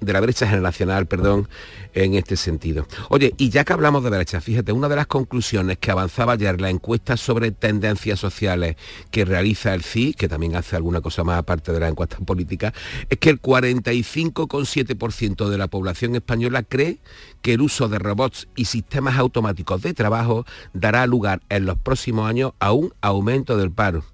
de 0.00 0.12
la 0.12 0.20
brecha 0.20 0.48
generacional, 0.48 1.06
perdón, 1.06 1.48
en 1.94 2.14
este 2.14 2.36
sentido. 2.36 2.86
Oye, 3.08 3.34
y 3.36 3.50
ya 3.50 3.64
que 3.64 3.72
hablamos 3.72 4.04
de 4.04 4.10
brecha, 4.10 4.40
fíjate, 4.40 4.72
una 4.72 4.88
de 4.88 4.96
las 4.96 5.06
conclusiones 5.06 5.78
que 5.78 5.90
avanzaba 5.90 6.34
ayer 6.34 6.60
la 6.60 6.70
encuesta 6.70 7.16
sobre 7.16 7.52
tendencias 7.52 8.18
sociales 8.18 8.76
que 9.10 9.24
realiza 9.24 9.74
el 9.74 9.82
CI, 9.82 10.14
que 10.14 10.28
también 10.28 10.56
hace 10.56 10.76
alguna 10.76 11.00
cosa 11.00 11.24
más 11.24 11.38
aparte 11.38 11.72
de 11.72 11.80
la 11.80 11.88
encuesta 11.88 12.18
política, 12.18 12.74
es 13.08 13.18
que 13.18 13.30
el 13.30 13.40
45,7% 13.40 15.48
de 15.48 15.58
la 15.58 15.68
población 15.68 16.16
española 16.16 16.62
cree 16.62 16.98
que 17.42 17.54
el 17.54 17.60
uso 17.60 17.88
de 17.88 17.98
robots 17.98 18.48
y 18.56 18.64
sistemas 18.64 19.18
automáticos 19.18 19.82
de 19.82 19.94
trabajo 19.94 20.44
dará 20.72 21.06
lugar 21.06 21.42
en 21.48 21.66
los 21.66 21.78
próximos 21.78 22.23
años 22.26 22.52
a 22.58 22.72
un 22.72 22.92
aumento 23.00 23.56
del 23.56 23.70
paro. 23.70 24.04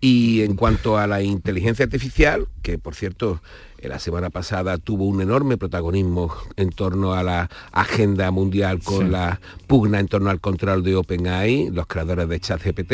Y 0.00 0.42
en 0.42 0.56
cuanto 0.56 0.98
a 0.98 1.06
la 1.06 1.22
inteligencia 1.22 1.84
artificial, 1.84 2.48
que 2.62 2.78
por 2.78 2.94
cierto 2.94 3.40
la 3.82 3.98
semana 3.98 4.30
pasada 4.30 4.78
tuvo 4.78 5.06
un 5.06 5.20
enorme 5.22 5.56
protagonismo 5.56 6.32
en 6.54 6.70
torno 6.70 7.14
a 7.14 7.24
la 7.24 7.50
agenda 7.72 8.30
mundial 8.30 8.80
con 8.80 9.06
Sí. 9.06 9.10
la 9.12 9.40
pugna 9.66 9.98
en 9.98 10.06
torno 10.06 10.30
al 10.30 10.40
control 10.40 10.84
de 10.84 10.94
OpenAI, 10.94 11.70
los 11.70 11.88
creadores 11.88 12.28
de 12.28 12.38
ChatGPT, 12.38 12.92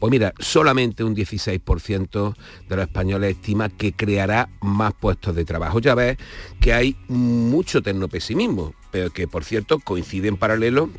pues 0.00 0.10
mira, 0.10 0.34
solamente 0.40 1.04
un 1.04 1.14
16% 1.14 2.34
de 2.68 2.76
los 2.76 2.84
españoles 2.86 3.36
estima 3.36 3.68
que 3.68 3.92
creará 3.92 4.48
más 4.60 4.92
puestos 4.94 5.36
de 5.36 5.44
trabajo. 5.44 5.78
Ya 5.78 5.94
ves 5.94 6.16
que 6.60 6.72
hay 6.74 6.96
mucho 7.06 7.80
tecnopesimismo, 7.82 8.74
pero 8.90 9.10
que 9.10 9.28
por 9.28 9.44
cierto 9.44 9.78
coincide 9.78 10.26
en 10.28 10.36
paralelo 10.36 10.90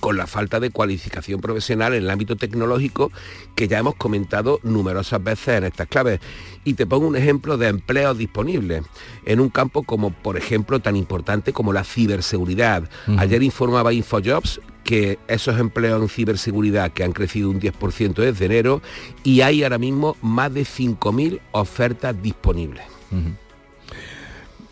con 0.00 0.16
la 0.16 0.26
falta 0.26 0.60
de 0.60 0.70
cualificación 0.70 1.40
profesional 1.40 1.94
en 1.94 2.04
el 2.04 2.10
ámbito 2.10 2.36
tecnológico 2.36 3.10
que 3.54 3.68
ya 3.68 3.78
hemos 3.78 3.94
comentado 3.94 4.60
numerosas 4.62 5.22
veces 5.22 5.58
en 5.58 5.64
estas 5.64 5.88
claves. 5.88 6.20
Y 6.64 6.74
te 6.74 6.86
pongo 6.86 7.06
un 7.06 7.16
ejemplo 7.16 7.56
de 7.56 7.68
empleos 7.68 8.18
disponibles 8.18 8.82
en 9.24 9.40
un 9.40 9.48
campo 9.48 9.82
como, 9.82 10.10
por 10.10 10.36
ejemplo, 10.36 10.80
tan 10.80 10.96
importante 10.96 11.52
como 11.52 11.72
la 11.72 11.84
ciberseguridad. 11.84 12.88
Ayer 13.18 13.42
informaba 13.42 13.92
Infojobs 13.92 14.60
que 14.84 15.18
esos 15.26 15.58
empleos 15.58 16.00
en 16.00 16.08
ciberseguridad 16.08 16.92
que 16.92 17.02
han 17.02 17.12
crecido 17.12 17.50
un 17.50 17.60
10% 17.60 18.14
desde 18.14 18.44
enero 18.44 18.80
y 19.24 19.40
hay 19.40 19.64
ahora 19.64 19.78
mismo 19.78 20.16
más 20.22 20.54
de 20.54 20.62
5.000 20.62 21.40
ofertas 21.52 22.22
disponibles. 22.22 22.84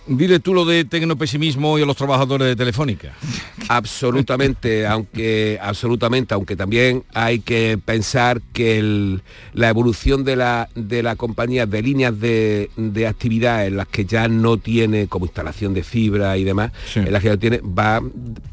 Dile 0.06 0.38
tú 0.38 0.54
lo 0.54 0.64
de 0.64 0.84
tecnopesimismo 0.84 1.78
y 1.78 1.82
a 1.82 1.86
los 1.86 1.96
trabajadores 1.96 2.46
de 2.48 2.56
Telefónica. 2.56 3.14
Absolutamente, 3.68 4.86
aunque 4.86 5.58
absolutamente, 5.60 6.34
aunque 6.34 6.56
también 6.56 7.04
hay 7.14 7.38
que 7.40 7.78
pensar 7.84 8.40
que 8.52 8.78
el- 8.78 9.22
la 9.52 9.68
evolución 9.68 10.24
de 10.24 10.36
la, 10.36 10.68
de 10.74 11.02
la 11.02 11.16
compañía 11.16 11.66
de 11.66 11.82
líneas 11.82 12.18
de, 12.20 12.70
de 12.76 13.06
actividad 13.06 13.66
en 13.66 13.76
las 13.76 13.88
que 13.88 14.04
ya 14.04 14.28
no 14.28 14.56
tiene 14.58 15.06
como 15.08 15.26
instalación 15.26 15.74
de 15.74 15.82
fibra 15.82 16.36
y 16.36 16.44
demás, 16.44 16.72
en 17.06 17.12
las 17.12 17.22
que 17.22 17.28
ya 17.28 17.36
tiene, 17.36 17.60
va, 17.60 18.00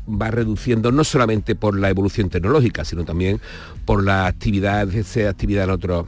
va 0.07 0.31
reduciendo 0.31 0.91
no 0.91 1.03
solamente 1.03 1.55
por 1.55 1.77
la 1.77 1.89
evolución 1.89 2.29
tecnológica, 2.29 2.85
sino 2.85 3.03
también 3.05 3.41
por 3.85 4.03
la 4.03 4.27
actividad, 4.27 4.93
esa 4.93 5.29
actividad 5.29 5.65
en 5.65 5.69
otros 5.71 6.05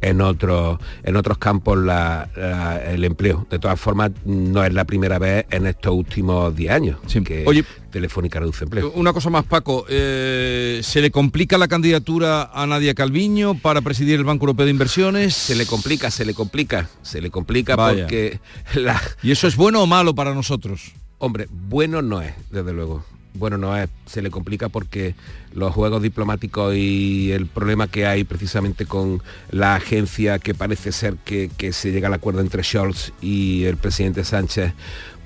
en 0.00 0.20
otros 0.20 0.78
en 1.04 1.16
otros 1.16 1.38
campos 1.38 1.78
la- 1.78 2.28
la- 2.36 2.82
el 2.92 3.04
empleo. 3.04 3.46
De 3.50 3.58
todas 3.58 3.78
formas, 3.80 4.10
no 4.24 4.64
es 4.64 4.72
la 4.72 4.84
primera 4.84 5.18
vez 5.18 5.46
en 5.50 5.66
estos 5.66 5.92
últimos 5.94 6.54
10 6.54 6.70
años 6.72 6.98
que 7.24 7.44
Oye, 7.46 7.64
Telefónica 7.90 8.40
reduce 8.40 8.64
empleo. 8.64 8.90
Una 8.94 9.12
cosa 9.12 9.28
más, 9.30 9.44
Paco. 9.44 9.84
eh, 9.88 10.80
¿Se 10.82 11.00
le 11.00 11.10
complica 11.10 11.58
la 11.58 11.68
candidatura 11.68 12.50
a 12.52 12.66
Nadia 12.66 12.94
Calviño 12.94 13.54
para 13.58 13.80
presidir 13.82 14.14
el 14.18 14.24
Banco 14.24 14.44
Europeo 14.44 14.64
de 14.66 14.70
Inversiones? 14.72 15.34
Se 15.34 15.54
le 15.54 15.66
complica, 15.66 16.10
se 16.10 16.24
le 16.24 16.34
complica, 16.34 16.88
se 17.02 17.20
le 17.20 17.30
complica 17.30 17.76
Vaya. 17.76 18.04
porque 18.04 18.40
la... 18.74 19.00
¿Y 19.22 19.30
eso 19.30 19.46
es 19.46 19.56
bueno 19.56 19.82
o 19.82 19.86
malo 19.86 20.14
para 20.14 20.34
nosotros? 20.34 20.92
Hombre, 21.18 21.46
bueno 21.50 22.02
no 22.02 22.20
es, 22.22 22.32
desde 22.50 22.72
luego. 22.72 23.04
Bueno, 23.34 23.58
no 23.58 23.76
es, 23.76 23.88
se 24.06 24.22
le 24.22 24.30
complica 24.30 24.68
porque 24.68 25.14
los 25.54 25.72
juegos 25.72 26.02
diplomáticos 26.02 26.74
y 26.74 27.32
el 27.32 27.46
problema 27.46 27.88
que 27.88 28.06
hay 28.06 28.24
precisamente 28.24 28.86
con 28.86 29.22
la 29.50 29.74
agencia 29.74 30.38
que 30.38 30.54
parece 30.54 30.92
ser 30.92 31.16
que, 31.24 31.50
se 31.72 31.92
llega 31.92 32.08
al 32.08 32.14
acuerdo 32.14 32.40
entre 32.40 32.62
Scholz 32.62 33.12
y 33.20 33.64
el 33.64 33.76
presidente 33.76 34.24
Sánchez 34.24 34.72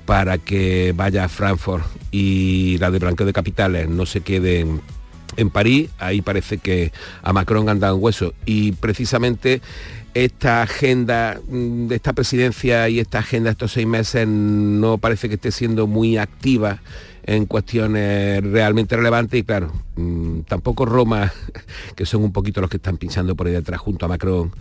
para 0.05 0.37
que 0.37 0.93
vaya 0.95 1.25
a 1.25 1.29
Frankfurt 1.29 1.85
y 2.11 2.77
la 2.77 2.91
de 2.91 2.99
blanqueo 2.99 3.25
de 3.25 3.33
capitales 3.33 3.89
no 3.89 4.05
se 4.05 4.21
quede 4.21 4.65
en 5.35 5.49
París, 5.49 5.89
ahí 5.99 6.21
parece 6.21 6.57
que 6.57 6.91
a 7.21 7.33
Macron 7.33 7.69
han 7.69 7.79
dado 7.79 7.97
un 7.97 8.03
hueso. 8.03 8.33
Y 8.45 8.71
precisamente 8.71 9.61
esta 10.13 10.63
agenda 10.63 11.39
mm, 11.47 11.87
de 11.87 11.95
esta 11.95 12.13
presidencia 12.13 12.89
y 12.89 12.99
esta 12.99 13.19
agenda 13.19 13.49
de 13.49 13.51
estos 13.51 13.73
seis 13.73 13.85
meses 13.85 14.27
no 14.27 14.97
parece 14.97 15.29
que 15.29 15.35
esté 15.35 15.51
siendo 15.51 15.85
muy 15.85 16.17
activa 16.17 16.79
en 17.27 17.45
cuestiones 17.45 18.41
realmente 18.41 18.95
relevantes 18.95 19.37
y 19.39 19.43
claro, 19.43 19.71
mm, 19.97 20.39
tampoco 20.47 20.85
Roma, 20.85 21.31
que 21.95 22.05
son 22.05 22.23
un 22.23 22.31
poquito 22.31 22.61
los 22.61 22.69
que 22.69 22.77
están 22.77 22.97
pinchando 22.97 23.35
por 23.35 23.47
ahí 23.47 23.53
detrás 23.53 23.81
junto 23.81 24.05
a 24.05 24.09
Macron, 24.09 24.51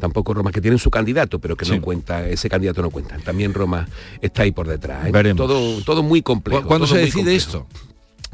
tampoco 0.00 0.34
Roma, 0.34 0.50
que 0.50 0.60
tienen 0.60 0.78
su 0.78 0.90
candidato, 0.90 1.38
pero 1.38 1.56
que 1.56 1.64
no 1.66 1.80
cuenta, 1.80 2.28
ese 2.28 2.50
candidato 2.50 2.82
no 2.82 2.90
cuenta. 2.90 3.16
También 3.18 3.54
Roma 3.54 3.88
está 4.20 4.42
ahí 4.42 4.50
por 4.50 4.66
detrás. 4.66 5.06
¿eh? 5.06 5.34
Todo, 5.34 5.80
todo 5.82 6.02
muy 6.02 6.20
complejo. 6.20 6.66
¿Cuándo 6.66 6.88
se 6.88 6.98
decide 6.98 7.36
esto? 7.36 7.66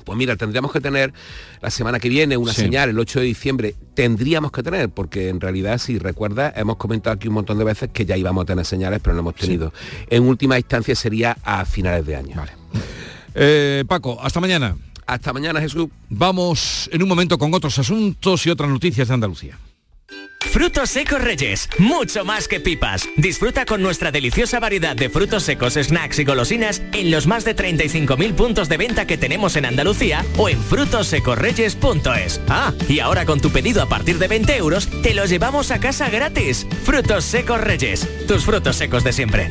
Pues 0.04 0.18
mira, 0.18 0.36
tendríamos 0.36 0.72
que 0.72 0.80
tener 0.80 1.12
la 1.60 1.70
semana 1.70 2.00
que 2.00 2.08
viene 2.08 2.36
una 2.36 2.52
señal, 2.52 2.88
el 2.88 2.98
8 2.98 3.20
de 3.20 3.26
diciembre, 3.26 3.74
tendríamos 3.94 4.50
que 4.50 4.62
tener, 4.62 4.88
porque 4.88 5.28
en 5.28 5.40
realidad, 5.40 5.78
si 5.78 5.98
recuerdas, 5.98 6.54
hemos 6.56 6.76
comentado 6.76 7.14
aquí 7.14 7.28
un 7.28 7.34
montón 7.34 7.58
de 7.58 7.64
veces 7.64 7.90
que 7.92 8.04
ya 8.04 8.16
íbamos 8.16 8.42
a 8.42 8.46
tener 8.46 8.64
señales, 8.64 9.00
pero 9.00 9.14
no 9.14 9.20
hemos 9.20 9.36
tenido. 9.36 9.72
En 10.08 10.24
última 10.24 10.58
instancia 10.58 10.96
sería 10.96 11.36
a 11.44 11.64
finales 11.66 12.04
de 12.06 12.16
año. 12.16 12.34
Vale. 12.36 12.52
Eh, 13.34 13.84
Paco, 13.88 14.18
hasta 14.20 14.40
mañana. 14.40 14.76
Hasta 15.06 15.32
mañana, 15.32 15.60
Jesús. 15.60 15.88
Vamos 16.08 16.88
en 16.92 17.02
un 17.02 17.08
momento 17.08 17.38
con 17.38 17.52
otros 17.54 17.78
asuntos 17.78 18.46
y 18.46 18.50
otras 18.50 18.70
noticias 18.70 19.08
de 19.08 19.14
Andalucía. 19.14 19.58
Frutos 20.52 20.90
secos 20.90 21.22
Reyes, 21.22 21.68
mucho 21.78 22.26
más 22.26 22.46
que 22.46 22.60
pipas. 22.60 23.08
Disfruta 23.16 23.64
con 23.64 23.80
nuestra 23.80 24.10
deliciosa 24.10 24.60
variedad 24.60 24.94
de 24.94 25.08
frutos 25.08 25.44
secos, 25.44 25.74
snacks 25.74 26.18
y 26.18 26.24
golosinas 26.24 26.82
en 26.92 27.10
los 27.10 27.26
más 27.26 27.44
de 27.44 27.56
35.000 27.56 28.34
puntos 28.34 28.68
de 28.68 28.76
venta 28.76 29.06
que 29.06 29.16
tenemos 29.16 29.56
en 29.56 29.64
Andalucía 29.64 30.26
o 30.36 30.50
en 30.50 30.60
frutosecorreyes.es. 30.62 32.40
Ah, 32.48 32.74
y 32.86 33.00
ahora 33.00 33.24
con 33.24 33.40
tu 33.40 33.50
pedido 33.50 33.80
a 33.80 33.88
partir 33.88 34.18
de 34.18 34.28
20 34.28 34.56
euros, 34.56 34.88
te 35.02 35.14
los 35.14 35.30
llevamos 35.30 35.70
a 35.70 35.80
casa 35.80 36.10
gratis. 36.10 36.66
Frutos 36.84 37.24
secos 37.24 37.60
Reyes, 37.60 38.06
tus 38.28 38.44
frutos 38.44 38.76
secos 38.76 39.04
de 39.04 39.12
siempre. 39.14 39.50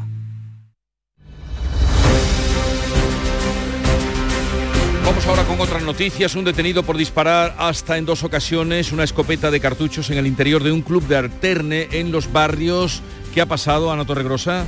Vamos 5.11 5.27
ahora 5.27 5.43
con 5.43 5.59
otras 5.59 5.83
noticias. 5.83 6.35
Un 6.35 6.45
detenido 6.45 6.83
por 6.83 6.95
disparar 6.95 7.53
hasta 7.57 7.97
en 7.97 8.05
dos 8.05 8.23
ocasiones 8.23 8.93
una 8.93 9.03
escopeta 9.03 9.51
de 9.51 9.59
cartuchos 9.59 10.09
en 10.09 10.17
el 10.17 10.25
interior 10.25 10.63
de 10.63 10.71
un 10.71 10.81
club 10.81 11.05
de 11.05 11.17
alterne 11.17 11.89
en 11.91 12.13
los 12.13 12.31
barrios. 12.31 13.01
¿Qué 13.33 13.41
ha 13.41 13.45
pasado, 13.45 13.91
Ana 13.91 14.05
Torregrosa? 14.05 14.63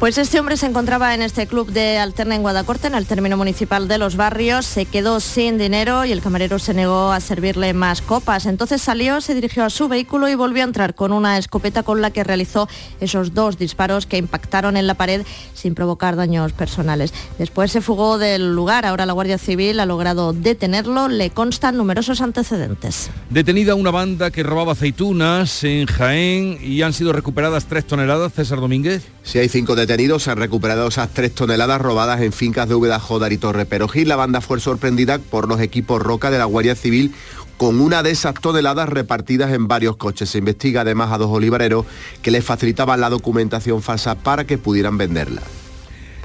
Pues 0.00 0.18
este 0.18 0.38
hombre 0.38 0.56
se 0.58 0.66
encontraba 0.66 1.14
en 1.14 1.22
este 1.22 1.46
club 1.46 1.70
de 1.70 1.96
Alterna 1.98 2.34
en 2.34 2.42
Guadacorte, 2.42 2.88
en 2.88 2.94
el 2.94 3.06
término 3.06 3.38
municipal 3.38 3.88
de 3.88 3.96
Los 3.96 4.16
Barrios, 4.16 4.66
se 4.66 4.84
quedó 4.84 5.18
sin 5.18 5.56
dinero 5.56 6.04
y 6.04 6.12
el 6.12 6.20
camarero 6.20 6.58
se 6.58 6.74
negó 6.74 7.10
a 7.10 7.20
servirle 7.20 7.72
más 7.72 8.02
copas. 8.02 8.44
Entonces 8.44 8.82
salió, 8.82 9.22
se 9.22 9.34
dirigió 9.34 9.64
a 9.64 9.70
su 9.70 9.88
vehículo 9.88 10.28
y 10.28 10.34
volvió 10.34 10.62
a 10.62 10.66
entrar 10.66 10.94
con 10.94 11.12
una 11.12 11.38
escopeta 11.38 11.84
con 11.84 12.02
la 12.02 12.10
que 12.10 12.24
realizó 12.24 12.68
esos 13.00 13.32
dos 13.32 13.56
disparos 13.56 14.04
que 14.04 14.18
impactaron 14.18 14.76
en 14.76 14.86
la 14.86 14.94
pared 14.94 15.24
sin 15.54 15.74
provocar 15.74 16.16
daños 16.16 16.52
personales. 16.52 17.14
Después 17.38 17.70
se 17.70 17.80
fugó 17.80 18.18
del 18.18 18.54
lugar, 18.54 18.84
ahora 18.84 19.06
la 19.06 19.14
Guardia 19.14 19.38
Civil 19.38 19.80
ha 19.80 19.86
logrado 19.86 20.34
detenerlo, 20.34 21.08
le 21.08 21.30
constan 21.30 21.78
numerosos 21.78 22.20
antecedentes. 22.20 23.10
Detenida 23.30 23.74
una 23.74 23.90
banda 23.90 24.30
que 24.30 24.42
robaba 24.42 24.72
aceitunas 24.72 25.64
en 25.64 25.86
Jaén 25.86 26.58
y 26.60 26.82
han 26.82 26.92
sido 26.92 27.12
recuperadas 27.12 27.66
tres 27.66 27.86
toneladas, 27.86 28.34
César 28.34 28.60
Domínguez. 28.60 29.06
Si 29.22 29.38
hay 29.38 29.48
cinco 29.48 29.74
detenidos, 29.86 30.28
han 30.28 30.38
recuperado 30.38 30.88
esas 30.88 31.12
tres 31.12 31.34
toneladas 31.34 31.78
robadas 31.78 32.22
en 32.22 32.32
fincas 32.32 32.66
de 32.68 32.74
Úbeda, 32.74 32.98
Jodar 32.98 33.34
y 33.34 33.36
Torre 33.36 33.66
Perogil. 33.66 34.08
La 34.08 34.16
banda 34.16 34.40
fue 34.40 34.58
sorprendida 34.58 35.18
por 35.18 35.46
los 35.46 35.60
equipos 35.60 36.00
Roca 36.00 36.30
de 36.30 36.38
la 36.38 36.46
Guardia 36.46 36.74
Civil 36.74 37.12
con 37.58 37.80
una 37.80 38.02
de 38.02 38.10
esas 38.10 38.32
toneladas 38.34 38.88
repartidas 38.88 39.52
en 39.52 39.68
varios 39.68 39.96
coches. 39.96 40.30
Se 40.30 40.38
investiga 40.38 40.80
además 40.80 41.12
a 41.12 41.18
dos 41.18 41.30
olivareros 41.30 41.84
que 42.22 42.30
les 42.30 42.42
facilitaban 42.42 42.98
la 42.98 43.10
documentación 43.10 43.82
falsa 43.82 44.14
para 44.14 44.44
que 44.44 44.56
pudieran 44.56 44.96
venderla. 44.96 45.42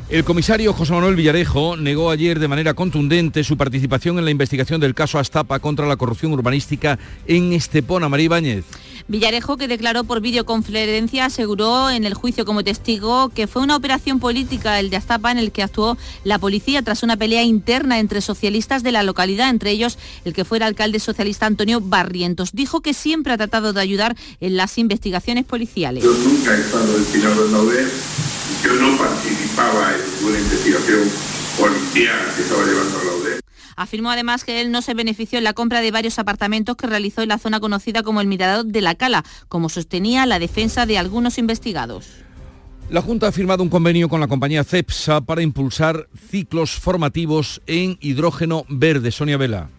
El 0.07 0.23
comisario 0.23 0.73
José 0.73 0.93
Manuel 0.93 1.15
Villarejo 1.15 1.75
negó 1.75 2.09
ayer 2.09 2.39
de 2.39 2.47
manera 2.47 2.73
contundente 2.73 3.43
su 3.43 3.57
participación 3.57 4.17
en 4.17 4.25
la 4.25 4.31
investigación 4.31 4.79
del 4.79 4.95
caso 4.95 5.19
Astapa 5.19 5.59
contra 5.59 5.85
la 5.85 5.97
corrupción 5.97 6.31
urbanística 6.31 6.97
en 7.27 7.51
Estepona. 7.51 8.07
María 8.07 8.25
Ibáñez. 8.25 8.65
Villarejo, 9.09 9.57
que 9.57 9.67
declaró 9.67 10.03
por 10.03 10.21
videoconferencia, 10.21 11.25
aseguró 11.25 11.89
en 11.89 12.05
el 12.05 12.13
juicio 12.13 12.45
como 12.45 12.63
testigo 12.63 13.29
que 13.29 13.47
fue 13.47 13.63
una 13.63 13.75
operación 13.75 14.19
política, 14.19 14.79
el 14.79 14.91
de 14.91 14.97
Astapa, 14.97 15.31
en 15.31 15.39
el 15.39 15.51
que 15.51 15.63
actuó 15.63 15.97
la 16.23 16.37
policía 16.37 16.83
tras 16.83 17.01
una 17.01 17.17
pelea 17.17 17.41
interna 17.41 17.99
entre 17.99 18.21
socialistas 18.21 18.83
de 18.83 18.91
la 18.91 19.01
localidad, 19.01 19.49
entre 19.49 19.71
ellos 19.71 19.97
el 20.25 20.33
que 20.33 20.45
fuera 20.45 20.67
alcalde 20.67 20.99
socialista 20.99 21.47
Antonio 21.47 21.81
Barrientos. 21.81 22.51
Dijo 22.53 22.81
que 22.81 22.93
siempre 22.93 23.33
ha 23.33 23.37
tratado 23.37 23.73
de 23.73 23.81
ayudar 23.81 24.15
en 24.41 24.55
las 24.55 24.77
investigaciones 24.77 25.43
policiales. 25.43 26.03
Yo 26.03 26.13
nunca 26.13 26.55
he 26.55 26.61
estado 26.61 26.93
del 26.93 27.05
yo 28.63 28.73
no 28.73 28.97
participaba 28.97 29.95
en 29.95 30.15
ninguna 30.15 30.39
investigación 30.39 31.09
policial 31.57 32.33
que 32.35 32.41
estaba 32.41 32.65
llevando 32.65 32.99
a 32.99 33.03
la 33.05 33.38
Afirmó 33.79 34.11
además 34.11 34.43
que 34.43 34.59
él 34.59 34.73
no 34.73 34.81
se 34.81 34.93
benefició 34.93 35.37
en 35.37 35.45
la 35.45 35.53
compra 35.53 35.79
de 35.79 35.89
varios 35.89 36.19
apartamentos 36.19 36.75
que 36.75 36.85
realizó 36.85 37.21
en 37.21 37.29
la 37.29 37.37
zona 37.37 37.61
conocida 37.61 38.03
como 38.03 38.19
el 38.19 38.27
Mirador 38.27 38.65
de 38.65 38.81
la 38.81 38.95
Cala, 38.95 39.23
como 39.47 39.69
sostenía 39.69 40.25
la 40.25 40.37
defensa 40.37 40.85
de 40.85 40.97
algunos 40.97 41.37
investigados. 41.37 42.07
La 42.89 43.01
Junta 43.01 43.29
ha 43.29 43.31
firmado 43.31 43.63
un 43.63 43.69
convenio 43.69 44.09
con 44.09 44.19
la 44.19 44.27
compañía 44.27 44.65
CEPSA 44.65 45.21
para 45.21 45.43
impulsar 45.43 46.09
ciclos 46.29 46.71
formativos 46.71 47.61
en 47.67 47.97
hidrógeno 48.01 48.65
verde. 48.67 49.11
Sonia 49.11 49.37
Vela. 49.37 49.69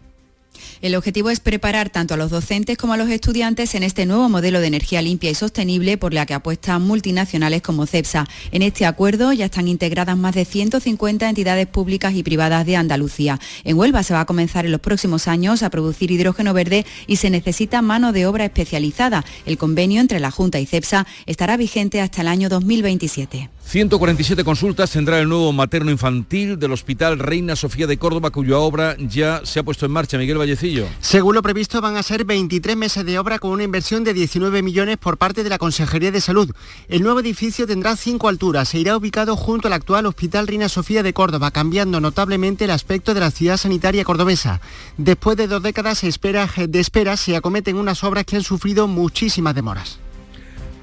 El 0.83 0.95
objetivo 0.95 1.31
es 1.31 1.41
preparar 1.41 1.91
tanto 1.91 2.15
a 2.15 2.17
los 2.17 2.31
docentes 2.31 2.77
como 2.77 2.93
a 2.93 2.97
los 2.97 3.11
estudiantes 3.11 3.75
en 3.75 3.83
este 3.83 4.07
nuevo 4.07 4.29
modelo 4.29 4.61
de 4.61 4.67
energía 4.67 5.03
limpia 5.03 5.31
y 5.31 5.35
sostenible 5.35 5.97
por 5.99 6.15
la 6.15 6.27
que 6.27 6.35
apuestan 6.35 6.83
multinacionales 6.83 7.63
como 7.63 7.87
CEPSA. 7.87 8.27
En 8.53 8.63
este 8.63 8.87
acuerdo 8.87 9.33
ya 9.33 9.47
están 9.47 9.69
integradas 9.69 10.17
más 10.17 10.35
de 10.35 10.45
150 10.45 11.29
entidades 11.29 11.67
públicas 11.67 12.15
y 12.15 12.23
privadas 12.23 12.67
de 12.67 12.77
Andalucía. 12.77 13.41
En 13.65 13.79
Huelva 13.79 14.03
se 14.03 14.15
va 14.15 14.21
a 14.21 14.27
comenzar 14.27 14.67
en 14.67 14.73
los 14.73 14.81
próximos 14.81 15.29
años 15.29 15.63
a 15.63 15.71
producir 15.71 16.11
hidrógeno 16.11 16.55
verde 16.55 16.87
y 17.07 17.17
se 17.17 17.31
necesita 17.31 17.83
mano 17.83 18.13
de 18.13 18.27
obra 18.27 18.45
especializada. 18.45 19.25
El 19.47 19.59
convenio 19.59 20.01
entre 20.01 20.21
la 20.21 20.31
Junta 20.31 20.61
y 20.61 20.67
CEPSA 20.67 21.07
estará 21.27 21.57
vigente 21.57 22.01
hasta 22.01 22.23
el 22.23 22.29
año 22.29 22.49
2027. 22.49 23.51
147 23.71 24.43
consultas 24.43 24.91
tendrá 24.91 25.21
el 25.21 25.29
nuevo 25.29 25.53
materno 25.53 25.93
infantil 25.93 26.59
del 26.59 26.73
Hospital 26.73 27.21
Reina 27.21 27.55
Sofía 27.55 27.87
de 27.87 27.99
Córdoba, 27.99 28.31
cuya 28.31 28.59
obra 28.59 28.97
ya 28.99 29.43
se 29.45 29.61
ha 29.61 29.63
puesto 29.63 29.87
en 29.87 29.93
marcha. 29.93 30.19
Miguel 30.19 30.39
Vallecillo. 30.39 30.89
Según 30.99 31.37
lo 31.37 31.43
previsto, 31.43 31.81
van 31.81 31.97
a 31.97 32.03
ser 32.03 32.25
23 32.25 32.77
meses 32.77 33.07
de 33.07 33.17
obra 33.21 33.39
con 33.39 33.53
una 33.53 33.63
inversión 33.63 34.03
de 34.03 34.13
19 34.13 34.63
millones 34.63 34.97
por 34.97 35.19
parte 35.19 35.45
de 35.45 35.51
la 35.51 35.59
Consejería 35.59 36.11
de 36.11 36.21
Salud. 36.21 36.51
El 36.89 37.05
nuevo 37.05 37.21
edificio 37.21 37.65
tendrá 37.65 37.95
cinco 37.95 38.27
alturas. 38.29 38.71
Se 38.71 38.79
irá 38.81 38.97
ubicado 38.97 39.37
junto 39.37 39.69
al 39.69 39.75
actual 39.75 40.07
Hospital 40.07 40.49
Reina 40.49 40.69
Sofía 40.69 41.05
de 41.05 41.13
Córdoba, 41.13 41.53
cambiando 41.53 42.01
notablemente 42.01 42.65
el 42.65 42.73
aspecto 42.73 43.15
de 43.15 43.21
la 43.21 43.31
ciudad 43.31 43.57
sanitaria 43.57 44.03
cordobesa. 44.03 44.61
Después 44.97 45.37
de 45.37 45.47
dos 45.47 45.63
décadas 45.63 46.01
de 46.01 46.81
espera, 46.81 47.17
se 47.17 47.37
acometen 47.37 47.77
unas 47.77 48.03
obras 48.03 48.25
que 48.25 48.35
han 48.35 48.43
sufrido 48.43 48.89
muchísimas 48.89 49.55
demoras. 49.55 50.01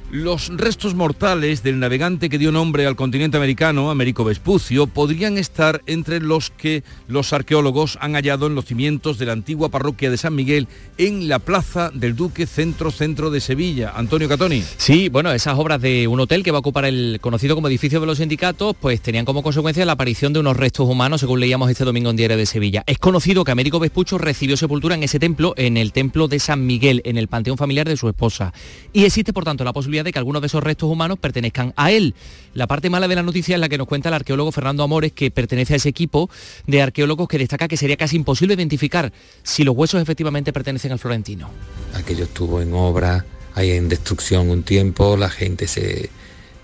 Los 0.10 0.48
restos 0.48 0.96
mortales 0.96 1.64
del 1.64 1.80
navegante 1.80 2.30
que 2.30 2.38
dio 2.38 2.54
nombre 2.54 2.86
al 2.86 2.96
continente 2.96 3.36
americano, 3.36 3.92
Américo 3.92 4.24
Vespucio, 4.24 4.88
podrían 4.88 5.38
estar 5.38 5.82
entre 5.86 6.22
los 6.22 6.50
que 6.50 6.86
los 7.10 7.34
arqueólogos 7.34 7.98
han 8.00 8.14
hallado 8.14 8.48
en 8.48 8.56
los 8.56 8.64
cimientos 8.64 9.18
de 9.18 9.26
la 9.26 9.34
antigua 9.34 9.68
parroquia 9.68 10.10
de 10.10 10.16
San 10.16 10.34
Miguel 10.34 10.70
en 10.98 11.28
la 11.28 11.40
Plaza 11.40 11.92
del 11.94 12.16
Duque 12.16 12.48
Centro 12.48 12.90
Centro 12.90 13.32
de 13.32 13.42
Sevilla. 13.42 13.92
Antonio 13.98 14.30
Catoni. 14.30 14.64
Sí, 14.78 15.10
bueno, 15.10 15.34
esas 15.34 15.60
obras 15.60 15.82
de 15.82 16.08
un 16.08 16.22
hotel 16.22 16.42
que 16.42 16.52
va 16.52 16.60
a 16.60 16.62
ocupar 16.62 16.86
el 16.86 17.18
conocido 17.20 17.56
como 17.56 17.68
edificio 17.68 18.00
de 18.00 18.06
los 18.06 18.20
sindicatos, 18.20 18.78
pues 18.80 19.02
tenían 19.02 19.26
como 19.26 19.44
consecuencia 19.44 19.86
la 19.86 19.92
aparición 19.92 20.32
de 20.32 20.40
unos 20.40 20.56
restos 20.56 20.88
humanos, 20.88 21.20
según 21.20 21.42
leíamos 21.42 21.70
este 21.70 21.84
domingo 21.84 22.12
en 22.12 22.16
Diario 22.16 22.38
de 22.38 22.46
Sevilla. 22.46 22.82
Es 22.88 22.98
conocido 22.98 23.44
que 23.44 23.52
Américo 23.52 23.78
Vespucho 23.82 24.18
recibió 24.18 24.56
sepultura 24.56 24.96
en 24.96 25.04
ese 25.04 25.20
templo, 25.20 25.54
en 25.58 25.76
el 25.76 25.92
templo 25.92 26.30
de 26.30 26.40
San 26.40 26.66
Miguel, 26.66 27.02
en 27.04 27.18
el 27.18 27.28
panteón 27.28 27.58
familiar 27.58 27.90
de 27.90 27.98
su 27.98 28.08
esposa. 28.08 28.54
Y 28.94 29.04
existe, 29.04 29.34
por 29.34 29.44
tanto, 29.44 29.66
la 29.66 29.74
posibilidad 29.74 29.97
de 30.04 30.12
que 30.12 30.20
algunos 30.20 30.42
de 30.42 30.48
esos 30.48 30.64
restos 30.64 30.90
humanos 30.90 31.20
pertenezcan 31.20 31.74
a 31.76 31.92
él. 31.92 32.16
La 32.54 32.68
parte 32.68 32.90
mala 32.90 33.08
de 33.08 33.16
la 33.16 33.24
noticia 33.24 33.56
es 33.56 33.62
la 33.62 33.70
que 33.70 33.78
nos 33.78 33.88
cuenta 33.88 34.10
el 34.10 34.16
arqueólogo 34.16 34.52
Fernando 34.52 34.84
Amores, 34.84 35.12
que 35.12 35.32
pertenece 35.32 35.74
a 35.74 35.78
ese 35.78 35.90
equipo 35.90 36.30
de 36.66 36.82
arqueólogos 36.82 37.28
que 37.28 37.38
destaca 37.38 37.68
que 37.68 37.78
sería 37.78 37.98
casi 37.98 38.16
imposible 38.16 38.56
identificar 38.56 39.12
si 39.44 39.64
los 39.64 39.76
huesos 39.76 40.02
efectivamente 40.02 40.54
pertenecen 40.54 40.92
al 40.92 41.00
florentino. 41.00 41.50
Aquello 41.94 42.26
estuvo 42.26 42.62
en 42.62 42.74
obra, 42.74 43.26
hay 43.54 43.72
en 43.72 43.90
destrucción 43.90 44.50
un 44.50 44.64
tiempo, 44.64 45.18
la 45.18 45.30
gente 45.30 45.68
se... 45.68 46.10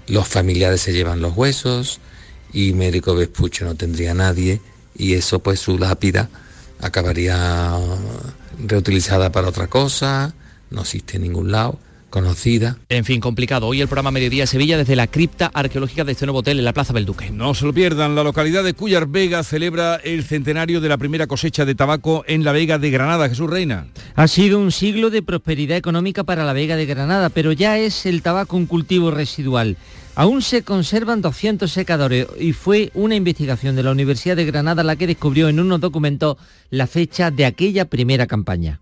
los 0.08 0.28
familiares 0.28 0.82
se 0.82 0.94
llevan 0.94 1.22
los 1.22 1.36
huesos 1.36 2.00
y 2.54 2.74
médico 2.74 3.16
Vespucho 3.16 3.66
no 3.66 3.76
tendría 3.76 4.14
nadie 4.14 4.62
y 4.96 5.14
eso 5.14 5.40
pues 5.40 5.60
su 5.60 5.78
lápida 5.78 6.30
acabaría 6.80 7.80
reutilizada 8.66 9.32
para 9.32 9.48
otra 9.48 9.68
cosa, 9.68 10.34
no 10.70 10.82
existe 10.82 11.18
en 11.18 11.24
ningún 11.24 11.52
lado 11.52 11.80
conocida. 12.14 12.78
En 12.90 13.06
fin, 13.06 13.20
complicado. 13.20 13.66
Hoy 13.66 13.82
el 13.82 13.88
programa 13.88 14.12
Mediodía 14.12 14.46
Sevilla 14.46 14.78
desde 14.78 14.96
la 14.96 15.08
cripta 15.08 15.50
arqueológica 15.52 16.04
de 16.04 16.12
este 16.12 16.28
nuevo 16.28 16.40
hotel 16.40 16.60
en 16.60 16.66
la 16.66 16.72
Plaza 16.72 16.94
del 16.94 17.06
Duque. 17.06 17.32
No 17.32 17.56
se 17.56 17.66
lo 17.66 17.74
pierdan, 17.74 18.14
la 18.14 18.24
localidad 18.24 18.64
de 18.64 18.76
Cuyar 18.76 19.08
Vega 19.08 19.42
celebra 19.42 19.96
el 19.96 20.24
centenario 20.24 20.80
de 20.80 20.90
la 20.90 21.00
primera 21.00 21.26
cosecha 21.26 21.66
de 21.66 21.74
tabaco 21.74 22.24
en 22.28 22.44
la 22.44 22.52
Vega 22.52 22.78
de 22.78 22.92
Granada. 22.92 23.30
Jesús 23.30 23.50
Reina. 23.50 23.88
Ha 24.14 24.28
sido 24.28 24.60
un 24.60 24.72
siglo 24.72 25.10
de 25.10 25.24
prosperidad 25.24 25.76
económica 25.76 26.24
para 26.24 26.46
la 26.46 26.54
Vega 26.54 26.76
de 26.76 26.86
Granada, 26.86 27.30
pero 27.30 27.52
ya 27.52 27.80
es 27.80 28.06
el 28.06 28.22
tabaco 28.22 28.58
un 28.58 28.68
cultivo 28.68 29.10
residual. 29.10 29.76
Aún 30.14 30.44
se 30.44 30.62
conservan 30.62 31.24
200 31.24 31.72
secadores 31.72 32.28
y 32.40 32.54
fue 32.54 32.92
una 32.94 33.16
investigación 33.16 33.76
de 33.76 33.82
la 33.82 33.90
Universidad 33.90 34.36
de 34.36 34.46
Granada 34.46 34.84
la 34.84 34.98
que 34.98 35.08
descubrió 35.08 35.50
en 35.50 35.60
unos 35.60 35.82
documentos 35.82 36.38
la 36.70 36.86
fecha 36.86 37.32
de 37.32 37.48
aquella 37.48 37.86
primera 37.86 38.28
campaña. 38.28 38.82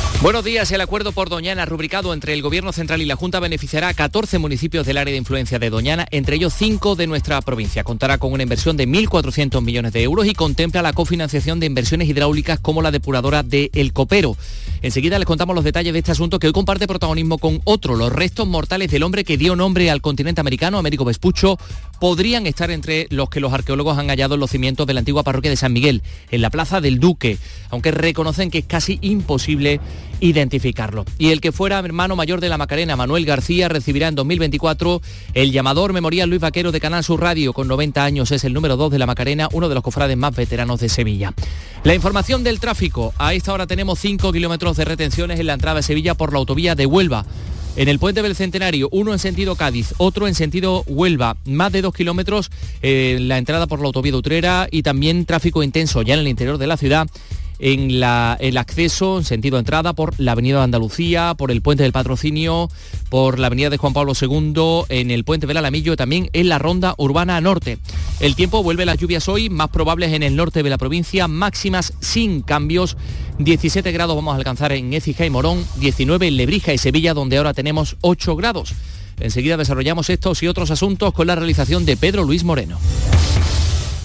Buenos 0.21 0.43
días. 0.45 0.71
El 0.71 0.81
acuerdo 0.81 1.13
por 1.13 1.29
Doñana 1.29 1.65
rubricado 1.65 2.13
entre 2.13 2.33
el 2.33 2.43
Gobierno 2.43 2.71
Central 2.73 3.01
y 3.01 3.05
la 3.05 3.15
Junta 3.15 3.39
beneficiará 3.39 3.87
a 3.87 3.93
14 3.95 4.37
municipios 4.37 4.85
del 4.85 4.99
área 4.99 5.11
de 5.11 5.17
influencia 5.17 5.57
de 5.57 5.71
Doñana, 5.71 6.05
entre 6.11 6.35
ellos 6.35 6.53
5 6.53 6.95
de 6.95 7.07
nuestra 7.07 7.41
provincia. 7.41 7.83
Contará 7.83 8.19
con 8.19 8.31
una 8.31 8.43
inversión 8.43 8.77
de 8.77 8.87
1.400 8.87 9.63
millones 9.63 9.93
de 9.93 10.03
euros 10.03 10.27
y 10.27 10.35
contempla 10.35 10.83
la 10.83 10.93
cofinanciación 10.93 11.59
de 11.59 11.65
inversiones 11.65 12.07
hidráulicas 12.07 12.59
como 12.59 12.83
la 12.83 12.91
depuradora 12.91 13.41
de 13.41 13.71
El 13.73 13.93
Copero. 13.93 14.37
Enseguida 14.83 15.17
les 15.17 15.25
contamos 15.25 15.55
los 15.55 15.63
detalles 15.63 15.91
de 15.91 15.99
este 15.99 16.11
asunto 16.11 16.37
que 16.37 16.45
hoy 16.45 16.53
comparte 16.53 16.87
protagonismo 16.87 17.39
con 17.39 17.59
otro. 17.63 17.95
Los 17.95 18.13
restos 18.13 18.47
mortales 18.47 18.91
del 18.91 19.01
hombre 19.01 19.23
que 19.23 19.37
dio 19.37 19.55
nombre 19.55 19.89
al 19.89 20.01
continente 20.01 20.39
americano, 20.39 20.77
Américo 20.77 21.03
Vespucho, 21.03 21.57
podrían 21.99 22.45
estar 22.45 22.69
entre 22.69 23.07
los 23.09 23.29
que 23.31 23.39
los 23.39 23.53
arqueólogos 23.53 23.97
han 23.97 24.09
hallado 24.09 24.35
en 24.35 24.39
los 24.39 24.51
cimientos 24.51 24.85
de 24.85 24.93
la 24.93 24.99
antigua 24.99 25.23
parroquia 25.23 25.49
de 25.49 25.57
San 25.57 25.73
Miguel, 25.73 26.03
en 26.29 26.41
la 26.41 26.51
Plaza 26.51 26.79
del 26.79 26.99
Duque, 26.99 27.39
aunque 27.71 27.89
reconocen 27.89 28.51
que 28.51 28.59
es 28.59 28.65
casi 28.65 28.99
imposible 29.01 29.79
identificarlo. 30.21 31.03
Y 31.17 31.31
el 31.31 31.41
que 31.41 31.51
fuera 31.51 31.79
hermano 31.79 32.15
mayor 32.15 32.39
de 32.39 32.47
la 32.47 32.57
Macarena, 32.57 32.95
Manuel 32.95 33.25
García, 33.25 33.67
recibirá 33.67 34.07
en 34.07 34.15
2024 34.15 35.01
el 35.33 35.51
llamador 35.51 35.91
memorial 35.91 36.29
Luis 36.29 36.39
Vaquero 36.39 36.71
de 36.71 36.79
Canal 36.79 37.03
Sur 37.03 37.19
Radio, 37.19 37.51
con 37.51 37.67
90 37.67 38.03
años, 38.03 38.31
es 38.31 38.43
el 38.45 38.53
número 38.53 38.77
2 38.77 38.91
de 38.91 38.99
la 38.99 39.05
Macarena, 39.05 39.49
uno 39.51 39.67
de 39.67 39.75
los 39.75 39.83
cofrades 39.83 40.15
más 40.15 40.33
veteranos 40.35 40.79
de 40.79 40.87
Sevilla. 40.87 41.33
La 41.83 41.95
información 41.95 42.43
del 42.43 42.59
tráfico. 42.59 43.13
A 43.17 43.33
esta 43.33 43.51
hora 43.51 43.67
tenemos 43.67 43.99
5 43.99 44.31
kilómetros 44.31 44.77
de 44.77 44.85
retenciones 44.85 45.39
en 45.39 45.47
la 45.47 45.53
entrada 45.53 45.77
de 45.77 45.83
Sevilla 45.83 46.13
por 46.13 46.31
la 46.31 46.39
autovía 46.39 46.75
de 46.75 46.85
Huelva. 46.85 47.25
En 47.77 47.87
el 47.87 47.99
puente 47.99 48.21
del 48.21 48.35
Centenario, 48.35 48.89
uno 48.91 49.13
en 49.13 49.19
sentido 49.19 49.55
Cádiz, 49.55 49.93
otro 49.97 50.27
en 50.27 50.35
sentido 50.35 50.83
Huelva, 50.87 51.37
más 51.45 51.71
de 51.71 51.81
dos 51.81 51.93
kilómetros 51.93 52.51
en 52.81 53.29
la 53.29 53.37
entrada 53.37 53.65
por 53.65 53.79
la 53.79 53.85
autovía 53.85 54.11
de 54.11 54.17
Utrera 54.17 54.67
y 54.69 54.83
también 54.83 55.25
tráfico 55.25 55.63
intenso 55.63 56.01
ya 56.01 56.15
en 56.15 56.19
el 56.19 56.27
interior 56.27 56.57
de 56.57 56.67
la 56.67 56.75
ciudad 56.75 57.07
en 57.61 57.91
el 57.91 58.57
acceso 58.57 59.19
en 59.19 59.23
sentido 59.23 59.59
entrada 59.59 59.93
por 59.93 60.19
la 60.19 60.33
Avenida 60.33 60.57
de 60.57 60.63
Andalucía, 60.63 61.35
por 61.37 61.51
el 61.51 61.61
Puente 61.61 61.83
del 61.83 61.91
Patrocinio, 61.91 62.69
por 63.09 63.37
la 63.37 63.47
Avenida 63.47 63.69
de 63.69 63.77
Juan 63.77 63.93
Pablo 63.93 64.13
II, 64.19 64.85
en 64.89 65.11
el 65.11 65.23
Puente 65.23 65.45
del 65.45 65.57
Alamillo, 65.57 65.95
también 65.95 66.29
en 66.33 66.49
la 66.49 66.57
Ronda 66.57 66.95
Urbana 66.97 67.39
Norte. 67.39 67.77
El 68.19 68.35
tiempo 68.35 68.63
vuelve 68.63 68.85
las 68.85 68.97
lluvias 68.97 69.29
hoy, 69.29 69.51
más 69.51 69.69
probables 69.69 70.11
en 70.13 70.23
el 70.23 70.35
norte 70.35 70.63
de 70.63 70.69
la 70.71 70.79
provincia, 70.79 71.27
máximas 71.27 71.93
sin 71.99 72.41
cambios. 72.41 72.97
17 73.37 73.91
grados 73.91 74.15
vamos 74.15 74.33
a 74.33 74.37
alcanzar 74.37 74.71
en 74.71 74.91
Écija 74.93 75.25
y 75.25 75.29
Morón, 75.29 75.63
19 75.77 76.27
en 76.27 76.37
Lebrija 76.37 76.73
y 76.73 76.79
Sevilla, 76.79 77.13
donde 77.13 77.37
ahora 77.37 77.53
tenemos 77.53 77.95
8 78.01 78.35
grados. 78.35 78.73
Enseguida 79.19 79.55
desarrollamos 79.55 80.09
estos 80.09 80.41
y 80.41 80.47
otros 80.47 80.71
asuntos 80.71 81.13
con 81.13 81.27
la 81.27 81.35
realización 81.35 81.85
de 81.85 81.95
Pedro 81.95 82.23
Luis 82.23 82.43
Moreno. 82.43 82.79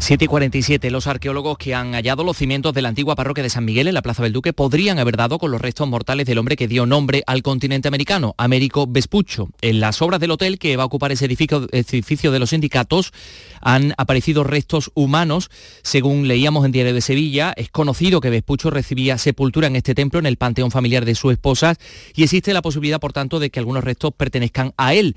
7 0.00 0.24
y 0.24 0.28
47. 0.28 0.90
Los 0.90 1.06
arqueólogos 1.06 1.58
que 1.58 1.74
han 1.74 1.92
hallado 1.92 2.22
los 2.22 2.36
cimientos 2.36 2.72
de 2.72 2.82
la 2.82 2.88
antigua 2.88 3.16
parroquia 3.16 3.42
de 3.42 3.50
San 3.50 3.64
Miguel 3.64 3.88
en 3.88 3.94
la 3.94 4.02
Plaza 4.02 4.22
del 4.22 4.32
Duque 4.32 4.52
podrían 4.52 4.98
haber 4.98 5.16
dado 5.16 5.38
con 5.38 5.50
los 5.50 5.60
restos 5.60 5.88
mortales 5.88 6.24
del 6.26 6.38
hombre 6.38 6.56
que 6.56 6.68
dio 6.68 6.86
nombre 6.86 7.24
al 7.26 7.42
continente 7.42 7.88
americano, 7.88 8.34
Américo 8.38 8.86
Vespucho. 8.86 9.48
En 9.60 9.80
las 9.80 10.00
obras 10.00 10.20
del 10.20 10.30
hotel 10.30 10.58
que 10.58 10.76
va 10.76 10.84
a 10.84 10.86
ocupar 10.86 11.12
ese 11.12 11.24
edificio, 11.24 12.30
de 12.30 12.38
los 12.38 12.50
sindicatos 12.50 13.12
han 13.60 13.92
aparecido 13.98 14.44
restos 14.44 14.92
humanos. 14.94 15.50
Según 15.82 16.28
leíamos 16.28 16.64
en 16.64 16.72
Diario 16.72 16.94
de 16.94 17.00
Sevilla, 17.00 17.52
es 17.56 17.68
conocido 17.68 18.20
que 18.20 18.30
Vespucho 18.30 18.70
recibía 18.70 19.18
sepultura 19.18 19.66
en 19.66 19.76
este 19.76 19.94
templo, 19.94 20.20
en 20.20 20.26
el 20.26 20.36
panteón 20.36 20.70
familiar 20.70 21.04
de 21.04 21.16
su 21.16 21.30
esposa, 21.32 21.76
y 22.14 22.22
existe 22.22 22.54
la 22.54 22.62
posibilidad, 22.62 23.00
por 23.00 23.12
tanto, 23.12 23.40
de 23.40 23.50
que 23.50 23.58
algunos 23.58 23.84
restos 23.84 24.12
pertenezcan 24.16 24.72
a 24.76 24.94
él 24.94 25.16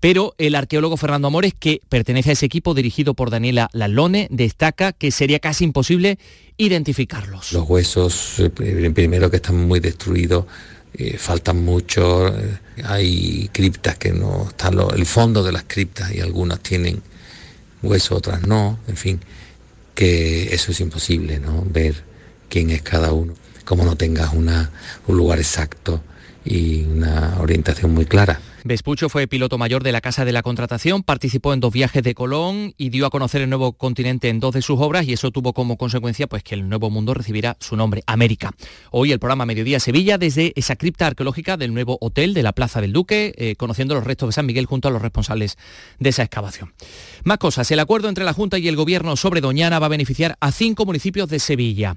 pero 0.00 0.34
el 0.38 0.54
arqueólogo 0.54 0.96
Fernando 0.96 1.28
Amores, 1.28 1.52
que 1.56 1.82
pertenece 1.88 2.30
a 2.30 2.32
ese 2.32 2.46
equipo 2.46 2.74
dirigido 2.74 3.14
por 3.14 3.30
Daniela 3.30 3.68
Lalone, 3.72 4.28
destaca 4.30 4.92
que 4.92 5.10
sería 5.10 5.38
casi 5.38 5.64
imposible 5.64 6.18
identificarlos. 6.56 7.52
Los 7.52 7.68
huesos, 7.68 8.40
eh, 8.40 8.50
primero 8.50 9.30
que 9.30 9.36
están 9.36 9.56
muy 9.56 9.78
destruidos, 9.78 10.46
eh, 10.94 11.18
faltan 11.18 11.62
mucho, 11.62 12.28
eh, 12.28 12.58
hay 12.84 13.48
criptas 13.52 13.96
que 13.98 14.12
no 14.12 14.48
están, 14.48 14.78
el 14.94 15.06
fondo 15.06 15.42
de 15.42 15.52
las 15.52 15.64
criptas 15.66 16.12
y 16.12 16.20
algunas 16.20 16.60
tienen 16.60 17.02
huesos, 17.82 18.18
otras 18.18 18.42
no, 18.46 18.78
en 18.88 18.96
fin, 18.96 19.20
que 19.94 20.54
eso 20.54 20.72
es 20.72 20.80
imposible, 20.80 21.38
¿no? 21.38 21.64
Ver 21.70 21.94
quién 22.48 22.70
es 22.70 22.82
cada 22.82 23.12
uno, 23.12 23.34
como 23.64 23.84
no 23.84 23.96
tengas 23.96 24.32
un 24.32 24.48
lugar 25.08 25.38
exacto 25.38 26.02
y 26.44 26.82
una 26.84 27.36
orientación 27.38 27.92
muy 27.92 28.06
clara. 28.06 28.40
Vespucho 28.64 29.08
fue 29.08 29.26
piloto 29.26 29.56
mayor 29.56 29.82
de 29.82 29.92
la 29.92 30.00
Casa 30.00 30.24
de 30.24 30.32
la 30.32 30.42
Contratación, 30.42 31.02
participó 31.02 31.54
en 31.54 31.60
dos 31.60 31.72
viajes 31.72 32.02
de 32.02 32.14
Colón 32.14 32.74
y 32.76 32.90
dio 32.90 33.06
a 33.06 33.10
conocer 33.10 33.40
el 33.40 33.48
nuevo 33.48 33.72
continente 33.72 34.28
en 34.28 34.38
dos 34.38 34.54
de 34.54 34.60
sus 34.60 34.78
obras 34.80 35.06
y 35.06 35.14
eso 35.14 35.30
tuvo 35.30 35.54
como 35.54 35.78
consecuencia 35.78 36.26
pues, 36.26 36.42
que 36.42 36.54
el 36.54 36.68
nuevo 36.68 36.90
mundo 36.90 37.14
recibirá 37.14 37.56
su 37.58 37.76
nombre, 37.76 38.02
América. 38.06 38.52
Hoy 38.90 39.12
el 39.12 39.18
programa 39.18 39.46
Mediodía 39.46 39.80
Sevilla 39.80 40.18
desde 40.18 40.52
esa 40.56 40.76
cripta 40.76 41.06
arqueológica 41.06 41.56
del 41.56 41.72
nuevo 41.72 41.96
hotel 42.00 42.34
de 42.34 42.42
la 42.42 42.52
Plaza 42.52 42.82
del 42.82 42.92
Duque, 42.92 43.34
eh, 43.38 43.56
conociendo 43.56 43.94
los 43.94 44.04
restos 44.04 44.28
de 44.28 44.32
San 44.34 44.46
Miguel 44.46 44.66
junto 44.66 44.88
a 44.88 44.90
los 44.90 45.00
responsables 45.00 45.56
de 45.98 46.10
esa 46.10 46.22
excavación. 46.22 46.72
Más 47.24 47.38
cosas, 47.38 47.70
el 47.70 47.80
acuerdo 47.80 48.08
entre 48.08 48.24
la 48.24 48.34
Junta 48.34 48.58
y 48.58 48.68
el 48.68 48.76
Gobierno 48.76 49.16
sobre 49.16 49.40
Doñana 49.40 49.78
va 49.78 49.86
a 49.86 49.90
beneficiar 49.90 50.36
a 50.40 50.52
cinco 50.52 50.84
municipios 50.84 51.30
de 51.30 51.38
Sevilla. 51.38 51.96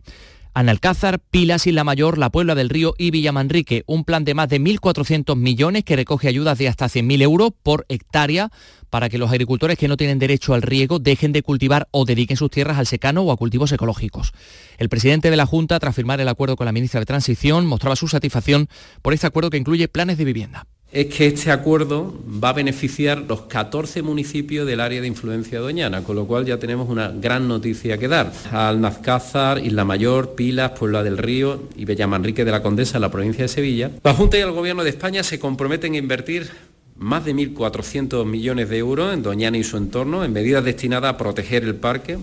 Analcázar, 0.55 1.19
Pilas, 1.19 1.65
Isla 1.65 1.83
Mayor, 1.83 2.19
La 2.19 2.29
Puebla 2.29 2.53
del 2.53 2.69
Río 2.69 2.93
y 2.97 3.09
Villamanrique. 3.09 3.83
Un 3.87 4.03
plan 4.03 4.23
de 4.23 4.35
más 4.35 4.49
de 4.49 4.61
1.400 4.61 5.35
millones 5.35 5.83
que 5.83 5.95
recoge 5.95 6.27
ayudas 6.27 6.59
de 6.59 6.67
hasta 6.67 6.85
100.000 6.85 7.23
euros 7.23 7.51
por 7.63 7.85
hectárea 7.89 8.51
para 8.91 9.09
que 9.09 9.17
los 9.17 9.31
agricultores 9.31 9.79
que 9.79 9.87
no 9.87 9.97
tienen 9.97 10.19
derecho 10.19 10.53
al 10.53 10.61
riego 10.61 10.99
dejen 10.99 11.31
de 11.31 11.41
cultivar 11.41 11.87
o 11.89 12.05
dediquen 12.05 12.37
sus 12.37 12.51
tierras 12.51 12.77
al 12.77 12.85
secano 12.85 13.23
o 13.23 13.31
a 13.31 13.37
cultivos 13.37 13.71
ecológicos. 13.71 14.31
El 14.77 14.89
presidente 14.89 15.31
de 15.31 15.37
la 15.37 15.47
Junta, 15.47 15.79
tras 15.79 15.95
firmar 15.95 16.21
el 16.21 16.27
acuerdo 16.27 16.55
con 16.55 16.65
la 16.65 16.71
ministra 16.71 16.99
de 16.99 17.07
Transición, 17.07 17.65
mostraba 17.65 17.95
su 17.95 18.07
satisfacción 18.07 18.69
por 19.01 19.13
este 19.13 19.25
acuerdo 19.25 19.49
que 19.49 19.57
incluye 19.57 19.87
planes 19.87 20.19
de 20.19 20.25
vivienda 20.25 20.67
es 20.93 21.07
que 21.07 21.25
este 21.25 21.51
acuerdo 21.51 22.13
va 22.43 22.49
a 22.49 22.53
beneficiar 22.53 23.23
los 23.27 23.41
14 23.41 24.03
municipios 24.03 24.67
del 24.67 24.79
área 24.79 25.01
de 25.01 25.07
influencia 25.07 25.59
doñana, 25.59 26.03
con 26.03 26.15
lo 26.15 26.27
cual 26.27 26.45
ya 26.45 26.59
tenemos 26.59 26.87
una 26.87 27.09
gran 27.09 27.47
noticia 27.47 27.97
que 27.97 28.07
dar. 28.07 28.31
Alnazcázar, 28.51 29.57
Isla 29.65 29.85
Mayor, 29.85 30.35
Pilas, 30.35 30.71
Puebla 30.77 31.01
del 31.03 31.17
Río 31.17 31.63
y 31.75 31.85
Bellamanrique 31.85 32.45
de 32.45 32.51
la 32.51 32.61
Condesa, 32.61 32.97
en 32.97 33.01
la 33.01 33.11
provincia 33.11 33.43
de 33.43 33.47
Sevilla. 33.47 33.89
La 34.03 34.13
Junta 34.13 34.37
y 34.37 34.41
el 34.41 34.51
Gobierno 34.51 34.83
de 34.83 34.91
España 34.91 35.23
se 35.23 35.39
comprometen 35.39 35.95
a 35.95 35.97
invertir 35.97 36.51
más 36.95 37.25
de 37.25 37.33
1.400 37.33 38.23
millones 38.25 38.69
de 38.69 38.77
euros 38.77 39.13
en 39.13 39.23
Doñana 39.23 39.57
y 39.57 39.63
su 39.63 39.77
entorno, 39.77 40.23
en 40.23 40.31
medidas 40.31 40.63
destinadas 40.63 41.15
a 41.15 41.17
proteger 41.17 41.63
el 41.63 41.73
parque, 41.73 42.19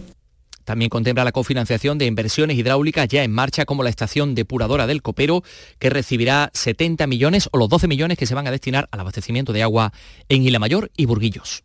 también 0.65 0.89
contempla 0.89 1.25
la 1.25 1.33
cofinanciación 1.33 1.99
de 1.99 2.07
inversiones 2.07 2.57
hidráulicas 2.57 3.09
ya 3.09 3.25
en 3.25 3.33
marcha 3.33 3.65
como 3.65 3.83
la 3.83 3.91
estación 3.91 4.35
depuradora 4.35 4.87
del 4.87 5.03
Copero, 5.03 5.43
que 5.79 5.91
recibirá 5.91 6.51
70 6.55 7.07
millones 7.07 7.49
o 7.53 7.59
los 7.59 7.69
12 7.69 7.89
millones 7.89 8.19
que 8.19 8.27
se 8.27 8.35
van 8.35 8.47
a 8.47 8.51
destinar 8.51 8.89
al 8.91 9.01
abastecimiento 9.01 9.53
de 9.53 9.63
agua 9.63 9.93
en 10.29 10.61
Mayor 10.61 10.91
y 10.97 11.07
Burguillos. 11.07 11.65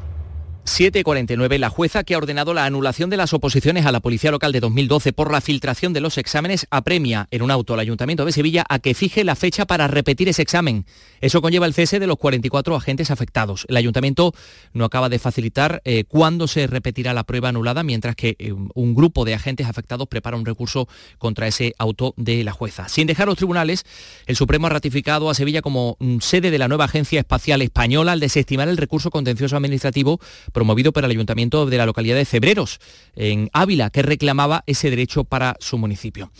749, 0.63 1.57
la 1.57 1.69
jueza 1.69 2.03
que 2.03 2.13
ha 2.13 2.17
ordenado 2.17 2.53
la 2.53 2.65
anulación 2.65 3.09
de 3.09 3.17
las 3.17 3.33
oposiciones 3.33 3.85
a 3.85 3.91
la 3.91 3.99
Policía 3.99 4.31
Local 4.31 4.51
de 4.51 4.59
2012 4.59 5.11
por 5.11 5.31
la 5.31 5.41
filtración 5.41 5.91
de 5.91 6.01
los 6.01 6.17
exámenes 6.19 6.67
apremia 6.69 7.27
en 7.31 7.41
un 7.41 7.49
auto 7.49 7.73
al 7.73 7.79
Ayuntamiento 7.79 8.25
de 8.25 8.31
Sevilla 8.31 8.63
a 8.69 8.79
que 8.79 8.93
fije 8.93 9.23
la 9.23 9.35
fecha 9.35 9.65
para 9.65 9.87
repetir 9.87 10.29
ese 10.29 10.43
examen. 10.43 10.85
Eso 11.19 11.41
conlleva 11.41 11.65
el 11.65 11.73
cese 11.73 11.99
de 11.99 12.05
los 12.05 12.17
44 12.17 12.75
agentes 12.75 13.09
afectados. 13.09 13.65
El 13.69 13.77
Ayuntamiento 13.77 14.33
no 14.73 14.85
acaba 14.85 15.09
de 15.09 15.19
facilitar 15.19 15.81
eh, 15.83 16.03
cuándo 16.07 16.47
se 16.47 16.67
repetirá 16.67 17.13
la 17.13 17.23
prueba 17.23 17.49
anulada, 17.49 17.83
mientras 17.83 18.15
que 18.15 18.35
eh, 18.37 18.53
un 18.53 18.93
grupo 18.93 19.25
de 19.25 19.33
agentes 19.33 19.67
afectados 19.67 20.07
prepara 20.07 20.37
un 20.37 20.45
recurso 20.45 20.87
contra 21.17 21.47
ese 21.47 21.73
auto 21.79 22.13
de 22.17 22.43
la 22.43 22.51
jueza. 22.51 22.87
Sin 22.87 23.07
dejar 23.07 23.27
los 23.27 23.37
tribunales, 23.37 23.83
el 24.27 24.35
Supremo 24.35 24.67
ha 24.67 24.69
ratificado 24.69 25.29
a 25.29 25.33
Sevilla 25.33 25.61
como 25.61 25.97
mm, 25.99 26.19
sede 26.19 26.51
de 26.51 26.59
la 26.59 26.67
nueva 26.67 26.85
Agencia 26.85 27.19
Espacial 27.19 27.61
Española 27.61 28.11
al 28.11 28.19
desestimar 28.19 28.69
el 28.69 28.77
recurso 28.77 29.09
contencioso 29.09 29.55
administrativo 29.55 30.19
promovido 30.51 30.91
por 30.91 31.03
el 31.03 31.11
Ayuntamiento 31.11 31.65
de 31.65 31.77
la 31.77 31.85
localidad 31.85 32.15
de 32.15 32.25
Cebreros, 32.25 32.79
en 33.15 33.49
Ávila, 33.53 33.89
que 33.89 34.01
reclamaba 34.01 34.63
ese 34.67 34.89
derecho 34.89 35.23
para 35.23 35.55
su 35.59 35.77
municipio. 35.77 36.31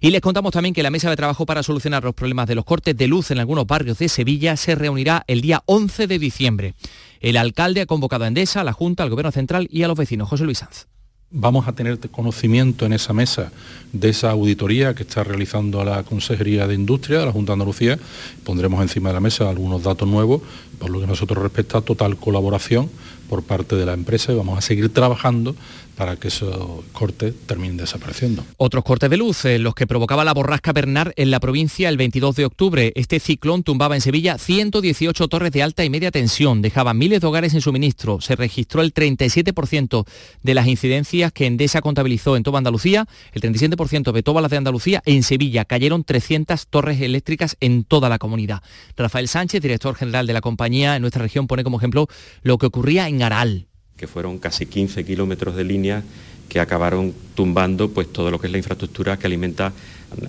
Y 0.00 0.10
les 0.10 0.20
contamos 0.20 0.52
también 0.52 0.74
que 0.74 0.82
la 0.82 0.90
mesa 0.90 1.10
de 1.10 1.16
trabajo 1.16 1.46
para 1.46 1.62
solucionar 1.62 2.04
los 2.04 2.14
problemas 2.14 2.46
de 2.46 2.54
los 2.54 2.64
cortes 2.64 2.96
de 2.96 3.06
luz 3.06 3.30
en 3.30 3.38
algunos 3.38 3.66
barrios 3.66 3.98
de 3.98 4.08
Sevilla 4.08 4.56
se 4.56 4.74
reunirá 4.74 5.24
el 5.26 5.40
día 5.40 5.62
11 5.66 6.06
de 6.06 6.18
diciembre. 6.18 6.74
El 7.20 7.36
alcalde 7.36 7.82
ha 7.82 7.86
convocado 7.86 8.24
a 8.24 8.28
Endesa, 8.28 8.60
a 8.62 8.64
la 8.64 8.72
Junta, 8.72 9.02
al 9.02 9.10
Gobierno 9.10 9.32
Central 9.32 9.68
y 9.70 9.82
a 9.82 9.88
los 9.88 9.98
vecinos. 9.98 10.28
José 10.28 10.44
Luis 10.44 10.58
Sanz 10.58 10.86
vamos 11.30 11.68
a 11.68 11.72
tener 11.72 11.98
conocimiento 12.10 12.86
en 12.86 12.92
esa 12.92 13.12
mesa 13.12 13.52
de 13.92 14.08
esa 14.08 14.30
auditoría 14.30 14.94
que 14.94 15.02
está 15.02 15.24
realizando 15.24 15.84
la 15.84 16.02
Consejería 16.02 16.66
de 16.66 16.74
Industria 16.74 17.20
de 17.20 17.26
la 17.26 17.32
Junta 17.32 17.50
de 17.50 17.54
Andalucía. 17.54 17.98
Pondremos 18.44 18.82
encima 18.82 19.10
de 19.10 19.14
la 19.14 19.20
mesa 19.20 19.48
algunos 19.48 19.82
datos 19.82 20.08
nuevos, 20.08 20.42
por 20.78 20.90
lo 20.90 21.00
que 21.00 21.06
nosotros 21.06 21.42
respecta 21.42 21.80
total 21.80 22.16
colaboración 22.16 22.90
por 23.28 23.44
parte 23.44 23.76
de 23.76 23.86
la 23.86 23.92
empresa 23.92 24.32
y 24.32 24.36
vamos 24.36 24.58
a 24.58 24.60
seguir 24.60 24.92
trabajando 24.92 25.54
para 26.00 26.16
que 26.16 26.28
esos 26.28 26.82
cortes 26.92 27.34
terminen 27.46 27.76
desapareciendo. 27.76 28.42
Otros 28.56 28.82
cortes 28.84 29.10
de 29.10 29.18
luz, 29.18 29.44
eh, 29.44 29.58
los 29.58 29.74
que 29.74 29.86
provocaba 29.86 30.24
la 30.24 30.32
borrasca 30.32 30.72
Bernard 30.72 31.12
en 31.16 31.30
la 31.30 31.40
provincia 31.40 31.90
el 31.90 31.98
22 31.98 32.36
de 32.36 32.46
octubre. 32.46 32.92
Este 32.96 33.20
ciclón 33.20 33.62
tumbaba 33.64 33.96
en 33.96 34.00
Sevilla 34.00 34.38
118 34.38 35.28
torres 35.28 35.52
de 35.52 35.62
alta 35.62 35.84
y 35.84 35.90
media 35.90 36.10
tensión, 36.10 36.62
dejaba 36.62 36.94
miles 36.94 37.20
de 37.20 37.26
hogares 37.26 37.52
en 37.52 37.60
suministro. 37.60 38.22
Se 38.22 38.34
registró 38.34 38.80
el 38.80 38.94
37% 38.94 40.06
de 40.42 40.54
las 40.54 40.68
incidencias 40.68 41.19
que 41.28 41.44
Endesa 41.44 41.82
contabilizó 41.82 42.38
en 42.38 42.42
toda 42.42 42.56
Andalucía, 42.56 43.06
el 43.32 43.42
37% 43.42 44.12
de 44.12 44.22
todas 44.22 44.40
las 44.40 44.50
de 44.50 44.56
Andalucía. 44.56 45.02
En 45.04 45.22
Sevilla 45.22 45.66
cayeron 45.66 46.04
300 46.04 46.66
torres 46.68 47.02
eléctricas 47.02 47.58
en 47.60 47.84
toda 47.84 48.08
la 48.08 48.18
comunidad. 48.18 48.62
Rafael 48.96 49.28
Sánchez, 49.28 49.60
director 49.60 49.94
general 49.94 50.26
de 50.26 50.32
la 50.32 50.40
compañía 50.40 50.96
en 50.96 51.02
nuestra 51.02 51.22
región, 51.22 51.46
pone 51.46 51.64
como 51.64 51.76
ejemplo 51.76 52.08
lo 52.42 52.56
que 52.56 52.66
ocurría 52.66 53.08
en 53.08 53.22
Aral 53.22 53.66
que 54.00 54.06
fueron 54.06 54.38
casi 54.38 54.64
15 54.64 55.04
kilómetros 55.04 55.54
de 55.54 55.62
línea 55.62 56.02
que 56.48 56.58
acabaron 56.58 57.14
tumbando 57.34 57.90
pues 57.90 58.10
todo 58.10 58.30
lo 58.30 58.40
que 58.40 58.46
es 58.46 58.50
la 58.50 58.56
infraestructura 58.56 59.18
que 59.18 59.26
alimenta 59.26 59.74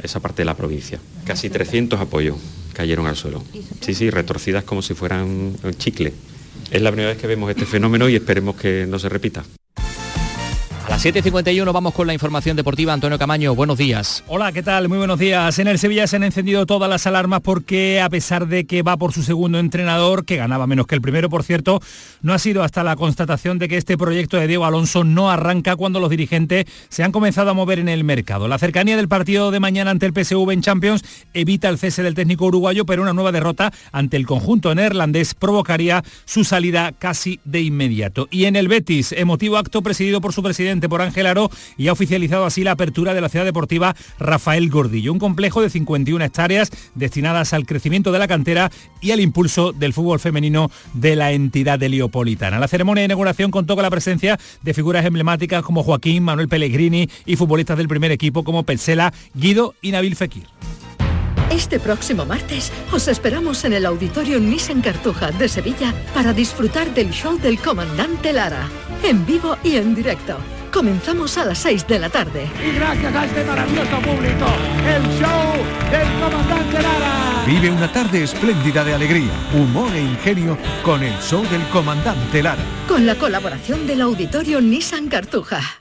esa 0.04 0.20
parte 0.20 0.42
de 0.42 0.46
la 0.46 0.58
provincia. 0.58 1.00
Casi 1.26 1.50
300 1.50 2.00
apoyos 2.00 2.36
cayeron 2.74 3.08
al 3.08 3.16
suelo. 3.16 3.42
Sí, 3.80 3.94
sí, 3.94 4.10
retorcidas 4.10 4.66
como 4.66 4.82
si 4.82 4.94
fueran 4.94 5.56
chicle. 5.78 6.14
Es 6.70 6.82
la 6.82 6.92
primera 6.92 7.10
vez 7.10 7.18
que 7.18 7.28
vemos 7.28 7.50
este 7.50 7.66
fenómeno 7.66 8.10
y 8.10 8.16
esperemos 8.16 8.56
que 8.58 8.86
no 8.88 9.00
se 9.00 9.08
repita. 9.08 9.44
Las 10.92 11.06
7.51 11.06 11.72
vamos 11.72 11.94
con 11.94 12.06
la 12.06 12.12
información 12.12 12.58
deportiva. 12.58 12.92
Antonio 12.92 13.18
Camaño, 13.18 13.56
buenos 13.56 13.78
días. 13.78 14.26
Hola, 14.28 14.52
¿qué 14.52 14.62
tal? 14.62 14.90
Muy 14.90 14.98
buenos 14.98 15.20
días. 15.20 15.58
En 15.58 15.70
el 15.70 15.80
Sevilla 15.80 16.06
se 16.06 16.18
han 16.18 16.24
encendido 16.24 16.66
todas 16.66 16.90
las 16.90 17.08
alarmas 17.08 17.40
porque 17.40 18.02
a 18.02 18.10
pesar 18.10 18.50
de 18.50 18.66
que 18.66 18.82
va 18.84 18.98
por 18.98 19.14
su 19.14 19.24
segundo 19.24 19.58
entrenador, 19.58 20.26
que 20.26 20.36
ganaba 20.36 20.68
menos 20.68 20.88
que 20.88 20.96
el 20.96 21.02
primero, 21.02 21.30
por 21.30 21.44
cierto, 21.44 21.80
no 22.22 22.34
ha 22.34 22.40
sido 22.40 22.62
hasta 22.62 22.84
la 22.84 22.98
constatación 22.98 23.58
de 23.58 23.70
que 23.70 23.78
este 23.78 23.98
proyecto 23.98 24.36
de 24.36 24.48
Diego 24.48 24.66
Alonso 24.66 25.06
no 25.06 25.32
arranca 25.32 25.78
cuando 25.78 26.02
los 26.02 26.10
dirigentes 26.10 26.66
se 26.90 27.04
han 27.04 27.14
comenzado 27.14 27.52
a 27.52 27.54
mover 27.54 27.80
en 27.80 27.88
el 27.88 28.04
mercado. 28.04 28.50
La 28.50 28.60
cercanía 28.60 28.98
del 28.98 29.08
partido 29.08 29.50
de 29.52 29.62
mañana 29.62 29.92
ante 29.92 30.08
el 30.08 30.14
PSV 30.14 30.52
en 30.52 30.62
Champions 30.62 31.06
evita 31.34 31.70
el 31.70 31.78
cese 31.78 32.04
del 32.04 32.16
técnico 32.16 32.48
uruguayo, 32.48 32.86
pero 32.86 33.02
una 33.02 33.14
nueva 33.14 33.32
derrota 33.32 33.72
ante 33.94 34.18
el 34.18 34.28
conjunto 34.28 34.76
neerlandés 34.76 35.36
provocaría 35.36 36.04
su 36.26 36.44
salida 36.44 36.92
casi 36.92 37.40
de 37.46 37.62
inmediato. 37.62 38.28
Y 38.30 38.44
en 38.44 38.58
el 38.58 38.68
Betis, 38.68 39.14
emotivo 39.14 39.56
acto 39.56 39.82
presidido 39.82 40.20
por 40.20 40.34
su 40.34 40.44
presidente 40.44 40.81
por 40.90 41.02
Ángel 41.02 41.28
Aro 41.28 41.50
y 41.78 41.88
ha 41.88 41.94
oficializado 41.94 42.46
así 42.46 42.64
la 42.64 42.72
apertura 42.72 43.14
de 43.14 43.22
la 43.22 43.30
ciudad 43.30 43.46
deportiva 43.46 43.96
Rafael 44.20 44.70
Gordillo, 44.70 45.14
un 45.14 45.20
complejo 45.20 45.62
de 45.62 45.70
51 45.70 46.24
hectáreas 46.24 46.72
destinadas 46.96 47.54
al 47.54 47.66
crecimiento 47.66 48.12
de 48.12 48.20
la 48.20 48.28
cantera 48.28 48.72
y 49.02 49.12
al 49.12 49.20
impulso 49.20 49.72
del 49.74 49.94
fútbol 49.94 50.20
femenino 50.20 50.72
de 50.94 51.16
la 51.16 51.32
entidad 51.32 51.82
heliopolitana. 51.82 52.60
La 52.60 52.68
ceremonia 52.68 53.02
de 53.02 53.06
inauguración 53.06 53.52
contó 53.52 53.76
con 53.76 53.84
la 53.84 53.90
presencia 53.90 54.40
de 54.62 54.74
figuras 54.74 55.06
emblemáticas 55.06 55.64
como 55.64 55.84
Joaquín, 55.84 56.24
Manuel 56.24 56.50
Pellegrini 56.50 57.10
y 57.26 57.36
futbolistas 57.36 57.78
del 57.78 57.88
primer 57.88 58.12
equipo 58.12 58.44
como 58.44 58.64
Petzela, 58.64 59.14
Guido 59.34 59.76
y 59.82 59.92
Nabil 59.92 60.16
Fekir. 60.16 60.48
Este 61.52 61.80
próximo 61.80 62.26
martes 62.26 62.72
os 62.94 63.10
esperamos 63.10 63.66
en 63.66 63.74
el 63.74 63.86
Auditorio 63.86 64.40
Nissan 64.40 64.82
Cartuja 64.82 65.32
de 65.32 65.50
Sevilla 65.50 65.94
para 66.14 66.32
disfrutar 66.32 66.94
del 66.94 67.12
show 67.12 67.38
del 67.38 67.60
comandante 67.60 68.32
Lara, 68.32 68.70
en 69.04 69.26
vivo 69.26 69.58
y 69.62 69.76
en 69.76 69.94
directo 69.94 70.38
Comenzamos 70.72 71.38
a 71.38 71.46
las 71.46 71.60
6 71.60 71.86
de 71.88 72.00
la 72.00 72.10
tarde. 72.10 72.50
Y 72.66 72.76
gracias 72.76 73.14
a 73.14 73.26
este 73.26 73.44
maravilloso 73.44 73.98
público, 74.00 74.46
el 74.88 75.04
show 75.20 75.54
del 75.92 76.08
comandante 76.20 76.82
Lara. 76.82 77.44
Vive 77.46 77.70
una 77.70 77.92
tarde 77.92 78.24
espléndida 78.24 78.84
de 78.84 78.94
alegría, 78.94 79.32
humor 79.54 79.94
e 79.94 80.02
ingenio 80.02 80.58
con 80.84 81.04
el 81.04 81.14
show 81.20 81.44
del 81.50 81.64
comandante 81.70 82.42
Lara. 82.42 82.64
Con 82.88 83.06
la 83.06 83.16
colaboración 83.16 83.86
del 83.86 84.02
auditorio 84.02 84.62
Nissan 84.62 85.10
Cartuja. 85.10 85.81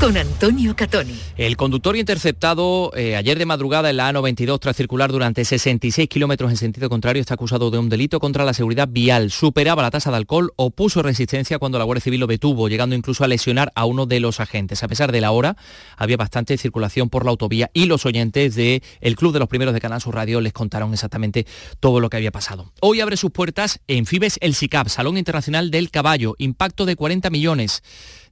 con 0.00 0.16
Antonio 0.16 0.76
Catoni. 0.76 1.18
El 1.36 1.56
conductor 1.56 1.96
interceptado 1.96 2.92
eh, 2.94 3.16
ayer 3.16 3.38
de 3.38 3.46
madrugada 3.46 3.90
en 3.90 3.96
la 3.96 4.12
A92 4.12 4.58
tras 4.60 4.76
circular 4.76 5.10
durante 5.10 5.44
66 5.44 6.08
kilómetros 6.08 6.50
en 6.50 6.56
sentido 6.56 6.88
contrario 6.88 7.20
está 7.20 7.34
acusado 7.34 7.70
de 7.70 7.78
un 7.78 7.88
delito 7.88 8.20
contra 8.20 8.44
la 8.44 8.52
seguridad 8.52 8.88
vial. 8.90 9.30
Superaba 9.30 9.82
la 9.82 9.90
tasa 9.90 10.10
de 10.10 10.16
alcohol 10.16 10.52
o 10.56 10.70
puso 10.70 11.02
resistencia 11.02 11.58
cuando 11.58 11.78
la 11.78 11.84
Guardia 11.84 12.02
Civil 12.02 12.20
lo 12.20 12.26
detuvo, 12.26 12.68
llegando 12.68 12.94
incluso 12.94 13.24
a 13.24 13.28
lesionar 13.28 13.72
a 13.74 13.84
uno 13.84 14.06
de 14.06 14.20
los 14.20 14.40
agentes. 14.40 14.82
A 14.82 14.88
pesar 14.88 15.12
de 15.12 15.20
la 15.20 15.30
hora, 15.30 15.56
había 15.96 16.16
bastante 16.16 16.56
circulación 16.58 17.08
por 17.08 17.24
la 17.24 17.30
autovía 17.30 17.70
y 17.72 17.86
los 17.86 18.06
oyentes 18.06 18.54
del 18.54 18.82
el 19.00 19.16
Club 19.16 19.32
de 19.32 19.38
los 19.38 19.48
Primeros 19.48 19.72
de 19.74 19.80
Canal 19.80 20.00
Sur 20.00 20.14
Radio 20.14 20.40
les 20.40 20.52
contaron 20.52 20.92
exactamente 20.92 21.46
todo 21.80 22.00
lo 22.00 22.10
que 22.10 22.16
había 22.16 22.32
pasado. 22.32 22.72
Hoy 22.80 23.00
abre 23.00 23.16
sus 23.16 23.30
puertas 23.30 23.80
en 23.88 24.06
Fibes 24.06 24.38
el 24.40 24.54
SICAP, 24.54 24.88
Salón 24.88 25.16
Internacional 25.16 25.70
del 25.70 25.90
Caballo, 25.90 26.34
impacto 26.38 26.84
de 26.84 26.96
40 26.96 27.30
millones 27.30 27.82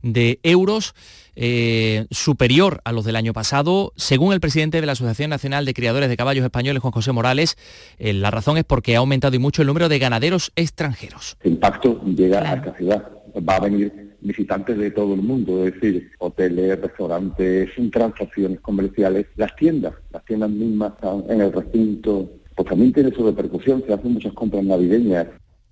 de 0.05 0.38
euros 0.42 0.94
eh, 1.34 2.07
superior 2.11 2.80
a 2.84 2.92
los 2.92 3.05
del 3.05 3.16
año 3.16 3.32
pasado. 3.32 3.92
Según 3.96 4.32
el 4.32 4.40
presidente 4.40 4.80
de 4.80 4.86
la 4.86 4.92
Asociación 4.92 5.30
Nacional 5.30 5.64
de 5.64 5.74
Criadores 5.74 6.09
de 6.09 6.16
Caballos 6.16 6.44
Españoles, 6.44 6.80
Juan 6.80 6.92
José 6.92 7.11
Morales, 7.12 7.57
eh, 7.98 8.12
la 8.12 8.30
razón 8.30 8.57
es 8.57 8.64
porque 8.64 8.94
ha 8.94 8.98
aumentado 8.98 9.34
y 9.34 9.40
mucho 9.40 9.62
el 9.62 9.66
número 9.66 9.88
de 9.88 9.98
ganaderos 9.98 10.52
extranjeros. 10.55 11.36
El 11.40 11.52
impacto 11.52 12.00
llega 12.05 12.40
a 12.40 12.55
esta 12.55 12.76
ciudad. 12.76 13.09
Va 13.36 13.57
a 13.57 13.61
venir 13.61 14.14
visitantes 14.20 14.78
de 14.78 14.90
todo 14.90 15.14
el 15.14 15.22
mundo, 15.22 15.66
es 15.66 15.74
decir, 15.74 16.11
hoteles, 16.18 16.80
restaurantes, 16.80 17.70
transacciones 17.90 18.61
comerciales, 18.61 19.26
las 19.36 19.55
tiendas, 19.57 19.92
las 20.12 20.24
tiendas 20.24 20.50
mismas 20.50 20.92
están 20.94 21.24
en 21.28 21.40
el 21.42 21.52
recinto, 21.52 22.30
pues 22.55 22.68
también 22.68 22.92
tiene 22.92 23.11
su 23.11 23.24
repercusión, 23.26 23.82
se 23.86 23.92
hacen 23.92 24.14
muchas 24.14 24.32
compras 24.32 24.64
navideñas, 24.64 25.26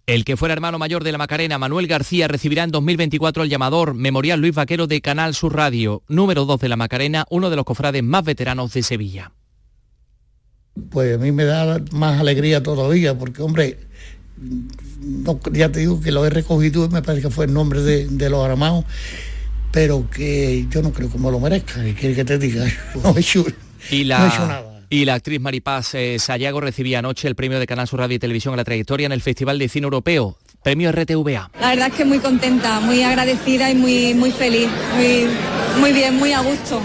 el 0.07 0.25
que 0.25 0.37
fuera 0.37 0.53
hermano 0.53 0.79
mayor 0.79 1.05
de 1.05 1.13
la 1.13 1.19
Macarena, 1.19 1.59
Manuel 1.59 1.87
García, 1.87 2.29
recibirá 2.29 2.65
en 2.65 2.71
2024 2.71 3.45
el 3.45 3.49
llamador 3.49 3.95
Memorial 3.95 4.41
Luis 4.41 4.55
Vaquero 4.55 4.87
de 4.87 5.01
Canal 5.01 5.35
Sur 5.35 5.55
Radio, 5.55 6.03
número 6.09 6.45
2 6.45 6.61
de 6.61 6.69
la 6.69 6.77
Macarena, 6.77 7.25
uno 7.31 7.51
de 7.51 7.57
los 7.57 7.65
cofrades 7.65 8.03
más 8.03 8.25
veteranos 8.25 8.73
de 8.73 8.83
Sevilla. 8.83 9.33
Pues 10.91 11.15
a 11.15 11.19
mí 11.19 11.33
me 11.33 11.45
da 11.45 11.81
más 11.93 12.19
alegría 12.19 12.63
todavía, 12.63 13.17
porque 13.17 13.43
hombre, 13.43 13.79
ya 15.53 15.71
te 15.71 15.81
digo 15.81 16.01
que 16.01 16.11
lo 16.11 16.27
he 16.27 16.31
recogido, 16.31 16.89
me 16.89 17.03
parece 17.03 17.29
que 17.29 17.31
fue 17.31 17.45
el 17.45 17.53
nombre 17.53 17.83
de, 17.83 18.31
los 18.31 18.45
aramados, 18.45 18.85
pero 19.71 20.09
que 20.11 20.67
yo 20.69 20.83
no 20.83 20.93
creo 20.93 21.11
que 21.11 21.19
me 21.19 21.31
lo 21.31 21.39
merezca, 21.39 21.83
que 21.83 21.95
quiere 21.95 22.15
que 22.15 22.25
te 22.25 22.39
diga, 22.39 22.67
no 23.03 23.17
he 23.17 23.21
hecho, 23.21 23.45
y 23.91 24.05
la... 24.05 24.19
no 24.19 24.25
he 24.25 24.29
hecho 24.29 24.47
nada. 24.47 24.72
Y 24.93 25.07
la 25.07 25.15
actriz 25.15 25.41
Maripaz 25.41 25.95
eh, 25.95 26.19
Sayago 26.19 26.61
recibía 26.61 26.99
anoche 26.99 27.27
el 27.27 27.35
premio 27.35 27.59
de 27.59 27.67
Canal 27.67 27.89
Sur 27.89 28.01
Radio 28.01 28.17
y 28.17 28.19
Televisión 28.19 28.53
a 28.53 28.59
la 28.59 28.65
trayectoria 28.65 29.07
en 29.07 29.13
el 29.13 29.23
Festival 29.23 29.59
de 29.59 29.67
Cine 29.71 29.85
Europeo, 29.85 30.37
premio 30.63 30.93
RTVA. 30.93 31.51
La 31.59 31.71
verdad 31.71 31.89
es 31.89 31.95
que 31.95 32.05
muy 32.05 32.19
contenta, 32.19 32.79
muy 32.81 33.03
agradecida 33.03 33.71
y 33.71 33.75
muy, 33.75 34.13
muy 34.13 34.33
feliz, 34.33 34.69
muy, 34.95 35.29
muy 35.81 35.93
bien, 35.95 36.17
muy 36.17 36.35
a 36.35 36.41
gusto. 36.41 36.79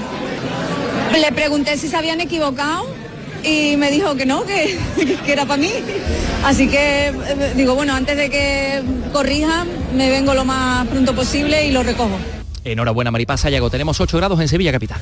Le 1.20 1.32
pregunté 1.34 1.76
si 1.76 1.90
se 1.90 1.98
habían 1.98 2.22
equivocado 2.22 2.88
y 3.44 3.76
me 3.76 3.92
dijo 3.92 4.16
que 4.16 4.26
no, 4.26 4.46
que, 4.46 4.80
que 5.26 5.34
era 5.34 5.46
para 5.46 5.62
mí. 5.62 5.72
Así 6.46 6.70
que 6.70 7.08
eh, 7.08 7.54
digo, 7.58 7.76
bueno, 7.76 7.94
antes 7.94 8.16
de 8.16 8.30
que 8.30 8.84
corrijan, 9.12 9.68
me 9.98 10.10
vengo 10.10 10.34
lo 10.34 10.46
más 10.46 10.88
pronto 10.88 11.14
posible 11.14 11.68
y 11.68 11.72
lo 11.72 11.84
recojo. 11.84 12.18
Enhorabuena 12.64 13.12
Maripaz 13.12 13.42
Sayago, 13.42 13.70
tenemos 13.70 14.00
8 14.00 14.16
grados 14.16 14.40
en 14.40 14.48
Sevilla 14.48 14.72
Capital. 14.72 15.02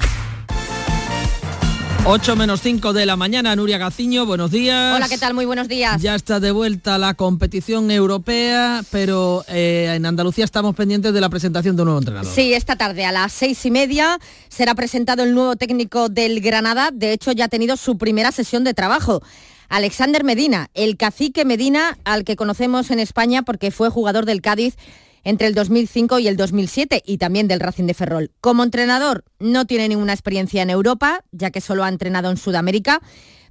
8 2.03 2.35
menos 2.35 2.61
5 2.61 2.93
de 2.93 3.05
la 3.05 3.15
mañana, 3.15 3.55
Nuria 3.55 3.77
Gaciño, 3.77 4.25
buenos 4.25 4.49
días. 4.49 4.95
Hola, 4.95 5.07
¿qué 5.07 5.19
tal? 5.19 5.35
Muy 5.35 5.45
buenos 5.45 5.67
días. 5.67 6.01
Ya 6.01 6.15
está 6.15 6.39
de 6.39 6.51
vuelta 6.51 6.97
la 6.97 7.13
competición 7.13 7.91
europea, 7.91 8.81
pero 8.89 9.45
eh, 9.47 9.93
en 9.95 10.07
Andalucía 10.07 10.43
estamos 10.43 10.75
pendientes 10.75 11.13
de 11.13 11.21
la 11.21 11.29
presentación 11.29 11.75
de 11.75 11.83
un 11.83 11.85
nuevo 11.85 11.99
entrenador. 11.99 12.33
Sí, 12.33 12.55
esta 12.55 12.75
tarde 12.75 13.05
a 13.05 13.11
las 13.11 13.31
seis 13.31 13.63
y 13.67 13.71
media 13.71 14.17
será 14.49 14.73
presentado 14.73 15.21
el 15.21 15.35
nuevo 15.35 15.55
técnico 15.55 16.09
del 16.09 16.41
Granada. 16.41 16.89
De 16.91 17.13
hecho, 17.13 17.33
ya 17.33 17.45
ha 17.45 17.49
tenido 17.49 17.77
su 17.77 17.99
primera 17.99 18.31
sesión 18.31 18.63
de 18.63 18.73
trabajo. 18.73 19.21
Alexander 19.69 20.23
Medina, 20.23 20.69
el 20.73 20.97
cacique 20.97 21.45
Medina, 21.45 21.99
al 22.03 22.23
que 22.23 22.35
conocemos 22.35 22.89
en 22.89 22.99
España 22.99 23.43
porque 23.43 23.69
fue 23.69 23.89
jugador 23.89 24.25
del 24.25 24.41
Cádiz 24.41 24.75
entre 25.23 25.47
el 25.47 25.55
2005 25.55 26.19
y 26.19 26.27
el 26.27 26.37
2007 26.37 27.03
y 27.05 27.17
también 27.17 27.47
del 27.47 27.59
Racing 27.59 27.85
de 27.85 27.93
Ferrol. 27.93 28.31
Como 28.41 28.63
entrenador 28.63 29.23
no 29.39 29.65
tiene 29.65 29.89
ninguna 29.89 30.13
experiencia 30.13 30.61
en 30.61 30.69
Europa, 30.69 31.23
ya 31.31 31.51
que 31.51 31.61
solo 31.61 31.83
ha 31.83 31.89
entrenado 31.89 32.29
en 32.29 32.37
Sudamérica. 32.37 33.01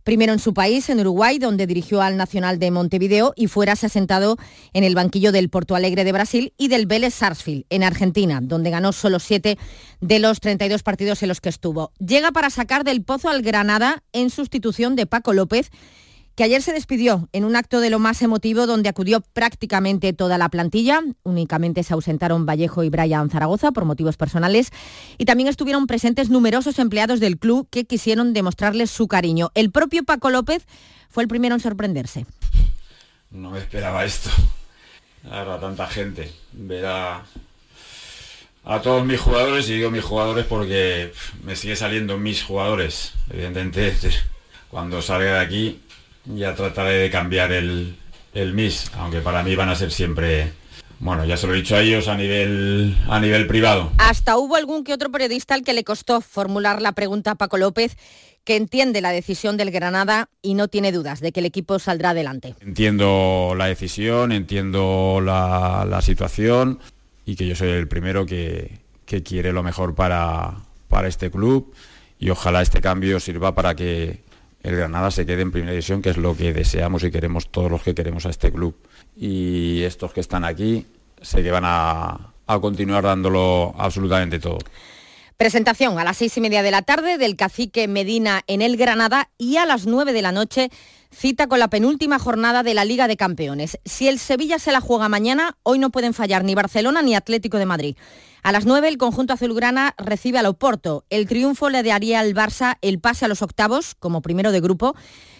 Primero 0.02 0.32
en 0.32 0.38
su 0.38 0.54
país, 0.54 0.88
en 0.88 1.00
Uruguay, 1.00 1.38
donde 1.38 1.66
dirigió 1.66 2.00
al 2.00 2.16
Nacional 2.16 2.58
de 2.58 2.70
Montevideo 2.70 3.34
y 3.36 3.48
fuera 3.48 3.76
se 3.76 3.86
ha 3.86 3.90
sentado 3.90 4.38
en 4.72 4.82
el 4.82 4.94
banquillo 4.94 5.30
del 5.30 5.50
Porto 5.50 5.74
Alegre 5.74 6.04
de 6.04 6.12
Brasil 6.12 6.54
y 6.56 6.68
del 6.68 6.86
Vélez 6.86 7.12
Sarsfield, 7.14 7.66
en 7.68 7.84
Argentina, 7.84 8.40
donde 8.42 8.70
ganó 8.70 8.92
solo 8.92 9.18
siete 9.18 9.58
de 10.00 10.18
los 10.18 10.40
32 10.40 10.82
partidos 10.82 11.22
en 11.22 11.28
los 11.28 11.42
que 11.42 11.50
estuvo. 11.50 11.92
Llega 11.98 12.32
para 12.32 12.48
sacar 12.48 12.82
del 12.82 13.02
pozo 13.02 13.28
al 13.28 13.42
Granada 13.42 14.02
en 14.12 14.30
sustitución 14.30 14.96
de 14.96 15.04
Paco 15.04 15.34
López, 15.34 15.70
que 16.41 16.45
ayer 16.45 16.62
se 16.62 16.72
despidió 16.72 17.28
en 17.34 17.45
un 17.45 17.55
acto 17.55 17.80
de 17.80 17.91
lo 17.91 17.99
más 17.99 18.22
emotivo 18.22 18.66
donde 18.66 18.88
acudió 18.88 19.20
prácticamente 19.20 20.14
toda 20.14 20.38
la 20.38 20.49
plantilla. 20.49 21.03
Únicamente 21.22 21.82
se 21.82 21.93
ausentaron 21.93 22.47
Vallejo 22.47 22.82
y 22.82 22.88
Brian 22.88 23.28
Zaragoza 23.28 23.72
por 23.72 23.84
motivos 23.84 24.16
personales 24.16 24.70
y 25.18 25.26
también 25.26 25.51
estuvieron 25.51 25.86
presentes 25.86 26.30
numerosos 26.30 26.78
empleados 26.78 27.20
del 27.20 27.36
club 27.36 27.68
que 27.70 27.84
quisieron 27.84 28.32
demostrarles 28.32 28.91
su 28.91 29.07
cariño. 29.07 29.51
El 29.55 29.70
propio 29.70 30.03
Paco 30.03 30.30
López 30.30 30.66
fue 31.11 31.24
el 31.24 31.28
primero 31.28 31.55
en 31.57 31.61
sorprenderse. 31.61 32.24
No 33.30 33.51
me 33.51 33.59
esperaba 33.59 34.07
esto. 34.07 34.30
La 35.24 35.61
tanta 35.61 35.88
gente. 35.88 36.32
Ver 36.53 36.86
a, 36.86 37.22
a 38.64 38.80
todos 38.80 39.05
mis 39.05 39.20
jugadores, 39.20 39.68
y 39.68 39.74
digo 39.74 39.91
mis 39.91 40.05
jugadores 40.05 40.47
porque 40.47 41.12
me 41.45 41.55
sigue 41.55 41.76
saliendo 41.76 42.16
mis 42.16 42.43
jugadores. 42.43 43.12
Evidentemente, 43.28 43.95
cuando 44.70 45.03
salga 45.03 45.34
de 45.34 45.41
aquí 45.41 45.80
ya 46.34 46.54
trataré 46.54 46.94
de 46.94 47.10
cambiar 47.10 47.52
el, 47.52 47.96
el 48.34 48.54
MIS, 48.54 48.90
aunque 48.96 49.20
para 49.20 49.42
mí 49.42 49.54
van 49.56 49.68
a 49.68 49.74
ser 49.74 49.90
siempre 49.90 50.52
bueno, 51.00 51.24
ya 51.24 51.38
se 51.38 51.46
lo 51.46 51.54
he 51.54 51.56
dicho 51.56 51.76
a 51.76 51.80
ellos 51.80 52.08
a 52.08 52.16
nivel, 52.16 52.94
a 53.08 53.18
nivel 53.20 53.46
privado. 53.46 53.90
Hasta 53.96 54.36
hubo 54.36 54.56
algún 54.56 54.84
que 54.84 54.92
otro 54.92 55.10
periodista 55.10 55.54
al 55.54 55.64
que 55.64 55.72
le 55.72 55.82
costó 55.82 56.20
formular 56.20 56.82
la 56.82 56.92
pregunta 56.92 57.30
a 57.30 57.34
Paco 57.36 57.56
López, 57.56 57.96
que 58.44 58.56
entiende 58.56 59.00
la 59.00 59.10
decisión 59.10 59.56
del 59.56 59.70
Granada 59.70 60.28
y 60.42 60.52
no 60.52 60.68
tiene 60.68 60.92
dudas 60.92 61.20
de 61.20 61.32
que 61.32 61.40
el 61.40 61.46
equipo 61.46 61.78
saldrá 61.78 62.10
adelante. 62.10 62.54
Entiendo 62.60 63.54
la 63.56 63.66
decisión, 63.66 64.30
entiendo 64.30 65.22
la, 65.24 65.86
la 65.88 66.02
situación 66.02 66.80
y 67.24 67.34
que 67.36 67.46
yo 67.46 67.56
soy 67.56 67.70
el 67.70 67.88
primero 67.88 68.26
que, 68.26 68.80
que 69.06 69.22
quiere 69.22 69.52
lo 69.52 69.62
mejor 69.62 69.94
para, 69.94 70.58
para 70.88 71.08
este 71.08 71.30
club 71.30 71.72
y 72.18 72.28
ojalá 72.28 72.60
este 72.60 72.82
cambio 72.82 73.20
sirva 73.20 73.54
para 73.54 73.74
que 73.74 74.20
el 74.62 74.76
Granada 74.76 75.11
se 75.11 75.24
quede 75.26 75.42
en 75.42 75.52
primera 75.52 75.72
división, 75.72 76.02
que 76.02 76.11
es 76.11 76.16
lo 76.16 76.36
que 76.36 76.52
deseamos 76.52 77.02
y 77.04 77.11
queremos 77.11 77.50
todos 77.50 77.70
los 77.70 77.82
que 77.82 77.94
queremos 77.94 78.26
a 78.26 78.30
este 78.30 78.52
club. 78.52 78.76
Y 79.16 79.82
estos 79.82 80.12
que 80.12 80.20
están 80.20 80.44
aquí 80.44 80.86
sé 81.22 81.42
que 81.42 81.50
van 81.50 81.64
a, 81.64 82.32
a 82.46 82.61
continuar 82.61 83.04
dándolo 83.04 83.74
absolutamente 83.78 84.38
todo. 84.38 84.58
Presentación 85.36 85.98
a 85.98 86.04
las 86.04 86.18
seis 86.18 86.36
y 86.36 86.40
media 86.42 86.62
de 86.62 86.70
la 86.70 86.82
tarde 86.82 87.16
del 87.16 87.36
cacique 87.36 87.88
Medina 87.88 88.42
en 88.46 88.61
el 88.61 88.76
Granada 88.76 89.30
y 89.38 89.56
a 89.56 89.64
las 89.64 89.86
nueve 89.86 90.12
de 90.12 90.20
la 90.20 90.32
noche 90.32 90.70
cita 91.12 91.46
con 91.46 91.58
la 91.58 91.68
penúltima 91.68 92.18
jornada 92.18 92.62
de 92.62 92.74
la 92.74 92.84
Liga 92.84 93.08
de 93.08 93.16
Campeones. 93.16 93.78
Si 93.84 94.08
el 94.08 94.18
Sevilla 94.18 94.58
se 94.58 94.72
la 94.72 94.80
juega 94.80 95.08
mañana, 95.08 95.56
hoy 95.62 95.78
no 95.78 95.90
pueden 95.90 96.14
fallar 96.14 96.44
ni 96.44 96.54
Barcelona 96.54 97.02
ni 97.02 97.14
Atlético 97.14 97.58
de 97.58 97.66
Madrid. 97.66 97.96
A 98.42 98.52
las 98.52 98.64
9 98.64 98.88
el 98.88 98.96
conjunto 98.96 99.34
azulgrana 99.34 99.94
recibe 99.98 100.38
al 100.38 100.46
Oporto. 100.46 101.04
El 101.11 101.26
triunfo 101.26 101.68
le 101.68 101.82
daría 101.82 102.20
al 102.20 102.34
Barça 102.34 102.78
el 102.80 102.98
pase 102.98 103.26
a 103.26 103.28
los 103.28 103.42
octavos 103.42 103.94
como 103.94 104.22
primero 104.22 104.50
de 104.50 104.61
grupo 104.61 104.94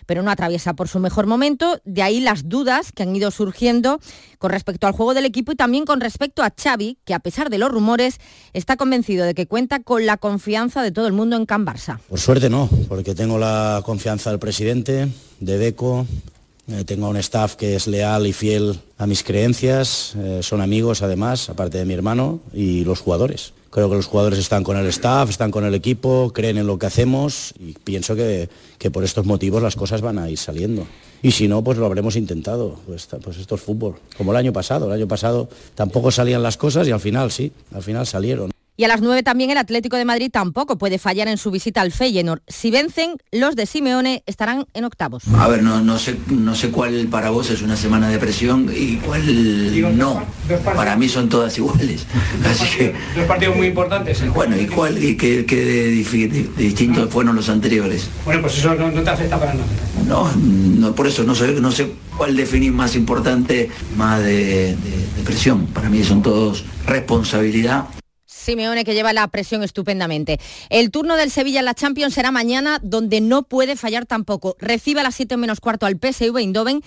pero 0.07 0.23
no 0.23 0.31
atraviesa 0.31 0.75
por 0.75 0.89
su 0.89 0.99
mejor 0.99 1.27
momento. 1.27 1.81
De 1.85 2.03
ahí 2.03 2.21
las 2.21 2.49
dudas 2.49 2.93
que 2.93 3.03
han 3.03 3.15
ido 3.15 3.31
surgiendo 3.31 4.01
con 4.39 4.51
respecto 4.51 4.87
al 4.87 4.93
juego 4.93 5.15
del 5.15 5.25
equipo 5.25 5.53
y 5.53 5.57
también 5.57 5.85
con 5.85 6.01
respecto 6.01 6.43
a 6.43 6.53
Xavi, 6.57 6.99
que 7.05 7.15
a 7.15 7.21
pesar 7.21 7.51
de 7.51 7.59
los 7.59 7.71
rumores 7.71 8.19
está 8.53 8.77
convencido 8.77 9.25
de 9.25 9.35
que 9.35 9.47
cuenta 9.47 9.83
con 9.83 10.07
la 10.07 10.17
confianza 10.17 10.83
de 10.83 10.91
todo 10.91 11.07
el 11.07 11.13
mundo 11.13 11.37
en 11.37 11.47
Can 11.47 11.67
Barça. 11.67 11.99
Por 12.09 12.21
suerte 12.21 12.49
no, 12.49 12.69
porque 12.89 13.15
tengo 13.15 13.39
la 13.39 13.83
confianza 13.85 14.31
del 14.31 14.39
presidente, 14.39 15.09
de 15.41 15.59
Deco, 15.59 16.07
eh, 16.69 16.85
tengo 16.85 17.09
un 17.09 17.17
staff 17.17 17.57
que 17.57 17.75
es 17.75 17.87
leal 17.87 18.27
y 18.27 18.33
fiel 18.33 18.79
a 18.99 19.07
mis 19.07 19.23
creencias, 19.23 20.15
eh, 20.17 20.41
son 20.43 20.61
amigos 20.61 21.03
además, 21.03 21.51
aparte 21.51 21.79
de 21.79 21.85
mi 21.85 21.95
hermano, 21.95 22.41
y 22.53 22.85
los 22.85 23.01
jugadores. 23.01 23.53
Creo 23.71 23.89
que 23.89 23.97
los 23.97 24.07
jugadores 24.07 24.39
están 24.39 24.65
con 24.65 24.77
el 24.77 24.87
staff, 24.87 25.31
están 25.31 25.53
con 25.53 25.65
el 25.65 25.75
equipo, 25.75 26.33
creen 26.35 26.59
en 26.59 26.67
lo 26.67 26.79
que 26.79 26.87
hacemos 26.87 27.55
y 27.59 27.73
pienso 27.73 28.17
que, 28.17 28.49
que 28.79 28.91
por 28.91 29.05
estos 29.05 29.27
motivos 29.27 29.63
las 29.63 29.77
cosas 29.77 30.01
van 30.01 30.19
a 30.19 30.29
ir 30.29 30.39
saliendo. 30.39 30.87
Y 31.23 31.33
si 31.33 31.49
no, 31.49 31.63
pues 31.63 31.79
lo 31.79 31.87
habremos 31.87 32.17
intentado. 32.17 32.81
Pues, 32.87 33.09
pues 33.23 33.37
esto 33.37 33.55
es 33.55 33.61
fútbol. 33.61 33.97
Como 34.17 34.33
el 34.33 34.39
año 34.39 34.53
pasado. 34.53 34.87
El 34.87 34.93
año 34.93 35.07
pasado 35.07 35.49
tampoco 35.75 36.11
salían 36.11 36.43
las 36.43 36.57
cosas 36.57 36.89
y 36.89 36.91
al 36.91 37.01
final 37.01 37.31
sí, 37.31 37.53
al 37.73 37.83
final 37.83 38.07
salieron. 38.07 38.51
Y 38.81 38.85
a 38.85 38.89
las 38.89 39.03
9 39.03 39.23
también 39.23 39.51
el 39.51 39.59
Atlético 39.59 39.99
de 39.99 40.07
Madrid 40.07 40.31
tampoco 40.33 40.79
puede 40.79 40.99
fallar 40.99 41.29
en 41.29 41.37
su 41.37 41.51
visita 41.51 41.83
al 41.83 41.93
Feyenoord. 41.93 42.41
Si 42.49 42.71
vencen, 42.71 43.19
los 43.31 43.55
de 43.55 43.67
Simeone 43.67 44.23
estarán 44.25 44.65
en 44.73 44.85
octavos. 44.85 45.25
A 45.37 45.49
ver, 45.49 45.63
no, 45.63 45.83
no, 45.83 45.99
sé, 45.99 46.17
no 46.29 46.55
sé 46.55 46.71
cuál 46.71 47.07
para 47.11 47.29
vos 47.29 47.51
es 47.51 47.61
una 47.61 47.77
semana 47.77 48.09
de 48.09 48.19
presión 48.19 48.73
y 48.75 48.97
cuál 48.97 49.99
no. 49.99 50.25
Para 50.65 50.97
mí 50.97 51.11
son 51.11 51.29
todas 51.29 51.59
iguales. 51.59 52.07
Así 52.51 52.79
que, 52.79 52.95
dos 53.15 53.27
partidos 53.27 53.55
muy 53.55 53.67
importantes. 53.67 54.27
Bueno, 54.33 54.59
¿y 54.59 54.67
cuál 54.67 54.97
y 55.05 55.15
qué, 55.15 55.45
distintos 56.57 57.11
fueron 57.11 57.37
los 57.37 57.51
anteriores? 57.51 58.09
Bueno, 58.25 58.41
pues 58.41 58.57
eso 58.57 58.75
no, 58.77 58.91
te 58.91 59.11
afecta 59.11 59.39
para 59.39 59.53
nada. 59.53 59.67
No, 60.07 60.33
no, 60.35 60.95
por 60.95 61.07
eso 61.07 61.23
no 61.25 61.35
sé, 61.35 61.53
no 61.61 61.71
sé 61.71 61.93
cuál 62.17 62.35
definir 62.35 62.73
más 62.73 62.97
importante, 62.97 63.69
más 63.99 64.23
de 64.23 64.75
presión. 65.23 65.67
Para 65.67 65.91
mí 65.91 66.03
son 66.03 66.23
todos 66.23 66.65
responsabilidad 66.87 67.85
Simeone 68.41 68.85
que 68.85 68.95
lleva 68.95 69.13
la 69.13 69.29
presión 69.29 69.63
estupendamente. 69.63 70.41
El 70.69 70.91
turno 70.91 71.17
del 71.17 71.31
Sevilla 71.31 71.61
en 71.61 71.67
la 71.67 71.75
Champions 71.75 72.15
será 72.15 72.31
mañana, 72.31 72.81
donde 72.83 73.21
no 73.21 73.43
puede 73.43 73.77
fallar 73.77 74.07
tampoco. 74.07 74.57
Recibe 74.59 75.01
a 75.01 75.05
las 75.05 75.15
7 75.15 75.37
menos 75.37 75.61
cuarto 75.61 75.87
al 75.87 75.99
PSV 75.99 76.37
Eindhoven 76.39 76.83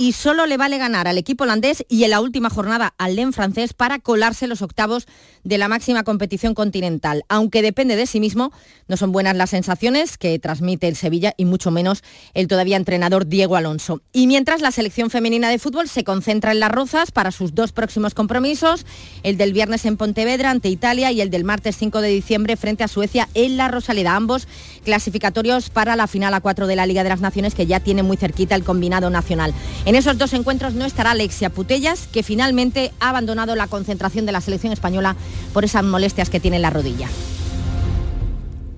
y 0.00 0.12
solo 0.12 0.46
le 0.46 0.56
vale 0.56 0.78
ganar 0.78 1.08
al 1.08 1.18
equipo 1.18 1.42
holandés 1.42 1.84
y 1.88 2.04
en 2.04 2.10
la 2.10 2.20
última 2.20 2.50
jornada 2.50 2.94
al 2.98 3.16
Len 3.16 3.32
francés 3.32 3.74
para 3.74 3.98
colarse 3.98 4.46
los 4.46 4.62
octavos 4.62 5.08
de 5.42 5.58
la 5.58 5.66
máxima 5.66 6.04
competición 6.04 6.54
continental. 6.54 7.24
Aunque 7.28 7.62
depende 7.62 7.96
de 7.96 8.06
sí 8.06 8.20
mismo, 8.20 8.52
no 8.86 8.96
son 8.96 9.10
buenas 9.10 9.36
las 9.36 9.50
sensaciones 9.50 10.16
que 10.16 10.38
transmite 10.38 10.86
el 10.86 10.94
Sevilla 10.94 11.34
y 11.36 11.46
mucho 11.46 11.72
menos 11.72 12.04
el 12.34 12.46
todavía 12.46 12.76
entrenador 12.76 13.26
Diego 13.26 13.56
Alonso. 13.56 14.00
Y 14.12 14.28
mientras 14.28 14.60
la 14.60 14.70
selección 14.70 15.10
femenina 15.10 15.50
de 15.50 15.58
fútbol 15.58 15.88
se 15.88 16.04
concentra 16.04 16.52
en 16.52 16.60
las 16.60 16.70
rozas 16.70 17.10
para 17.10 17.32
sus 17.32 17.56
dos 17.56 17.72
próximos 17.72 18.14
compromisos, 18.14 18.86
el 19.24 19.36
del 19.36 19.52
viernes 19.52 19.84
en 19.84 19.96
Pontevedra 19.96 20.50
ante 20.50 20.68
Italia 20.68 21.10
y 21.10 21.20
el 21.20 21.30
del 21.30 21.42
martes 21.42 21.76
5 21.76 22.00
de 22.00 22.08
diciembre 22.08 22.56
frente 22.56 22.84
a 22.84 22.88
Suecia 22.88 23.28
en 23.34 23.56
la 23.56 23.66
Rosaleda, 23.66 24.14
ambos 24.14 24.46
clasificatorios 24.88 25.68
para 25.68 25.96
la 25.96 26.06
final 26.06 26.32
a 26.32 26.40
4 26.40 26.66
de 26.66 26.74
la 26.74 26.86
Liga 26.86 27.02
de 27.02 27.10
las 27.10 27.20
Naciones 27.20 27.54
que 27.54 27.66
ya 27.66 27.78
tiene 27.78 28.02
muy 28.02 28.16
cerquita 28.16 28.54
el 28.54 28.64
combinado 28.64 29.10
nacional. 29.10 29.52
En 29.84 29.94
esos 29.94 30.16
dos 30.16 30.32
encuentros 30.32 30.72
no 30.72 30.86
estará 30.86 31.10
Alexia 31.10 31.50
Putellas, 31.50 32.06
que 32.10 32.22
finalmente 32.22 32.90
ha 32.98 33.10
abandonado 33.10 33.54
la 33.54 33.66
concentración 33.66 34.24
de 34.24 34.32
la 34.32 34.40
selección 34.40 34.72
española 34.72 35.14
por 35.52 35.66
esas 35.66 35.84
molestias 35.84 36.30
que 36.30 36.40
tiene 36.40 36.56
en 36.56 36.62
la 36.62 36.70
rodilla. 36.70 37.06